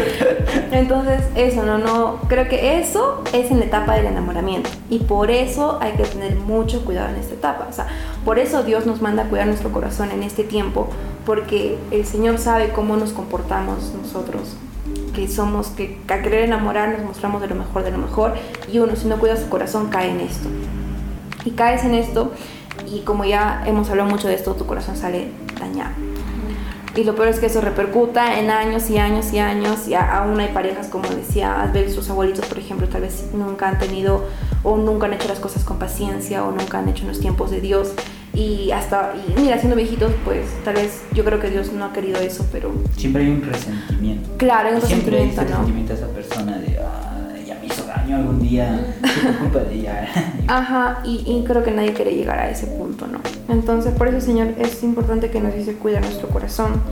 Entonces, 0.73 1.23
eso, 1.35 1.63
no, 1.63 1.79
no, 1.79 2.21
creo 2.29 2.49
que 2.49 2.79
eso 2.81 3.23
es 3.33 3.51
en 3.51 3.59
la 3.59 3.67
etapa 3.67 3.95
del 3.95 4.07
enamoramiento 4.07 4.71
y 4.89 5.01
por 5.01 5.31
eso 5.31 5.79
hay 5.81 5.93
que 5.93 6.05
tener 6.05 6.37
mucho 6.37 6.85
cuidado 6.85 7.11
en 7.11 7.17
esta 7.17 7.35
etapa. 7.35 7.67
O 7.69 7.73
sea, 7.73 7.87
por 8.25 8.39
eso 8.39 8.63
Dios 8.63 8.87
nos 8.87 9.01
manda 9.03 9.25
a 9.25 9.27
cuidar 9.27 9.47
nuestro 9.47 9.73
corazón 9.73 10.11
en 10.11 10.23
este 10.23 10.45
tiempo, 10.45 10.89
porque 11.27 11.79
el 11.91 12.07
Señor 12.07 12.39
sabe 12.39 12.71
cómo 12.71 12.97
nos 12.97 13.13
comportamos 13.13 13.93
nosotros, 14.01 14.57
que 15.15 15.29
somos, 15.29 15.69
que 15.69 15.99
al 16.09 16.23
querer 16.23 16.45
enamorar 16.45 16.91
nos 16.91 17.07
mostramos 17.07 17.41
de 17.41 17.49
lo 17.49 17.55
mejor 17.55 17.85
de 17.85 17.91
lo 17.91 17.99
mejor 17.99 18.35
y 18.71 18.79
uno 18.79 18.97
si 18.97 19.07
no 19.07 19.19
cuida 19.19 19.37
su 19.37 19.49
corazón 19.49 19.89
cae 19.89 20.11
en 20.11 20.21
esto. 20.21 20.49
Y 21.45 21.51
caes 21.51 21.85
en 21.85 21.95
esto 21.95 22.33
y 22.91 23.01
como 23.01 23.25
ya 23.25 23.63
hemos 23.67 23.91
hablado 23.91 24.09
mucho 24.09 24.29
de 24.29 24.35
esto, 24.35 24.55
tu 24.55 24.67
corazón 24.67 24.97
sale 24.97 25.33
dañado. 25.59 26.12
Y 26.95 27.05
lo 27.05 27.15
peor 27.15 27.29
es 27.29 27.39
que 27.41 27.47
eso 27.47 27.61
repercuta 27.63 28.39
en 28.39 28.51
años 28.51 28.91
y 28.91 28.99
años 28.99 29.33
y 29.33 29.39
años. 29.39 29.89
Y 29.89 29.95
a- 29.95 30.19
aún 30.19 30.39
hay 30.41 30.49
parejas, 30.53 30.89
como 30.89 31.09
decía 31.09 31.63
Asbel, 31.63 31.91
sus 31.91 32.11
abuelitos, 32.11 32.45
por 32.47 32.59
ejemplo, 32.59 32.87
tal 32.89 33.01
vez 33.03 33.31
nunca 33.33 33.69
han 33.69 33.79
tenido 33.79 34.25
o 34.63 34.77
nunca 34.77 35.07
han 35.07 35.15
hecho 35.15 35.27
las 35.29 35.39
cosas 35.41 35.65
con 35.65 35.79
paciencia 35.79 36.45
o 36.45 36.51
nunca 36.53 36.79
han 36.79 36.89
hecho 36.91 37.03
en 37.03 37.09
los 37.09 37.19
tiempos 37.21 37.51
de 37.51 37.61
Dios. 37.63 37.93
Y 38.35 38.71
hasta, 38.73 39.13
y 39.15 39.41
mira, 39.41 39.57
siendo 39.59 39.77
viejitos, 39.77 40.13
pues 40.25 40.47
tal 40.65 40.75
vez 40.75 41.03
yo 41.15 41.25
creo 41.25 41.39
que 41.41 41.49
Dios 41.51 41.73
no 41.73 41.85
ha 41.87 41.93
querido 41.93 42.19
eso, 42.21 42.47
pero 42.53 42.71
Siempre 42.97 43.23
hay 43.25 43.31
un 43.31 43.43
resentimiento. 43.43 44.31
claro, 44.39 44.69
hay 44.69 44.75
un 44.75 44.81
Siempre 44.83 45.17
hay 45.19 45.25
resentimiento, 45.31 45.43
ese 45.43 45.51
¿no? 45.51 45.59
resentimiento 45.59 45.93
a 45.93 45.97
esa 45.97 46.09
persona 46.09 46.59
de, 46.59 46.79
ah, 46.79 47.12
daño 48.13 48.23
algún 48.23 48.41
día, 48.41 48.97
culpa 49.41 49.61
de 49.61 49.75
ella. 49.75 50.09
Ajá, 50.49 51.03
y, 51.05 51.23
y 51.27 51.45
creo 51.45 51.63
que 51.63 51.71
nadie 51.71 51.93
quiere 51.93 52.15
llegar 52.15 52.39
a 52.39 52.51
ese 52.51 52.67
punto, 52.67 53.07
¿no? 53.07 53.21
Entonces, 53.49 53.93
por 53.95 54.09
eso, 54.09 54.21
Señor, 54.21 54.49
es 54.59 54.83
importante 54.83 55.31
que 55.31 55.41
nos 55.41 55.55
dice 55.55 55.75
cuida 55.75 56.01
nuestro 56.01 56.29
corazón. 56.29 56.83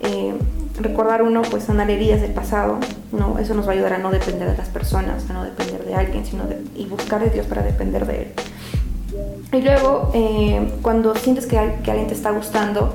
Eh, 0.00 0.34
recordar 0.80 1.22
uno, 1.22 1.42
pues, 1.42 1.64
sanar 1.64 1.90
heridas 1.90 2.20
del 2.20 2.32
pasado, 2.32 2.78
¿no? 3.12 3.38
Eso 3.38 3.54
nos 3.54 3.66
va 3.66 3.70
a 3.70 3.74
ayudar 3.74 3.94
a 3.94 3.98
no 3.98 4.10
depender 4.10 4.50
de 4.50 4.56
las 4.56 4.68
personas, 4.68 5.28
a 5.30 5.32
no 5.32 5.44
depender 5.44 5.84
de 5.84 5.94
alguien, 5.94 6.26
sino 6.26 6.44
de, 6.44 6.62
y 6.76 6.86
buscar 6.86 7.22
de 7.22 7.30
Dios 7.30 7.46
para 7.46 7.62
depender 7.62 8.06
de 8.06 8.22
Él. 8.22 8.28
Y 9.52 9.62
luego, 9.62 10.10
eh, 10.14 10.68
cuando 10.82 11.14
sientes 11.14 11.46
que, 11.46 11.56
que 11.84 11.90
alguien 11.90 12.08
te 12.08 12.14
está 12.14 12.30
gustando, 12.32 12.92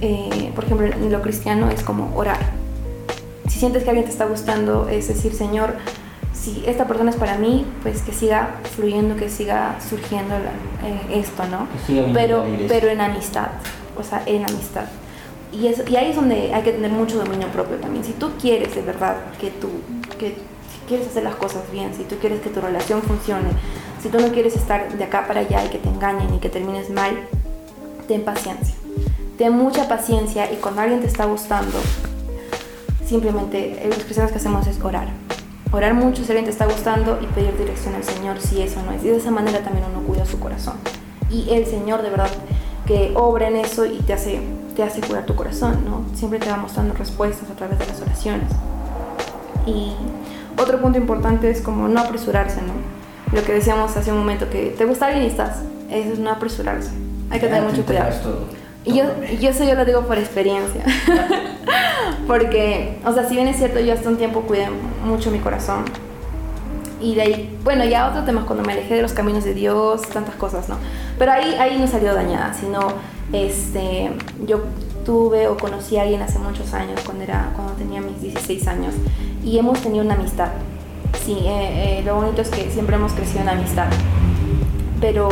eh, 0.00 0.50
por 0.54 0.64
ejemplo, 0.64 0.86
en 0.86 1.12
lo 1.12 1.20
cristiano 1.20 1.70
es 1.70 1.82
como 1.82 2.16
orar. 2.16 2.38
Si 3.48 3.58
sientes 3.58 3.84
que 3.84 3.90
alguien 3.90 4.06
te 4.06 4.10
está 4.10 4.24
gustando, 4.24 4.88
es 4.88 5.08
decir, 5.08 5.34
Señor, 5.34 5.74
si 6.32 6.62
esta 6.66 6.86
persona 6.86 7.10
es 7.10 7.16
para 7.16 7.36
mí, 7.38 7.66
pues 7.82 8.02
que 8.02 8.12
siga 8.12 8.56
fluyendo, 8.74 9.16
que 9.16 9.28
siga 9.28 9.76
surgiendo 9.86 10.34
la- 10.38 10.88
eh, 10.88 11.20
esto, 11.20 11.44
¿no? 11.50 11.68
Pero, 12.14 12.44
pero 12.68 12.88
en 12.88 13.00
amistad, 13.00 13.48
o 13.98 14.02
sea, 14.02 14.22
en 14.26 14.44
amistad. 14.44 14.84
Y, 15.52 15.66
es- 15.66 15.82
y 15.88 15.96
ahí 15.96 16.10
es 16.10 16.16
donde 16.16 16.52
hay 16.54 16.62
que 16.62 16.72
tener 16.72 16.90
mucho 16.90 17.18
dominio 17.18 17.48
propio 17.48 17.76
también. 17.76 18.02
Si 18.04 18.12
tú 18.12 18.30
quieres 18.40 18.74
de 18.74 18.82
verdad 18.82 19.16
que 19.40 19.50
tú, 19.50 19.68
que 20.18 20.28
si 20.30 20.78
quieres 20.88 21.06
hacer 21.08 21.22
las 21.24 21.34
cosas 21.36 21.62
bien, 21.70 21.92
si 21.94 22.04
tú 22.04 22.16
quieres 22.16 22.40
que 22.40 22.48
tu 22.50 22.60
relación 22.60 23.02
funcione, 23.02 23.50
si 24.02 24.08
tú 24.08 24.18
no 24.18 24.28
quieres 24.28 24.56
estar 24.56 24.90
de 24.96 25.04
acá 25.04 25.26
para 25.28 25.40
allá 25.40 25.64
y 25.64 25.68
que 25.68 25.78
te 25.78 25.88
engañen 25.88 26.32
y 26.34 26.38
que 26.38 26.48
termines 26.48 26.90
mal, 26.90 27.12
ten 28.08 28.22
paciencia. 28.22 28.74
Ten 29.38 29.52
mucha 29.52 29.86
paciencia 29.88 30.50
y 30.50 30.56
cuando 30.56 30.80
alguien 30.80 31.00
te 31.00 31.06
está 31.06 31.26
gustando, 31.26 31.78
simplemente 33.06 33.84
eh, 33.84 33.88
los 33.88 33.98
cristianos 33.98 34.32
que 34.32 34.38
hacemos 34.38 34.66
es 34.66 34.80
orar. 34.82 35.08
Orar 35.72 35.94
mucho 35.94 36.22
si 36.22 36.28
alguien 36.30 36.44
te 36.44 36.50
está 36.50 36.66
gustando 36.66 37.18
y 37.22 37.26
pedir 37.26 37.56
dirección 37.56 37.94
al 37.94 38.04
Señor 38.04 38.38
si 38.40 38.60
eso 38.60 38.82
no 38.84 38.92
es. 38.92 39.02
Y 39.04 39.08
de 39.08 39.16
esa 39.16 39.30
manera 39.30 39.60
también 39.60 39.86
uno 39.90 40.06
cuida 40.06 40.26
su 40.26 40.38
corazón. 40.38 40.74
Y 41.30 41.48
el 41.50 41.64
Señor 41.66 42.02
de 42.02 42.10
verdad 42.10 42.28
que 42.86 43.12
obra 43.16 43.48
en 43.48 43.56
eso 43.56 43.86
y 43.86 43.98
te 44.00 44.12
hace, 44.12 44.40
te 44.76 44.82
hace 44.82 45.00
cuidar 45.00 45.24
tu 45.24 45.34
corazón, 45.34 45.84
¿no? 45.86 46.04
Siempre 46.14 46.38
te 46.38 46.50
va 46.50 46.56
mostrando 46.58 46.92
respuestas 46.94 47.48
a 47.50 47.54
través 47.54 47.78
de 47.78 47.86
las 47.86 48.00
oraciones. 48.02 48.50
Y 49.66 49.92
otro 50.60 50.80
punto 50.80 50.98
importante 50.98 51.50
es 51.50 51.62
como 51.62 51.88
no 51.88 52.00
apresurarse, 52.00 52.60
¿no? 52.62 52.74
Lo 53.34 53.42
que 53.44 53.54
decíamos 53.54 53.96
hace 53.96 54.12
un 54.12 54.18
momento, 54.18 54.50
que 54.50 54.74
te 54.76 54.84
gusta 54.84 55.06
alguien 55.06 55.24
y 55.24 55.28
estás. 55.28 55.60
Eso 55.90 56.12
es 56.12 56.18
no 56.18 56.30
apresurarse. 56.30 56.90
Hay 57.30 57.40
que 57.40 57.46
tener 57.46 57.62
Ya, 57.62 57.68
mucho 57.68 57.76
tú 57.76 57.82
te 57.86 57.94
cuidado. 57.94 58.20
todo. 58.22 58.61
Y 58.84 58.94
yo, 58.94 59.04
eso 59.40 59.64
yo 59.64 59.74
lo 59.74 59.84
digo 59.84 60.02
por 60.02 60.18
experiencia. 60.18 60.84
Porque, 62.26 62.98
o 63.04 63.12
sea, 63.12 63.28
si 63.28 63.34
bien 63.34 63.48
es 63.48 63.56
cierto, 63.56 63.80
yo 63.80 63.92
hasta 63.92 64.08
un 64.08 64.16
tiempo 64.16 64.42
cuidé 64.42 64.68
mucho 65.04 65.30
mi 65.30 65.38
corazón. 65.38 65.84
Y 67.00 67.14
de 67.14 67.22
ahí, 67.22 67.58
bueno, 67.64 67.84
ya 67.84 68.08
otro 68.08 68.24
tema 68.24 68.44
cuando 68.46 68.64
me 68.64 68.72
alejé 68.72 68.94
de 68.94 69.02
los 69.02 69.12
caminos 69.12 69.44
de 69.44 69.54
Dios, 69.54 70.02
tantas 70.02 70.36
cosas, 70.36 70.68
¿no? 70.68 70.76
Pero 71.18 71.32
ahí, 71.32 71.54
ahí 71.58 71.78
no 71.78 71.86
salió 71.86 72.14
dañada, 72.14 72.54
sino, 72.54 72.80
este, 73.32 74.10
yo 74.46 74.62
tuve 75.04 75.48
o 75.48 75.56
conocí 75.56 75.96
a 75.96 76.02
alguien 76.02 76.22
hace 76.22 76.38
muchos 76.38 76.72
años, 76.74 77.00
cuando, 77.04 77.24
era, 77.24 77.52
cuando 77.56 77.74
tenía 77.74 78.00
mis 78.00 78.20
16 78.20 78.68
años, 78.68 78.94
y 79.44 79.58
hemos 79.58 79.80
tenido 79.80 80.04
una 80.04 80.14
amistad. 80.14 80.50
Sí, 81.24 81.38
eh, 81.44 81.98
eh, 81.98 82.02
lo 82.04 82.16
bonito 82.16 82.42
es 82.42 82.48
que 82.50 82.70
siempre 82.70 82.96
hemos 82.96 83.12
crecido 83.12 83.42
en 83.42 83.48
amistad. 83.48 83.88
Pero 85.00 85.28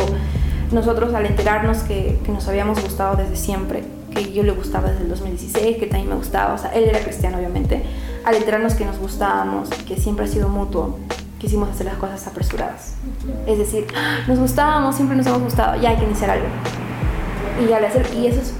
nosotros 0.71 1.13
al 1.13 1.25
enterarnos 1.25 1.79
que, 1.79 2.19
que 2.23 2.31
nos 2.31 2.47
habíamos 2.47 2.81
gustado 2.81 3.15
desde 3.15 3.35
siempre, 3.35 3.83
que 4.13 4.31
yo 4.31 4.43
le 4.43 4.51
gustaba 4.51 4.89
desde 4.89 5.03
el 5.03 5.09
2016, 5.09 5.77
que 5.77 5.87
también 5.87 6.09
me 6.09 6.15
gustaba, 6.15 6.53
o 6.53 6.57
sea, 6.57 6.71
él 6.73 6.85
era 6.85 6.99
cristiano 6.99 7.37
obviamente, 7.37 7.83
al 8.25 8.35
enterarnos 8.35 8.75
que 8.75 8.85
nos 8.85 8.97
gustábamos, 8.97 9.69
que 9.69 9.97
siempre 9.97 10.25
ha 10.25 10.27
sido 10.27 10.49
mutuo, 10.49 10.99
quisimos 11.39 11.69
hacer 11.69 11.87
las 11.87 11.95
cosas 11.95 12.25
apresuradas. 12.27 12.93
Es 13.47 13.57
decir, 13.57 13.87
"Ah, 13.95 14.19
nos 14.27 14.37
gustábamos, 14.37 14.95
siempre 14.95 15.17
nos 15.17 15.25
hemos 15.25 15.41
gustado, 15.41 15.81
ya 15.81 15.89
hay 15.89 15.97
que 15.97 16.05
iniciar 16.05 16.29
algo. 16.29 16.45
Y, 17.67 17.73
al 17.73 17.83
hacer, 17.83 18.07
y 18.15 18.27
eso 18.27 18.41
es 18.41 18.53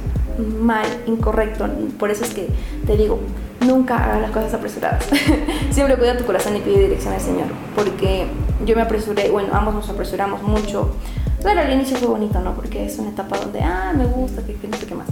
mal, 0.59 0.85
incorrecto, 1.05 1.67
por 1.99 2.09
eso 2.09 2.23
es 2.23 2.33
que 2.33 2.47
te 2.85 2.97
digo, 2.97 3.19
nunca 3.61 4.03
hagas 4.03 4.21
las 4.21 4.31
cosas 4.31 4.53
apresuradas. 4.53 5.05
siempre 5.71 5.95
cuida 5.95 6.17
tu 6.17 6.25
corazón 6.25 6.55
y 6.55 6.59
pide 6.59 6.79
dirección 6.79 7.13
al 7.13 7.21
Señor, 7.21 7.47
porque 7.75 8.27
yo 8.65 8.75
me 8.75 8.81
apresuré, 8.81 9.29
bueno, 9.29 9.49
ambos 9.53 9.75
nos 9.75 9.89
apresuramos 9.89 10.41
mucho. 10.41 10.95
Claro, 11.41 11.61
al 11.61 11.73
inicio 11.73 11.97
fue 11.97 12.07
bonito, 12.07 12.39
¿no? 12.39 12.53
Porque 12.53 12.85
es 12.85 12.97
una 12.99 13.09
etapa 13.09 13.37
donde, 13.37 13.61
ah, 13.61 13.93
me 13.95 14.05
gusta, 14.05 14.43
que, 14.43 14.53
que 14.55 14.67
no 14.67 14.77
sé 14.77 14.85
qué 14.85 14.95
más. 14.95 15.07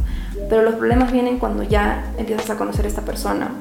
Pero 0.49 0.63
los 0.63 0.75
problemas 0.75 1.11
vienen 1.11 1.39
cuando 1.39 1.63
ya 1.63 2.13
empiezas 2.17 2.49
a 2.49 2.57
conocer 2.57 2.85
a 2.85 2.87
esta 2.87 3.01
persona 3.01 3.51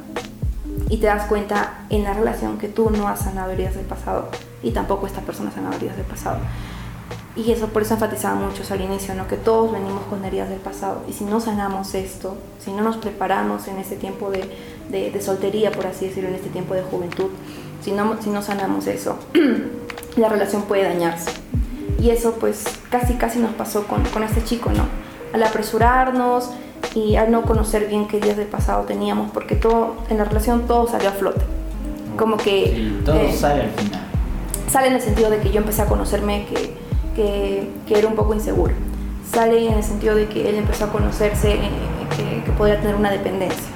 y 0.90 0.98
te 0.98 1.06
das 1.06 1.26
cuenta 1.26 1.84
en 1.90 2.04
la 2.04 2.14
relación 2.14 2.58
que 2.58 2.68
tú 2.68 2.90
no 2.90 3.08
has 3.08 3.20
sanado 3.20 3.50
heridas 3.50 3.74
del 3.74 3.84
pasado 3.84 4.28
y 4.62 4.70
tampoco 4.70 5.06
esta 5.06 5.20
persona 5.20 5.50
ha 5.50 5.52
sanado 5.52 5.76
heridas 5.76 5.96
del 5.96 6.06
pasado. 6.06 6.38
Y 7.36 7.52
eso 7.52 7.68
por 7.68 7.82
eso 7.82 7.94
enfatizaba 7.94 8.34
mucho 8.34 8.62
al 8.72 8.80
inicio, 8.80 9.14
¿no? 9.14 9.28
que 9.28 9.36
todos 9.36 9.70
venimos 9.70 10.02
con 10.10 10.24
heridas 10.24 10.48
del 10.48 10.58
pasado. 10.58 11.02
Y 11.08 11.12
si 11.12 11.24
no 11.24 11.40
sanamos 11.40 11.94
esto, 11.94 12.36
si 12.58 12.72
no 12.72 12.82
nos 12.82 12.96
preparamos 12.96 13.68
en 13.68 13.78
este 13.78 13.94
tiempo 13.94 14.30
de, 14.30 14.50
de, 14.90 15.20
soltería, 15.20 15.70
por 15.70 15.86
así 15.86 16.06
decirlo, 16.08 16.30
en 16.30 16.34
este 16.34 16.48
tiempo 16.48 16.74
de 16.74 16.82
juventud, 16.82 17.30
si 17.80 17.92
no, 17.92 18.20
si 18.20 18.30
no 18.30 18.42
sanamos 18.42 18.88
eso, 18.88 19.18
la 20.16 20.28
relación 20.28 20.62
puede 20.62 20.82
dañarse. 20.82 21.30
Y 21.98 22.10
eso 22.10 22.34
pues 22.34 22.64
casi 22.90 23.14
casi 23.14 23.38
nos 23.38 23.52
pasó 23.52 23.86
con, 23.86 24.04
con 24.06 24.22
este 24.22 24.44
chico, 24.44 24.70
¿no? 24.70 24.84
Al 25.32 25.42
apresurarnos 25.42 26.50
y 26.94 27.16
al 27.16 27.30
no 27.30 27.42
conocer 27.42 27.86
bien 27.88 28.06
qué 28.06 28.18
heridas 28.18 28.36
del 28.36 28.46
pasado 28.46 28.84
teníamos, 28.84 29.30
porque 29.32 29.56
todo 29.56 29.96
en 30.08 30.18
la 30.18 30.24
relación 30.24 30.66
todo 30.66 30.88
salió 30.88 31.08
a 31.08 31.12
flote. 31.12 31.40
Como 32.16 32.36
que... 32.36 32.92
todo 33.04 33.16
eh, 33.16 33.32
sale 33.32 33.62
al 33.62 33.70
final. 33.70 34.00
Sale 34.70 34.88
en 34.88 34.94
el 34.94 35.00
sentido 35.00 35.30
de 35.30 35.38
que 35.38 35.50
yo 35.50 35.58
empecé 35.58 35.82
a 35.82 35.86
conocerme 35.86 36.46
que 36.46 36.88
que, 37.86 37.98
era 37.98 38.08
un 38.08 38.14
poco 38.14 38.34
inseguro. 38.34 38.74
Sale 39.32 39.66
en 39.66 39.74
el 39.74 39.84
sentido 39.84 40.14
de 40.14 40.26
que 40.28 40.48
él 40.48 40.56
empezó 40.56 40.86
a 40.86 40.92
conocerse 40.92 41.54
eh, 41.54 41.70
que, 42.16 42.44
que, 42.44 42.52
podía 42.52 42.80
tener 42.80 42.94
una 42.94 43.10
dependencia. 43.10 43.66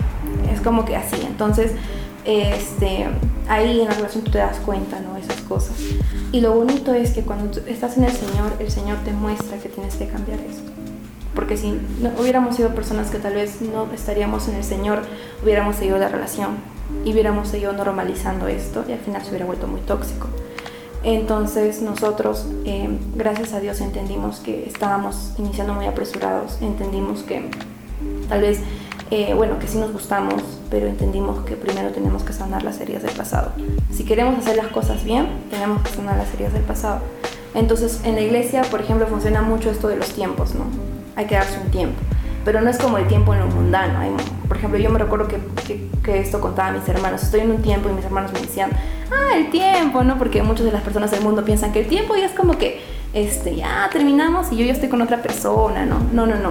Es 0.52 0.60
como 0.60 0.84
que 0.84 0.96
así. 0.96 1.20
Entonces, 1.26 1.72
este, 2.24 3.08
ahí 3.48 3.80
en 3.80 3.88
la 3.88 3.94
relación 3.94 4.24
tú 4.24 4.30
te 4.30 4.38
das 4.38 4.58
cuenta, 4.58 5.00
¿no? 5.00 5.16
Esas 5.16 5.40
cosas. 5.42 5.76
Y 6.32 6.40
lo 6.40 6.52
bonito 6.52 6.94
es 6.94 7.12
que 7.12 7.22
cuando 7.22 7.60
estás 7.66 7.96
en 7.96 8.04
el 8.04 8.12
Señor, 8.12 8.52
el 8.58 8.70
Señor 8.70 8.98
te 9.04 9.12
muestra 9.12 9.58
que 9.58 9.68
tienes 9.68 9.96
que 9.96 10.06
cambiar 10.06 10.40
esto. 10.40 10.70
Porque 11.34 11.56
si 11.56 11.72
no, 12.00 12.10
hubiéramos 12.20 12.56
sido 12.56 12.74
personas 12.74 13.10
que 13.10 13.18
tal 13.18 13.34
vez 13.34 13.62
no 13.62 13.90
estaríamos 13.92 14.48
en 14.48 14.56
el 14.56 14.64
Señor, 14.64 15.02
hubiéramos 15.42 15.76
seguido 15.76 15.98
la 15.98 16.08
relación 16.08 16.56
y 17.04 17.12
hubiéramos 17.12 17.48
seguido 17.48 17.72
normalizando 17.72 18.48
esto 18.48 18.84
y 18.86 18.92
al 18.92 18.98
final 18.98 19.22
se 19.22 19.30
hubiera 19.30 19.46
vuelto 19.46 19.66
muy 19.66 19.80
tóxico. 19.80 20.28
Entonces 21.04 21.82
nosotros, 21.82 22.46
eh, 22.64 22.88
gracias 23.16 23.54
a 23.54 23.60
Dios, 23.60 23.80
entendimos 23.80 24.40
que 24.40 24.66
estábamos 24.66 25.32
iniciando 25.38 25.74
muy 25.74 25.86
apresurados, 25.86 26.58
entendimos 26.60 27.22
que 27.22 27.50
tal 28.28 28.42
vez, 28.42 28.60
eh, 29.10 29.34
bueno, 29.34 29.58
que 29.58 29.66
sí 29.66 29.78
nos 29.78 29.92
gustamos, 29.92 30.42
pero 30.72 30.86
entendimos 30.86 31.44
que 31.44 31.54
primero 31.54 31.90
tenemos 31.90 32.22
que 32.22 32.32
sanar 32.32 32.62
las 32.62 32.80
heridas 32.80 33.02
del 33.02 33.12
pasado. 33.12 33.52
Si 33.92 34.04
queremos 34.04 34.38
hacer 34.38 34.56
las 34.56 34.68
cosas 34.68 35.04
bien, 35.04 35.28
tenemos 35.50 35.82
que 35.82 35.90
sanar 35.90 36.16
las 36.16 36.32
heridas 36.32 36.54
del 36.54 36.62
pasado. 36.62 37.00
Entonces 37.54 38.00
en 38.04 38.14
la 38.14 38.22
iglesia, 38.22 38.62
por 38.62 38.80
ejemplo, 38.80 39.06
funciona 39.06 39.42
mucho 39.42 39.70
esto 39.70 39.88
de 39.88 39.96
los 39.96 40.08
tiempos, 40.08 40.54
¿no? 40.54 40.64
Hay 41.14 41.26
que 41.26 41.34
darse 41.34 41.60
un 41.60 41.70
tiempo 41.70 42.00
pero 42.44 42.60
no 42.60 42.70
es 42.70 42.78
como 42.78 42.98
el 42.98 43.06
tiempo 43.06 43.34
en 43.34 43.40
lo 43.40 43.46
mundano. 43.46 44.00
por 44.48 44.56
ejemplo, 44.56 44.78
yo 44.78 44.90
me 44.90 44.98
recuerdo 44.98 45.28
que, 45.28 45.38
que, 46.02 46.20
esto 46.20 46.40
contaba 46.40 46.68
a 46.68 46.72
mis 46.72 46.88
hermanos. 46.88 47.22
Estoy 47.22 47.40
en 47.40 47.50
un 47.50 47.62
tiempo 47.62 47.88
y 47.88 47.92
mis 47.92 48.04
hermanos 48.04 48.32
me 48.32 48.40
decían, 48.40 48.70
ah, 49.12 49.36
el 49.36 49.50
tiempo, 49.50 50.02
¿no? 50.02 50.18
Porque 50.18 50.42
muchas 50.42 50.66
de 50.66 50.72
las 50.72 50.82
personas 50.82 51.10
del 51.10 51.20
mundo 51.20 51.44
piensan 51.44 51.72
que 51.72 51.80
el 51.80 51.86
tiempo 51.86 52.16
ya 52.16 52.26
es 52.26 52.32
como 52.32 52.58
que, 52.58 52.80
este, 53.14 53.54
ya 53.54 53.88
terminamos 53.92 54.50
y 54.50 54.56
yo 54.56 54.64
ya 54.64 54.72
estoy 54.72 54.88
con 54.88 55.02
otra 55.02 55.22
persona, 55.22 55.86
¿no? 55.86 56.00
No, 56.12 56.26
no, 56.26 56.34
no. 56.36 56.50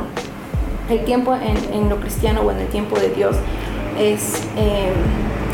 El 0.90 1.04
tiempo 1.04 1.36
en, 1.36 1.74
en 1.74 1.90
lo 1.90 1.98
cristiano 1.98 2.42
o 2.42 2.52
en 2.52 2.60
el 2.60 2.68
tiempo 2.68 2.98
de 2.98 3.10
Dios 3.10 3.36
es 3.98 4.42
eh, 4.58 4.92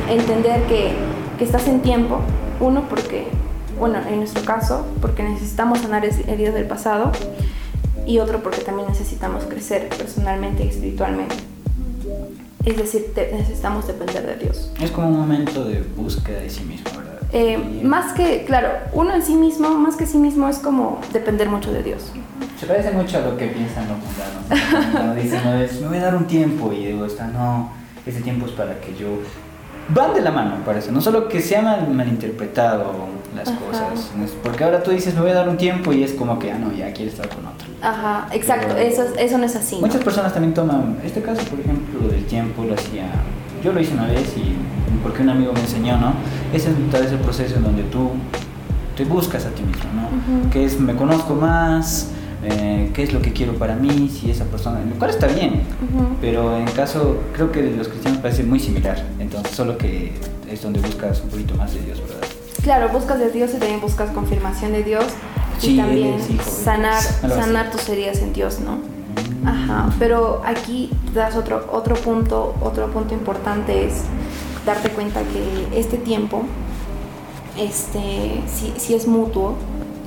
entender 0.09 0.63
que, 0.63 0.93
que 1.37 1.43
estás 1.43 1.67
en 1.67 1.81
tiempo, 1.81 2.19
uno, 2.59 2.83
porque, 2.89 3.27
bueno, 3.79 3.99
en 4.07 4.17
nuestro 4.17 4.43
caso, 4.43 4.85
porque 5.01 5.23
necesitamos 5.23 5.79
sanar 5.79 6.05
heridas 6.05 6.53
del 6.53 6.65
pasado 6.65 7.11
y 8.07 8.19
otro 8.19 8.41
porque 8.41 8.61
también 8.61 8.87
necesitamos 8.87 9.43
crecer 9.43 9.89
personalmente 9.89 10.63
y 10.63 10.69
espiritualmente. 10.69 11.35
Es 12.65 12.77
decir, 12.77 13.13
necesitamos 13.15 13.87
depender 13.87 14.25
de 14.25 14.35
Dios. 14.37 14.71
Es 14.81 14.91
como 14.91 15.09
un 15.09 15.17
momento 15.17 15.63
de 15.65 15.81
búsqueda 15.95 16.39
de 16.39 16.49
sí 16.49 16.63
mismo, 16.63 16.89
¿verdad? 16.97 17.19
Eh, 17.31 17.81
más 17.83 18.13
que, 18.13 18.45
claro, 18.45 18.69
uno 18.93 19.13
en 19.13 19.21
sí 19.21 19.35
mismo, 19.35 19.69
más 19.69 19.95
que 19.95 20.05
sí 20.05 20.17
mismo, 20.17 20.47
es 20.47 20.59
como 20.59 20.99
depender 21.13 21.49
mucho 21.49 21.71
de 21.71 21.83
Dios. 21.83 22.11
Se 22.59 22.65
parece 22.65 22.91
mucho 22.91 23.17
a 23.17 23.21
lo 23.21 23.37
que 23.37 23.47
piensan 23.47 23.87
los 23.87 23.97
mundanos. 23.97 24.91
Cuando 24.91 25.15
dicen, 25.15 25.41
no, 25.43 25.81
me 25.81 25.87
voy 25.87 25.97
a 25.97 26.01
dar 26.01 26.15
un 26.15 26.27
tiempo 26.27 26.71
y 26.73 26.87
digo, 26.87 27.05
está, 27.05 27.27
no, 27.27 27.71
ese 28.07 28.21
tiempo 28.21 28.45
es 28.45 28.51
para 28.53 28.79
que 28.79 28.95
yo 28.95 29.19
van 29.89 30.13
de 30.13 30.21
la 30.21 30.31
mano, 30.31 30.55
parece. 30.65 30.91
No 30.91 31.01
solo 31.01 31.27
que 31.27 31.41
se 31.41 31.55
han 31.55 31.95
malinterpretado 31.95 33.07
las 33.35 33.49
cosas, 33.51 34.11
porque 34.43 34.63
ahora 34.63 34.83
tú 34.83 34.91
dices, 34.91 35.13
me 35.15 35.21
voy 35.21 35.31
a 35.31 35.35
dar 35.35 35.49
un 35.49 35.57
tiempo 35.57 35.93
y 35.93 36.03
es 36.03 36.13
como 36.13 36.39
que, 36.39 36.51
ah, 36.51 36.57
no, 36.57 36.71
ya 36.73 36.91
quiere 36.93 37.11
estar 37.11 37.27
con 37.29 37.45
otro. 37.45 37.67
Ajá, 37.81 38.27
exacto, 38.31 38.75
eso, 38.75 39.03
eso 39.17 39.37
no 39.37 39.45
es 39.45 39.55
así. 39.55 39.77
Muchas 39.79 40.03
personas 40.03 40.33
también 40.33 40.53
toman, 40.53 40.97
este 41.03 41.21
caso, 41.21 41.43
por 41.43 41.59
ejemplo, 41.59 42.07
del 42.09 42.25
tiempo, 42.25 42.63
lo 42.63 42.73
hacía, 42.73 43.05
yo 43.63 43.71
lo 43.71 43.79
hice 43.79 43.93
una 43.93 44.07
vez 44.07 44.35
y 44.35 44.55
porque 45.03 45.21
un 45.21 45.29
amigo 45.29 45.53
me 45.53 45.61
enseñó, 45.61 45.97
¿no? 45.97 46.13
Ese 46.53 46.69
es 46.69 46.75
tal 46.91 47.03
vez 47.03 47.11
el 47.11 47.19
proceso 47.19 47.55
en 47.55 47.63
donde 47.63 47.83
tú 47.83 48.11
te 48.95 49.05
buscas 49.05 49.45
a 49.45 49.49
ti 49.49 49.61
mismo, 49.61 49.89
¿no? 49.93 50.49
Que 50.49 50.65
es, 50.65 50.79
me 50.79 50.95
conozco 50.95 51.35
más, 51.35 52.11
eh, 52.49 52.91
qué 52.93 53.03
es 53.03 53.13
lo 53.13 53.21
que 53.21 53.33
quiero 53.33 53.53
para 53.53 53.75
mí, 53.75 54.09
si 54.09 54.31
esa 54.31 54.45
persona, 54.45 54.79
lo 54.79 54.95
cual 54.97 55.11
está 55.11 55.27
bien, 55.27 55.63
pero 56.21 56.57
en 56.57 56.65
caso, 56.71 57.17
creo 57.33 57.51
que 57.51 57.61
los 57.61 57.89
cristianos 57.89 58.21
parece 58.21 58.43
muy 58.43 58.59
similar, 58.59 59.03
entonces 59.19 59.53
solo 59.53 59.77
que 59.77 60.13
es 60.49 60.61
donde 60.61 60.79
buscas 60.79 61.21
un 61.21 61.29
poquito 61.29 61.55
más 61.55 61.73
de 61.73 61.81
Dios, 61.81 61.99
¿verdad? 61.99 62.27
Claro, 62.63 62.89
buscas 62.89 63.19
de 63.19 63.31
Dios 63.31 63.51
y 63.53 63.57
también 63.57 63.81
buscas 63.81 64.11
confirmación 64.11 64.71
de 64.71 64.83
Dios 64.83 65.05
y 65.61 65.75
también 65.75 66.15
sanar, 66.45 67.01
sanar 67.01 67.69
tus 67.69 67.89
heridas 67.89 68.19
en 68.19 68.31
Dios, 68.31 68.59
¿no? 68.59 68.77
Mm. 68.77 69.47
Ajá, 69.47 69.89
pero 69.99 70.41
aquí 70.45 70.89
das 71.13 71.35
otro, 71.35 71.67
otro 71.71 71.95
punto, 71.95 72.55
otro 72.61 72.89
punto 72.91 73.13
importante 73.13 73.85
es 73.85 74.03
darte 74.65 74.89
cuenta 74.89 75.21
que 75.21 75.79
este 75.79 75.97
tiempo, 75.97 76.43
este, 77.57 78.41
si, 78.47 78.73
si 78.77 78.93
es 78.93 79.05
mutuo, 79.05 79.55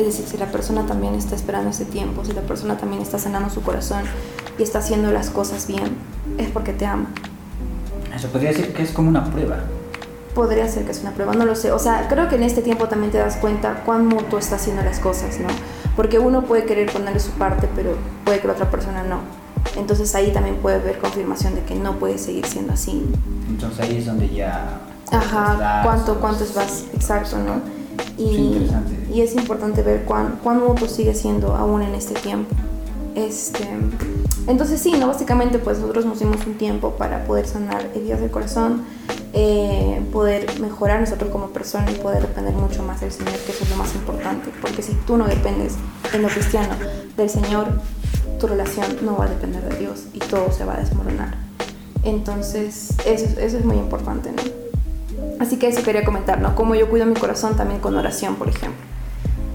es 0.01 0.07
decir, 0.07 0.27
si 0.27 0.39
la 0.39 0.47
persona 0.47 0.87
también 0.87 1.15
está 1.15 1.37
esperando 1.37 1.71
ese 1.71 1.85
tiempo, 1.85 2.25
si 2.25 2.33
la 2.33 2.41
persona 2.41 2.79
también 2.79 3.03
está 3.03 3.19
sanando 3.19 3.51
su 3.51 3.63
corazón 3.63 4.03
y 4.59 4.63
está 4.63 4.79
haciendo 4.79 5.11
las 5.13 5.31
cosas 5.31 5.67
bien, 5.67 5.97
es 6.39 6.49
porque 6.51 6.73
te 6.73 6.87
ama. 6.87 7.09
Eso 8.15 8.29
podría 8.29 8.51
decir 8.51 8.73
que 8.73 8.83
es 8.83 8.93
como 8.93 9.09
una 9.09 9.25
prueba. 9.31 9.59
Podría 10.35 10.69
ser 10.69 10.85
que 10.85 10.93
es 10.93 11.01
una 11.01 11.11
prueba, 11.11 11.35
no 11.35 11.45
lo 11.45 11.55
sé. 11.55 11.73
O 11.73 11.79
sea, 11.79 12.09
creo 12.09 12.29
que 12.29 12.37
en 12.37 12.45
este 12.45 12.63
tiempo 12.63 12.89
también 12.89 13.13
te 13.13 13.19
das 13.19 13.37
cuenta 13.37 13.83
cuán 13.85 14.07
mutuo 14.07 14.39
está 14.39 14.57
haciendo 14.57 14.83
las 14.83 15.01
cosas, 15.01 15.39
¿no? 15.39 15.49
Porque 15.97 16.19
uno 16.19 16.45
puede 16.45 16.65
querer 16.65 16.91
ponerle 16.91 17.21
su 17.21 17.33
parte, 17.33 17.69
pero 17.75 17.97
puede 18.25 18.41
que 18.41 18.47
la 18.47 18.55
otra 18.55 18.71
persona 18.71 19.03
no. 19.03 19.21
Entonces 19.77 20.15
ahí 20.15 20.33
también 20.33 20.57
puede 20.57 20.77
haber 20.77 20.99
confirmación 20.99 21.55
de 21.57 21.63
que 21.63 21.75
no 21.75 21.99
puede 21.99 22.17
seguir 22.17 22.47
siendo 22.47 22.73
así. 22.73 23.07
Entonces 23.49 23.81
ahí 23.81 23.99
es 23.99 24.07
donde 24.07 24.29
ya... 24.31 24.81
Ajá, 25.13 25.83
cuánto, 25.83 26.21
cuánto 26.21 26.45
es 26.45 26.55
más 26.55 26.85
exacto, 26.95 27.37
¿no? 27.39 27.80
Y, 28.19 28.69
y 29.13 29.23
es 29.23 29.35
importante 29.35 29.83
ver 29.83 30.05
cuán, 30.05 30.39
cuán 30.43 30.61
mutuo 30.61 30.89
sigue 30.89 31.15
siendo 31.15 31.55
aún 31.55 31.83
en 31.83 31.95
este 31.95 32.15
tiempo. 32.15 32.55
Este, 33.15 33.69
entonces 34.47 34.81
sí, 34.81 34.93
¿no? 34.93 35.09
básicamente 35.09 35.59
pues 35.59 35.79
nosotros 35.79 36.07
nos 36.07 36.21
dimos 36.21 36.47
un 36.47 36.55
tiempo 36.55 36.93
para 36.93 37.25
poder 37.25 37.47
sanar 37.47 37.91
heridas 37.95 38.21
del 38.21 38.31
corazón, 38.31 38.85
eh, 39.33 40.01
poder 40.13 40.61
mejorar 40.61 41.01
nosotros 41.01 41.31
como 41.31 41.49
persona 41.49 41.91
y 41.91 41.95
poder 41.95 42.23
depender 42.23 42.55
mucho 42.55 42.83
más 42.83 43.01
del 43.01 43.13
Señor, 43.13 43.35
que 43.47 43.53
eso 43.53 43.65
es 43.65 43.71
lo 43.71 43.77
más 43.77 43.95
importante, 43.95 44.51
porque 44.61 44.83
si 44.83 44.93
tú 45.07 45.17
no 45.17 45.27
dependes 45.27 45.75
en 46.13 46.23
lo 46.23 46.29
cristiano 46.29 46.75
del 47.17 47.29
Señor, 47.29 47.67
tu 48.39 48.47
relación 48.47 48.87
no 49.03 49.17
va 49.17 49.25
a 49.25 49.29
depender 49.29 49.69
de 49.69 49.79
Dios 49.79 50.05
y 50.13 50.19
todo 50.19 50.51
se 50.53 50.65
va 50.65 50.75
a 50.75 50.81
desmoronar. 50.81 51.37
Entonces 52.05 52.95
eso, 53.05 53.41
eso 53.41 53.59
es 53.59 53.65
muy 53.65 53.77
importante, 53.77 54.33
¿no? 54.33 54.60
Así 55.41 55.57
que 55.57 55.69
eso 55.69 55.83
quería 55.83 56.05
comentar, 56.05 56.39
¿no? 56.39 56.55
Cómo 56.55 56.75
yo 56.75 56.91
cuido 56.91 57.07
mi 57.07 57.15
corazón 57.15 57.57
también 57.57 57.81
con 57.81 57.97
oración, 57.97 58.37
por 58.37 58.49
ejemplo. 58.49 58.79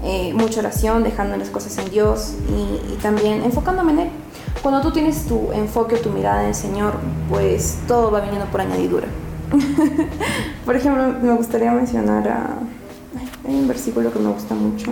Eh, 0.02 0.34
mucha 0.34 0.58
oración, 0.58 1.04
dejando 1.04 1.36
las 1.36 1.48
cosas 1.48 1.78
en 1.78 1.90
Dios 1.90 2.34
y, 2.48 2.96
también 2.96 3.44
enfocándome 3.44 3.92
en 3.92 3.98
Él. 4.00 4.08
Cuando 4.62 4.80
tú 4.80 4.90
tienes 4.90 5.26
tu 5.26 5.52
enfoque, 5.52 5.96
tu 5.96 6.10
mirada 6.10 6.42
en 6.42 6.48
el 6.48 6.54
Señor, 6.56 6.94
pues 7.28 7.78
todo 7.86 8.10
va 8.10 8.20
viniendo 8.20 8.46
por 8.46 8.62
añadidura. 8.62 9.06
por 10.64 10.74
ejemplo, 10.74 11.14
me 11.22 11.32
gustaría 11.34 11.70
mencionar 11.70 12.28
a... 12.28 12.58
hay 13.46 13.54
un 13.54 13.68
versículo 13.68 14.12
que 14.12 14.18
me 14.18 14.30
gusta 14.30 14.56
mucho. 14.56 14.90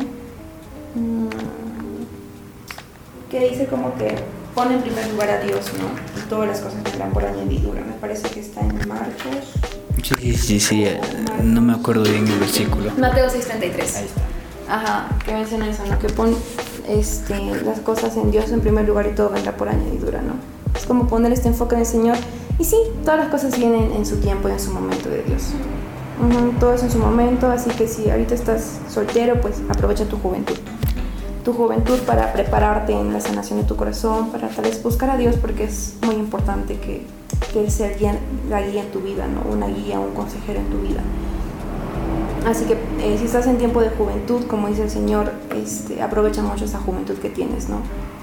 Mm, 0.94 1.28
que 3.30 3.48
dice 3.50 3.66
como 3.66 3.96
que 3.96 4.14
pone 4.54 4.74
en 4.74 4.82
primer 4.82 5.10
lugar 5.10 5.30
a 5.30 5.40
Dios, 5.40 5.72
¿no? 5.76 6.20
Y 6.20 6.28
todas 6.28 6.46
las 6.46 6.60
cosas 6.60 6.84
vendrán 6.84 7.10
por 7.10 7.24
añadidura. 7.24 7.82
Me 7.82 7.94
parece 7.94 8.28
que 8.28 8.38
está 8.38 8.60
en 8.60 8.88
Marcos. 8.88 9.54
Sí, 10.04 10.34
sí, 10.36 10.60
sí, 10.60 10.86
no 11.42 11.62
me 11.62 11.72
acuerdo 11.72 12.02
bien 12.02 12.28
el 12.28 12.38
versículo. 12.38 12.92
Mateo 12.98 13.26
6:33. 13.26 13.96
Ahí 13.96 14.04
está. 14.04 14.20
Ajá, 14.68 15.08
que 15.24 15.32
menciona 15.32 15.68
eso, 15.68 15.82
¿no? 15.86 15.98
Que 15.98 16.08
pon 16.08 16.36
este, 16.86 17.40
las 17.64 17.80
cosas 17.80 18.14
en 18.18 18.30
Dios 18.30 18.50
en 18.50 18.60
primer 18.60 18.86
lugar 18.86 19.06
y 19.06 19.14
todo 19.14 19.30
vendrá 19.30 19.56
por 19.56 19.70
añadidura, 19.70 20.20
¿no? 20.20 20.34
Es 20.76 20.84
como 20.84 21.06
poner 21.06 21.32
este 21.32 21.48
enfoque 21.48 21.74
en 21.74 21.80
el 21.80 21.86
Señor. 21.86 22.16
Y 22.58 22.64
sí, 22.64 22.76
todas 23.02 23.18
las 23.18 23.28
cosas 23.28 23.58
vienen 23.58 23.92
en 23.92 24.04
su 24.04 24.16
tiempo 24.16 24.48
y 24.50 24.52
en 24.52 24.60
su 24.60 24.72
momento 24.72 25.08
de 25.08 25.22
Dios. 25.22 25.52
todo 26.60 26.74
es 26.74 26.82
en 26.82 26.90
su 26.90 26.98
momento, 26.98 27.50
así 27.50 27.70
que 27.70 27.88
si 27.88 28.10
ahorita 28.10 28.34
estás 28.34 28.80
soltero, 28.90 29.40
pues 29.40 29.56
aprovecha 29.70 30.04
tu 30.04 30.18
juventud. 30.18 30.56
Tu 31.44 31.52
juventud 31.52 31.98
para 32.00 32.32
prepararte 32.32 32.92
en 32.92 33.12
la 33.12 33.20
sanación 33.20 33.60
de 33.60 33.64
tu 33.64 33.76
corazón, 33.76 34.30
para 34.30 34.48
tal 34.48 34.64
vez 34.64 34.82
buscar 34.82 35.10
a 35.10 35.16
Dios 35.16 35.36
porque 35.36 35.64
es 35.64 35.94
muy 36.02 36.14
importante 36.16 36.78
que, 36.78 37.06
que 37.52 37.70
sea 37.70 37.90
la 38.48 38.62
guía 38.62 38.82
en 38.82 38.90
tu 38.90 39.00
vida, 39.00 39.26
¿no? 39.28 39.52
una 39.52 39.68
guía, 39.68 40.00
un 40.00 40.14
consejero 40.14 40.60
en 40.60 40.70
tu 40.70 40.78
vida. 40.78 41.02
Así 42.46 42.64
que 42.64 42.74
eh, 42.74 43.16
si 43.18 43.24
estás 43.24 43.46
en 43.46 43.58
tiempo 43.58 43.80
de 43.80 43.90
juventud, 43.90 44.44
como 44.46 44.68
dice 44.68 44.82
el 44.82 44.90
Señor, 44.90 45.32
este, 45.54 46.02
aprovecha 46.02 46.42
mucho 46.42 46.64
esa 46.64 46.78
juventud 46.78 47.14
que 47.14 47.30
tienes, 47.30 47.70
¿no? 47.70 47.76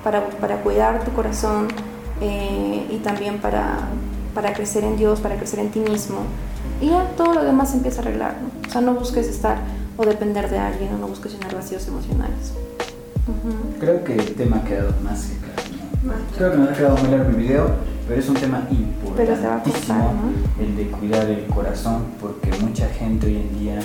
Para, 0.03 0.29
para 0.29 0.61
cuidar 0.61 1.03
tu 1.03 1.11
corazón 1.11 1.67
eh, 2.21 2.85
y 2.91 2.97
también 2.97 3.39
para, 3.39 3.79
para 4.35 4.53
crecer 4.53 4.83
en 4.83 4.95
Dios, 4.95 5.21
para 5.21 5.37
crecer 5.37 5.59
en 5.59 5.71
ti 5.71 5.79
mismo. 5.79 6.19
Y 6.81 6.89
ya 6.89 7.09
todo 7.17 7.33
lo 7.33 7.43
demás 7.43 7.73
empieza 7.73 8.01
a 8.01 8.05
arreglar, 8.05 8.35
¿no? 8.41 8.67
O 8.67 8.71
sea, 8.71 8.81
no 8.81 8.93
busques 8.93 9.27
estar 9.27 9.57
o 9.97 10.05
depender 10.05 10.49
de 10.51 10.59
alguien 10.59 10.93
o 10.93 10.97
no 10.99 11.07
busques 11.07 11.33
llenar 11.33 11.55
vacíos 11.55 11.87
emocionales. 11.87 12.53
Creo 13.79 14.03
que 14.03 14.15
el 14.15 14.33
tema 14.33 14.57
ha 14.57 14.63
quedado 14.63 14.93
más 15.03 15.25
que 15.25 15.37
claro. 15.37 16.21
Creo 16.35 16.51
que 16.51 16.57
me 16.57 16.69
ha 16.69 16.73
quedado 16.73 16.97
muy 16.97 17.11
largo 17.11 17.29
el 17.29 17.35
video, 17.35 17.69
pero 18.07 18.19
es 18.19 18.27
un 18.27 18.35
tema 18.35 18.67
importantísimo 18.71 20.13
el 20.59 20.75
de 20.75 20.87
cuidar 20.87 21.29
el 21.29 21.45
corazón, 21.45 22.05
porque 22.19 22.51
mucha 22.61 22.87
gente 22.89 23.27
hoy 23.27 23.35
en 23.37 23.59
día 23.59 23.79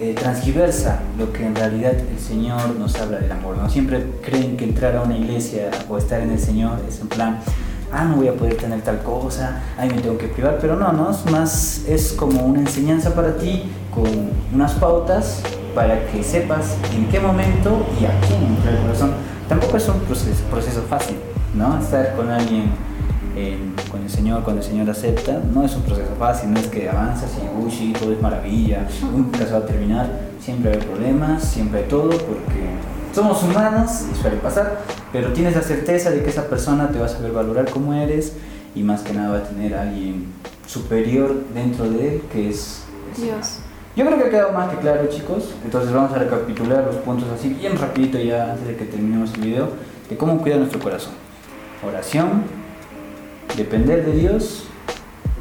eh, 0.00 0.14
transgiversa 0.14 1.00
lo 1.18 1.32
que 1.32 1.44
en 1.44 1.54
realidad 1.54 1.92
el 1.92 2.18
Señor 2.18 2.76
nos 2.78 2.98
habla 2.98 3.18
del 3.18 3.30
amor. 3.30 3.58
¿no? 3.58 3.68
Siempre 3.68 4.06
creen 4.22 4.56
que 4.56 4.64
entrar 4.64 4.96
a 4.96 5.02
una 5.02 5.16
iglesia 5.16 5.70
o 5.88 5.98
estar 5.98 6.20
en 6.20 6.30
el 6.30 6.38
Señor 6.38 6.78
es 6.88 7.00
en 7.00 7.08
plan, 7.08 7.40
ah, 7.92 8.04
no 8.04 8.16
voy 8.16 8.28
a 8.28 8.34
poder 8.34 8.56
tener 8.56 8.80
tal 8.80 9.02
cosa, 9.02 9.60
ahí 9.76 9.90
me 9.90 10.00
tengo 10.00 10.16
que 10.16 10.28
privar, 10.28 10.58
pero 10.60 10.76
no, 10.76 10.92
no, 10.92 11.10
es 11.10 11.30
más, 11.30 11.84
es 11.86 12.12
como 12.12 12.46
una 12.46 12.60
enseñanza 12.60 13.14
para 13.14 13.36
ti 13.36 13.64
con 13.94 14.30
unas 14.54 14.72
pautas 14.74 15.42
para 15.74 16.06
que 16.06 16.22
sepas 16.22 16.76
en 16.94 17.08
qué 17.08 17.20
momento 17.20 17.86
y 18.00 18.04
a 18.04 18.20
quién 18.26 18.44
entrar 18.44 18.74
el 18.74 18.80
corazón. 18.82 19.12
Tampoco 19.48 19.76
es 19.76 19.88
un 19.88 20.00
proceso, 20.00 20.82
fácil, 20.88 21.16
¿no? 21.54 21.78
Estar 21.78 22.14
con 22.16 22.30
alguien 22.30 22.70
con 23.90 24.02
el 24.02 24.10
Señor, 24.10 24.42
cuando 24.42 24.60
el 24.62 24.68
Señor 24.68 24.90
acepta, 24.90 25.40
no 25.54 25.64
es 25.64 25.74
un 25.76 25.82
proceso 25.82 26.10
fácil, 26.18 26.52
no 26.52 26.58
es 26.58 26.66
que 26.66 26.88
avanzas 26.88 27.30
y 27.36 27.64
uy, 27.64 27.92
todo 27.92 28.12
es 28.12 28.20
maravilla, 28.20 28.86
nunca 29.14 29.46
se 29.46 29.52
va 29.52 29.58
a 29.58 29.66
terminar, 29.66 30.10
siempre 30.40 30.72
hay 30.72 30.78
problemas, 30.78 31.44
siempre 31.44 31.80
hay 31.80 31.88
todo, 31.88 32.10
porque 32.10 32.74
somos 33.14 33.42
humanos 33.44 34.06
y 34.12 34.20
suele 34.20 34.38
pasar, 34.38 34.80
pero 35.12 35.32
tienes 35.32 35.54
la 35.54 35.62
certeza 35.62 36.10
de 36.10 36.22
que 36.22 36.30
esa 36.30 36.48
persona 36.48 36.88
te 36.88 36.98
va 36.98 37.06
a 37.06 37.08
saber 37.08 37.32
valorar 37.32 37.70
como 37.70 37.94
eres 37.94 38.32
y 38.74 38.82
más 38.82 39.02
que 39.02 39.12
nada 39.12 39.30
va 39.30 39.38
a 39.38 39.44
tener 39.44 39.74
alguien 39.74 40.26
superior 40.66 41.34
dentro 41.54 41.88
de 41.88 42.16
él 42.16 42.22
que 42.32 42.50
es 42.50 42.82
Dios. 43.16 43.60
Yo 43.98 44.06
creo 44.06 44.16
que 44.16 44.24
ha 44.26 44.30
quedado 44.30 44.52
más 44.52 44.70
que 44.70 44.76
claro, 44.76 45.08
chicos. 45.08 45.54
Entonces 45.64 45.92
vamos 45.92 46.12
a 46.12 46.18
recapitular 46.18 46.84
los 46.84 46.94
puntos 46.98 47.28
así 47.36 47.48
bien 47.48 47.76
rapidito 47.76 48.16
ya 48.16 48.52
antes 48.52 48.68
de 48.68 48.76
que 48.76 48.84
terminemos 48.84 49.34
el 49.34 49.40
video 49.40 49.70
de 50.08 50.16
cómo 50.16 50.40
cuidar 50.40 50.60
nuestro 50.60 50.78
corazón. 50.78 51.14
Oración, 51.84 52.44
depender 53.56 54.06
de 54.06 54.12
Dios 54.12 54.68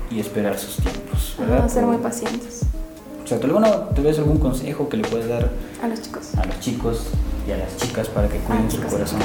y 0.09 0.19
esperar 0.19 0.57
sus 0.57 0.77
tiempos. 0.77 1.35
¿verdad? 1.37 1.69
ser 1.69 1.85
muy 1.85 1.97
pacientes. 1.97 2.63
O 3.23 3.27
sea, 3.27 3.39
¿te 3.39 4.01
ves 4.01 4.17
algún 4.17 4.39
consejo 4.39 4.89
que 4.89 4.97
le 4.97 5.07
puedes 5.07 5.29
dar 5.29 5.51
a 5.83 5.87
los 5.87 6.01
chicos? 6.01 6.33
A 6.35 6.43
los 6.43 6.59
chicos 6.59 7.09
y 7.47 7.51
a 7.51 7.57
las 7.57 7.77
chicas 7.77 8.09
para 8.09 8.27
que 8.27 8.39
cuiden 8.39 8.71
su 8.71 8.81
corazón. 8.81 9.19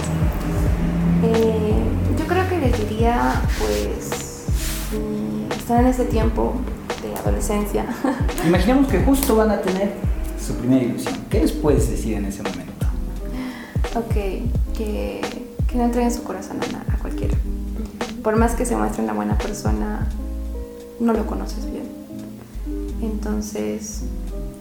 Eh, 1.25 1.73
yo 2.19 2.27
creo 2.27 2.47
que 2.51 2.59
les 2.59 2.79
diría, 2.79 3.41
pues, 3.59 4.45
están 5.57 5.81
en 5.81 5.87
ese 5.87 6.05
tiempo 6.05 6.53
de 7.03 7.15
adolescencia. 7.15 7.87
Imaginemos 8.47 8.89
que 8.89 9.03
justo 9.03 9.37
van 9.37 9.51
a 9.51 9.61
tener 9.61 9.93
su 10.41 10.55
primera 10.55 10.85
ilusión. 10.85 11.15
¿Qué 11.29 11.41
les 11.41 11.53
puedes 11.53 11.91
decir 11.91 12.15
en 12.15 12.27
ese 12.27 12.43
momento? 12.43 12.87
Ok, 13.95 14.15
que, 14.77 15.21
que 15.67 15.77
no 15.77 15.85
entreguen 15.85 16.13
su 16.13 16.23
corazón 16.23 16.59
a, 16.61 16.95
a 16.95 16.97
cualquiera 16.99 17.37
por 18.23 18.37
más 18.37 18.55
que 18.55 18.65
se 18.65 18.77
muestre 18.77 19.03
una 19.03 19.13
buena 19.13 19.37
persona, 19.37 20.07
no 21.01 21.13
lo 21.13 21.27
conoces 21.27 21.67
bien. 21.71 21.83
Entonces, 23.03 24.03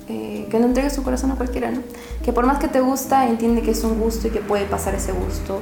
eh, 0.09 0.47
que 0.49 0.59
no 0.59 0.65
entregues 0.65 0.93
su 0.93 1.03
corazón 1.03 1.31
a 1.31 1.35
cualquiera, 1.35 1.71
¿no? 1.71 1.81
Que 2.23 2.33
por 2.33 2.45
más 2.45 2.57
que 2.57 2.67
te 2.67 2.81
gusta, 2.81 3.27
entiende 3.27 3.61
que 3.61 3.71
es 3.71 3.83
un 3.83 3.99
gusto 3.99 4.27
y 4.27 4.31
que 4.31 4.39
puede 4.39 4.65
pasar 4.65 4.95
ese 4.95 5.11
gusto 5.11 5.61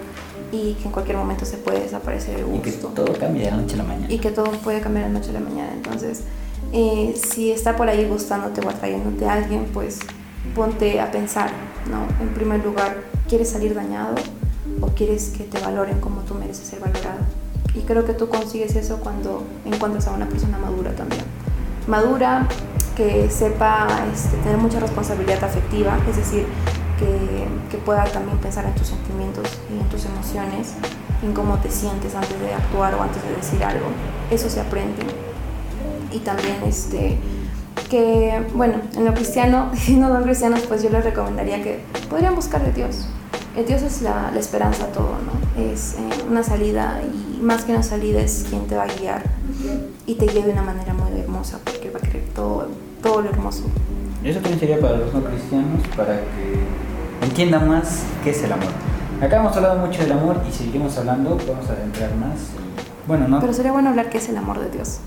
y 0.52 0.74
que 0.76 0.86
en 0.86 0.92
cualquier 0.92 1.18
momento 1.18 1.46
se 1.46 1.58
puede 1.58 1.82
desaparecer 1.82 2.40
el 2.40 2.46
gusto. 2.46 2.70
Y 2.70 2.72
que 2.72 2.78
todo 2.78 3.14
cambia 3.20 3.46
de 3.46 3.52
la 3.52 3.58
noche 3.58 3.74
a 3.76 3.78
la 3.78 3.84
mañana. 3.84 4.08
Y 4.10 4.20
que 4.20 4.32
todo 4.32 4.52
puede 4.52 4.80
cambiar 4.80 5.08
de 5.08 5.14
la 5.14 5.20
noche 5.20 5.32
a 5.32 5.34
la 5.34 5.42
mañana. 5.42 5.72
Entonces, 5.74 6.24
eh, 6.72 7.16
si 7.16 7.52
está 7.52 7.76
por 7.76 7.90
ahí 7.90 8.06
gustándote 8.08 8.62
o 8.62 8.70
atrayéndote 8.70 9.26
a 9.26 9.34
alguien, 9.34 9.66
pues 9.74 10.00
ponte 10.56 11.00
a 11.00 11.12
pensar, 11.12 11.52
¿no? 11.90 12.06
En 12.24 12.34
primer 12.34 12.64
lugar, 12.64 12.98
¿quieres 13.28 13.50
salir 13.50 13.74
dañado 13.74 14.16
o 14.82 14.88
quieres 14.88 15.30
que 15.30 15.44
te 15.44 15.60
valoren 15.60 16.00
como 16.00 16.22
tú 16.22 16.36
mereces 16.36 16.68
ser 16.68 16.80
valorado? 16.80 17.20
Y 17.74 17.82
creo 17.82 18.06
que 18.06 18.14
tú 18.14 18.30
consigues 18.30 18.76
eso 18.76 19.00
cuando 19.00 19.44
encuentras 19.66 20.08
a 20.08 20.12
una 20.12 20.28
persona 20.28 20.58
madura 20.58 20.92
también. 20.96 21.24
Madura, 21.88 22.48
que 22.96 23.30
sepa 23.30 23.88
este, 24.14 24.38
tener 24.38 24.58
mucha 24.58 24.80
responsabilidad 24.80 25.44
afectiva, 25.44 25.98
es 26.10 26.18
decir, 26.18 26.46
que, 27.00 27.48
que, 27.72 27.78
pueda 27.78 28.04
también 28.04 28.38
pensar 28.40 28.66
en 28.66 28.76
tus 28.76 28.88
sentimientos 28.88 29.48
y 29.74 29.80
en 29.80 29.88
tus 29.88 30.06
emociones, 30.06 30.74
en 31.24 31.34
cómo 31.34 31.58
te 31.60 31.72
sientes 31.72 32.14
antes 32.14 32.40
de 32.42 32.54
actuar 32.54 32.94
o 32.96 33.02
antes 33.02 33.24
de 33.24 33.36
decir 33.36 33.64
algo. 33.64 33.86
Eso 34.30 34.50
se 34.50 34.60
aprende. 34.60 35.29
Y 36.12 36.20
también 36.20 36.58
este, 36.66 37.18
que, 37.90 38.42
bueno, 38.54 38.76
en 38.96 39.06
lo 39.06 39.14
cristiano, 39.14 39.72
si 39.74 39.96
no 39.96 40.10
son 40.10 40.24
cristianos, 40.24 40.62
pues 40.68 40.84
yo 40.84 40.90
les 40.90 41.04
recomendaría 41.04 41.62
que 41.62 41.80
podrían 42.10 42.36
buscar 42.36 42.64
de 42.64 42.72
Dios. 42.72 43.08
El 43.56 43.66
Dios 43.66 43.82
es 43.82 44.02
la, 44.02 44.32
la 44.32 44.40
esperanza 44.40 44.86
a 44.86 44.88
todo, 44.88 45.16
¿no? 45.26 45.62
Es 45.62 45.96
eh, 45.96 46.24
una 46.30 46.44
salida 46.44 47.02
y 47.04 47.42
más 47.42 47.66
que 47.66 47.72
una 47.72 47.84
salida 47.84 48.22
es 48.22 48.46
quien 48.50 48.68
te 48.68 48.76
va 48.76 48.84
a 48.84 48.88
guiar 48.88 49.24
y 50.06 50.16
te 50.16 50.28
guía 50.28 50.46
de 50.46 50.52
una 50.52 50.62
manera 50.62 50.94
muy 50.94 51.20
hermosa 51.20 51.60
porque 51.66 51.90
va 51.90 52.00
a 52.00 52.02
querer 52.02 52.24
todo, 52.34 52.68
todo 53.02 53.22
lo 53.22 53.30
hermoso. 53.30 53.64
Eso 54.24 54.40
también 54.40 54.60
sería 54.60 54.80
para 54.80 54.98
los 54.98 55.14
no 55.14 55.24
cristianos, 55.24 55.82
para 55.98 56.20
que 56.20 57.26
entiendan 57.26 57.68
más 57.68 58.04
qué 58.24 58.30
es 58.30 58.44
el 58.44 58.52
amor. 58.52 58.70
Acá 59.22 59.38
hemos 59.38 59.56
hablado 59.58 59.86
mucho 59.86 60.02
del 60.02 60.12
amor 60.14 60.42
y 60.48 60.52
seguimos 60.54 60.98
hablando, 60.98 61.38
vamos 61.48 61.70
a 61.70 61.84
entrar 61.84 62.16
más. 62.16 62.38
Bueno, 63.08 63.28
¿no? 63.28 63.40
Pero 63.40 63.54
sería 63.54 63.72
bueno 63.72 63.90
hablar 63.90 64.10
qué 64.10 64.20
es 64.20 64.30
el 64.30 64.38
amor 64.38 64.60
de 64.60 64.70
Dios. 64.70 65.00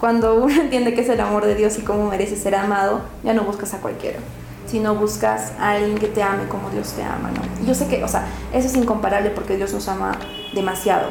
Cuando 0.00 0.36
uno 0.36 0.54
entiende 0.60 0.94
qué 0.94 1.00
es 1.00 1.08
el 1.08 1.20
amor 1.20 1.44
de 1.44 1.54
Dios 1.54 1.78
y 1.78 1.82
cómo 1.82 2.08
merece 2.08 2.36
ser 2.36 2.54
amado, 2.54 3.02
ya 3.24 3.34
no 3.34 3.42
buscas 3.42 3.74
a 3.74 3.78
cualquiera 3.78 4.18
sino 4.68 4.94
buscas 4.94 5.52
a 5.58 5.72
alguien 5.72 5.96
que 5.98 6.08
te 6.08 6.22
ame 6.22 6.46
como 6.48 6.70
Dios 6.70 6.92
te 6.92 7.02
ama, 7.02 7.30
¿no? 7.30 7.66
Yo 7.66 7.74
sé 7.74 7.88
que, 7.88 8.04
o 8.04 8.08
sea, 8.08 8.26
eso 8.52 8.68
es 8.68 8.76
incomparable 8.76 9.30
porque 9.30 9.56
Dios 9.56 9.72
nos 9.72 9.88
ama 9.88 10.18
demasiado, 10.54 11.08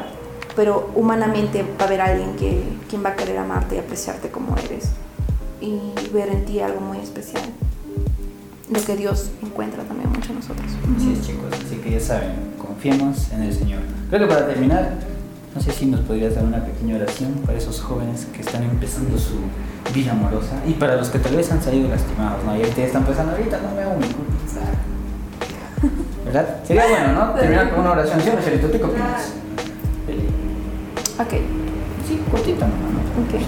pero 0.54 0.90
humanamente 0.94 1.62
va 1.62 1.84
a 1.84 1.88
haber 1.88 2.00
alguien 2.00 2.36
que 2.36 2.62
quien 2.88 3.04
va 3.04 3.10
a 3.10 3.16
querer 3.16 3.36
amarte 3.38 3.76
y 3.76 3.78
apreciarte 3.78 4.28
como 4.28 4.56
eres 4.56 4.90
y 5.60 5.80
ver 6.12 6.28
en 6.28 6.44
ti 6.44 6.60
algo 6.60 6.80
muy 6.80 6.98
especial. 6.98 7.42
Lo 8.70 8.80
que 8.84 8.96
Dios 8.96 9.30
encuentra 9.42 9.82
también 9.82 10.10
mucho 10.12 10.30
en 10.30 10.36
nosotros. 10.36 10.66
Así 10.96 11.12
es, 11.12 11.26
chicos. 11.26 11.46
Así 11.52 11.76
que 11.76 11.92
ya 11.92 12.00
saben, 12.00 12.32
confiemos 12.58 13.32
en 13.32 13.42
el 13.42 13.54
Señor. 13.54 13.80
Creo 14.10 14.28
que 14.28 14.34
para 14.34 14.46
terminar, 14.46 14.98
no 15.58 15.64
sé 15.64 15.72
si 15.72 15.86
nos 15.86 15.98
podrías 16.02 16.36
dar 16.36 16.44
una 16.44 16.64
pequeña 16.64 16.94
oración 16.94 17.32
para 17.44 17.58
esos 17.58 17.80
jóvenes 17.80 18.28
que 18.32 18.42
están 18.42 18.62
empezando 18.62 19.18
su 19.18 19.38
vida 19.92 20.12
amorosa 20.12 20.62
y 20.64 20.74
para 20.74 20.94
los 20.94 21.08
que 21.08 21.18
tal 21.18 21.34
vez 21.34 21.50
han 21.50 21.60
salido 21.60 21.88
lastimados, 21.88 22.44
¿no? 22.44 22.56
Y 22.56 22.60
ahorita 22.60 22.82
están 22.82 23.04
pensando, 23.04 23.32
ahorita 23.32 23.58
no 23.62 23.74
me 23.74 23.82
hago 23.82 23.96
mi 23.96 24.06
culpa. 24.06 24.32
¿Verdad? 26.24 26.60
Sería 26.62 26.86
bueno, 26.88 27.12
¿no? 27.12 27.34
Terminar 27.34 27.70
con 27.70 27.80
una 27.80 27.90
oración. 27.90 28.20
¿Sí, 28.20 28.30
¿Tú 28.60 28.70
qué 28.70 28.84
opinas? 28.84 29.32
Ok. 31.18 31.32
Sí, 32.06 32.22
cortito 32.30 32.64
¿no? 32.64 32.72
Ok. 33.24 33.42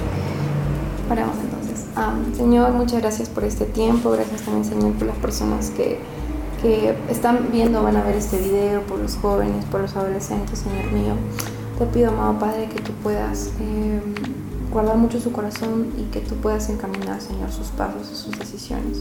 Paramos 1.08 1.36
entonces. 1.38 2.36
señor, 2.36 2.72
muchas 2.72 3.02
gracias 3.02 3.28
por 3.28 3.44
este 3.44 3.66
tiempo. 3.66 4.10
Gracias 4.10 4.42
también, 4.42 4.64
Señor, 4.64 4.94
por 4.94 5.06
las 5.06 5.16
personas 5.18 5.70
que, 5.70 6.00
que 6.60 6.92
están 7.08 7.52
viendo, 7.52 7.84
van 7.84 7.96
a 7.96 8.02
ver 8.02 8.16
este 8.16 8.36
video, 8.38 8.80
por 8.82 8.98
los 8.98 9.14
jóvenes, 9.14 9.64
por 9.66 9.80
los 9.80 9.94
adolescentes, 9.94 10.58
Señor 10.58 10.90
mío. 10.90 11.14
Te 11.80 11.86
pido, 11.86 12.10
amado 12.10 12.38
Padre, 12.38 12.68
que 12.68 12.82
tú 12.82 12.92
puedas 13.02 13.52
em, 13.58 14.14
guardar 14.70 14.98
mucho 14.98 15.18
su 15.18 15.32
corazón 15.32 15.94
y 15.96 16.02
que 16.12 16.20
tú 16.20 16.34
puedas 16.34 16.68
encaminar, 16.68 17.22
Señor, 17.22 17.50
sus 17.50 17.68
pasos 17.68 18.10
y 18.12 18.16
sus 18.16 18.38
decisiones. 18.38 18.98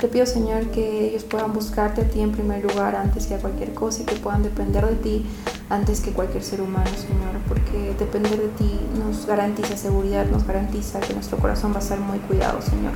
Te 0.00 0.08
pido, 0.08 0.24
Señor, 0.24 0.68
que 0.70 1.08
ellos 1.08 1.24
puedan 1.24 1.52
buscarte 1.52 2.00
a 2.00 2.08
ti 2.08 2.22
en 2.22 2.32
primer 2.32 2.64
lugar 2.64 2.96
antes 2.96 3.26
que 3.26 3.34
a 3.34 3.38
cualquier 3.38 3.74
cosa 3.74 4.02
y 4.02 4.06
que 4.06 4.14
puedan 4.14 4.42
depender 4.42 4.86
de 4.86 4.94
ti 4.94 5.26
antes 5.68 6.00
que 6.00 6.12
cualquier 6.12 6.42
ser 6.42 6.62
humano, 6.62 6.88
Señor, 6.96 7.36
porque 7.46 7.94
depender 7.98 8.38
de 8.38 8.48
ti 8.48 8.80
nos 8.98 9.26
garantiza 9.26 9.76
seguridad, 9.76 10.24
nos 10.24 10.46
garantiza 10.46 11.00
que 11.00 11.12
nuestro 11.12 11.36
corazón 11.36 11.72
va 11.72 11.76
a 11.76 11.80
estar 11.80 12.00
muy 12.00 12.18
cuidado, 12.20 12.62
Señor. 12.62 12.92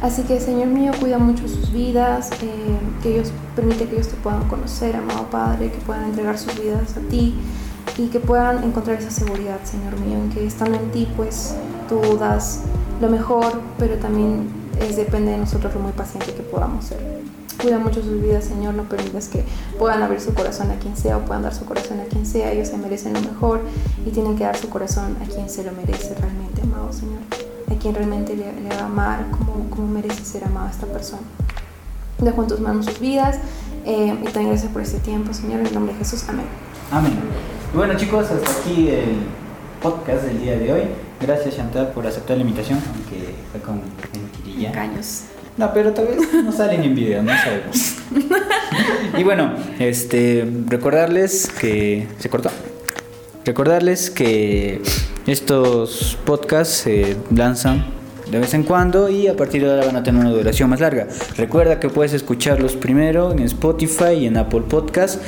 Así 0.00 0.22
que, 0.22 0.38
Señor 0.38 0.68
mío, 0.68 0.92
cuida 1.00 1.18
mucho 1.18 1.48
sus 1.48 1.72
vidas, 1.72 2.30
eh, 2.40 2.78
que 3.02 3.16
ellos 3.16 3.32
permite 3.56 3.86
que 3.88 3.96
ellos 3.96 4.08
te 4.08 4.16
puedan 4.16 4.46
conocer, 4.48 4.94
amado 4.94 5.28
Padre, 5.28 5.72
que 5.72 5.78
puedan 5.78 6.04
entregar 6.04 6.38
sus 6.38 6.54
vidas 6.56 6.96
a 6.96 7.00
ti 7.10 7.34
y 7.96 8.08
que 8.08 8.20
puedan 8.20 8.64
encontrar 8.64 8.98
esa 8.98 9.10
seguridad, 9.10 9.58
Señor 9.64 9.98
mío, 10.00 10.18
en 10.18 10.30
que 10.30 10.46
estando 10.46 10.76
en 10.78 10.90
ti, 10.90 11.08
pues 11.16 11.54
tú 11.88 12.16
das 12.18 12.60
lo 13.00 13.08
mejor, 13.08 13.60
pero 13.78 13.96
también 13.96 14.48
es, 14.80 14.96
depende 14.96 15.32
de 15.32 15.38
nosotros 15.38 15.74
lo 15.74 15.80
muy 15.80 15.92
paciente 15.92 16.32
que 16.34 16.42
podamos 16.42 16.86
ser. 16.86 16.98
cuida 17.60 17.78
mucho 17.78 18.02
sus 18.02 18.20
vidas, 18.20 18.44
Señor. 18.44 18.74
No 18.74 18.84
permitas 18.84 19.28
que 19.28 19.44
puedan 19.78 20.02
abrir 20.02 20.20
su 20.20 20.34
corazón 20.34 20.70
a 20.70 20.74
quien 20.76 20.96
sea 20.96 21.16
o 21.16 21.20
puedan 21.20 21.42
dar 21.42 21.54
su 21.54 21.64
corazón 21.64 22.00
a 22.00 22.04
quien 22.04 22.26
sea. 22.26 22.50
Ellos 22.52 22.68
se 22.68 22.76
merecen 22.76 23.14
lo 23.14 23.20
mejor 23.20 23.60
y 24.04 24.10
tienen 24.10 24.36
que 24.36 24.44
dar 24.44 24.56
su 24.56 24.68
corazón 24.68 25.16
a 25.22 25.32
quien 25.32 25.48
se 25.48 25.62
lo 25.64 25.72
merece 25.72 26.14
realmente, 26.14 26.62
amado 26.62 26.92
Señor. 26.92 27.20
A 27.70 27.74
quien 27.78 27.94
realmente 27.94 28.36
le, 28.36 28.52
le 28.60 28.68
va 28.68 28.82
a 28.82 28.86
amar 28.86 29.26
como, 29.30 29.70
como 29.70 29.86
merece 29.86 30.24
ser 30.24 30.44
amado 30.44 30.68
esta 30.68 30.86
persona. 30.86 31.22
Dejo 32.18 32.42
en 32.42 32.48
tus 32.48 32.60
manos 32.60 32.86
sus 32.86 33.00
vidas 33.00 33.38
eh, 33.84 34.16
y 34.20 34.24
también 34.24 34.50
gracias 34.50 34.72
por 34.72 34.82
este 34.82 34.98
tiempo, 34.98 35.32
Señor. 35.32 35.60
En 35.60 35.66
el 35.66 35.74
nombre 35.74 35.92
de 35.92 35.98
Jesús, 35.98 36.24
amén. 36.28 36.46
Amén. 36.90 37.53
Y 37.74 37.76
bueno 37.76 37.94
chicos, 37.96 38.30
hasta 38.30 38.60
aquí 38.60 38.86
el 38.88 39.16
podcast 39.82 40.22
del 40.22 40.40
día 40.40 40.56
de 40.56 40.72
hoy. 40.72 40.82
Gracias 41.20 41.56
Chantal 41.56 41.90
por 41.90 42.06
aceptar 42.06 42.36
la 42.36 42.44
invitación, 42.44 42.78
aunque 42.86 43.34
fue 43.50 43.60
con 43.62 43.80
mentirilla. 44.12 44.68
Engaños. 44.68 45.22
No, 45.56 45.72
pero 45.74 45.92
tal 45.92 46.06
vez 46.06 46.18
no 46.32 46.52
salen 46.52 46.84
en 46.84 46.94
video, 46.94 47.20
no 47.24 47.32
sabemos. 47.36 47.96
y 49.18 49.24
bueno, 49.24 49.54
este, 49.80 50.48
recordarles 50.68 51.48
que 51.48 52.06
se 52.16 52.30
cortó. 52.30 52.48
Recordarles 53.44 54.08
que 54.08 54.80
estos 55.26 56.16
podcasts 56.24 56.74
se 56.74 57.16
lanzan 57.34 57.86
de 58.30 58.38
vez 58.38 58.54
en 58.54 58.62
cuando 58.62 59.08
y 59.08 59.26
a 59.26 59.34
partir 59.34 59.64
de 59.64 59.70
ahora 59.72 59.86
van 59.86 59.96
a 59.96 60.04
tener 60.04 60.20
una 60.20 60.30
duración 60.30 60.70
más 60.70 60.78
larga. 60.78 61.08
Recuerda 61.36 61.80
que 61.80 61.88
puedes 61.88 62.12
escucharlos 62.12 62.76
primero 62.76 63.32
en 63.32 63.40
Spotify 63.40 64.12
y 64.20 64.26
en 64.26 64.36
Apple 64.36 64.62
Podcast 64.68 65.20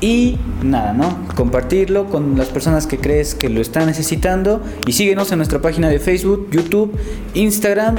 y 0.00 0.38
nada, 0.62 0.92
¿no? 0.92 1.26
Compartirlo 1.34 2.06
con 2.06 2.36
las 2.36 2.48
personas 2.48 2.86
que 2.86 2.98
crees 2.98 3.34
que 3.34 3.48
lo 3.48 3.60
están 3.60 3.86
necesitando 3.86 4.62
y 4.86 4.92
síguenos 4.92 5.30
en 5.32 5.38
nuestra 5.38 5.60
página 5.60 5.88
de 5.88 5.98
Facebook, 5.98 6.48
YouTube, 6.50 6.96
Instagram 7.34 7.96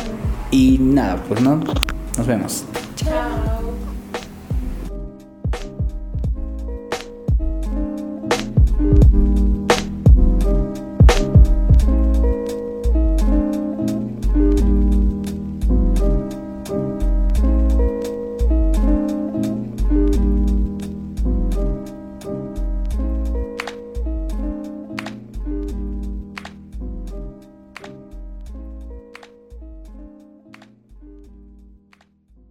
y 0.50 0.78
nada, 0.80 1.24
pues 1.28 1.42
no. 1.42 1.62
Nos 2.18 2.28
vemos. 2.28 2.66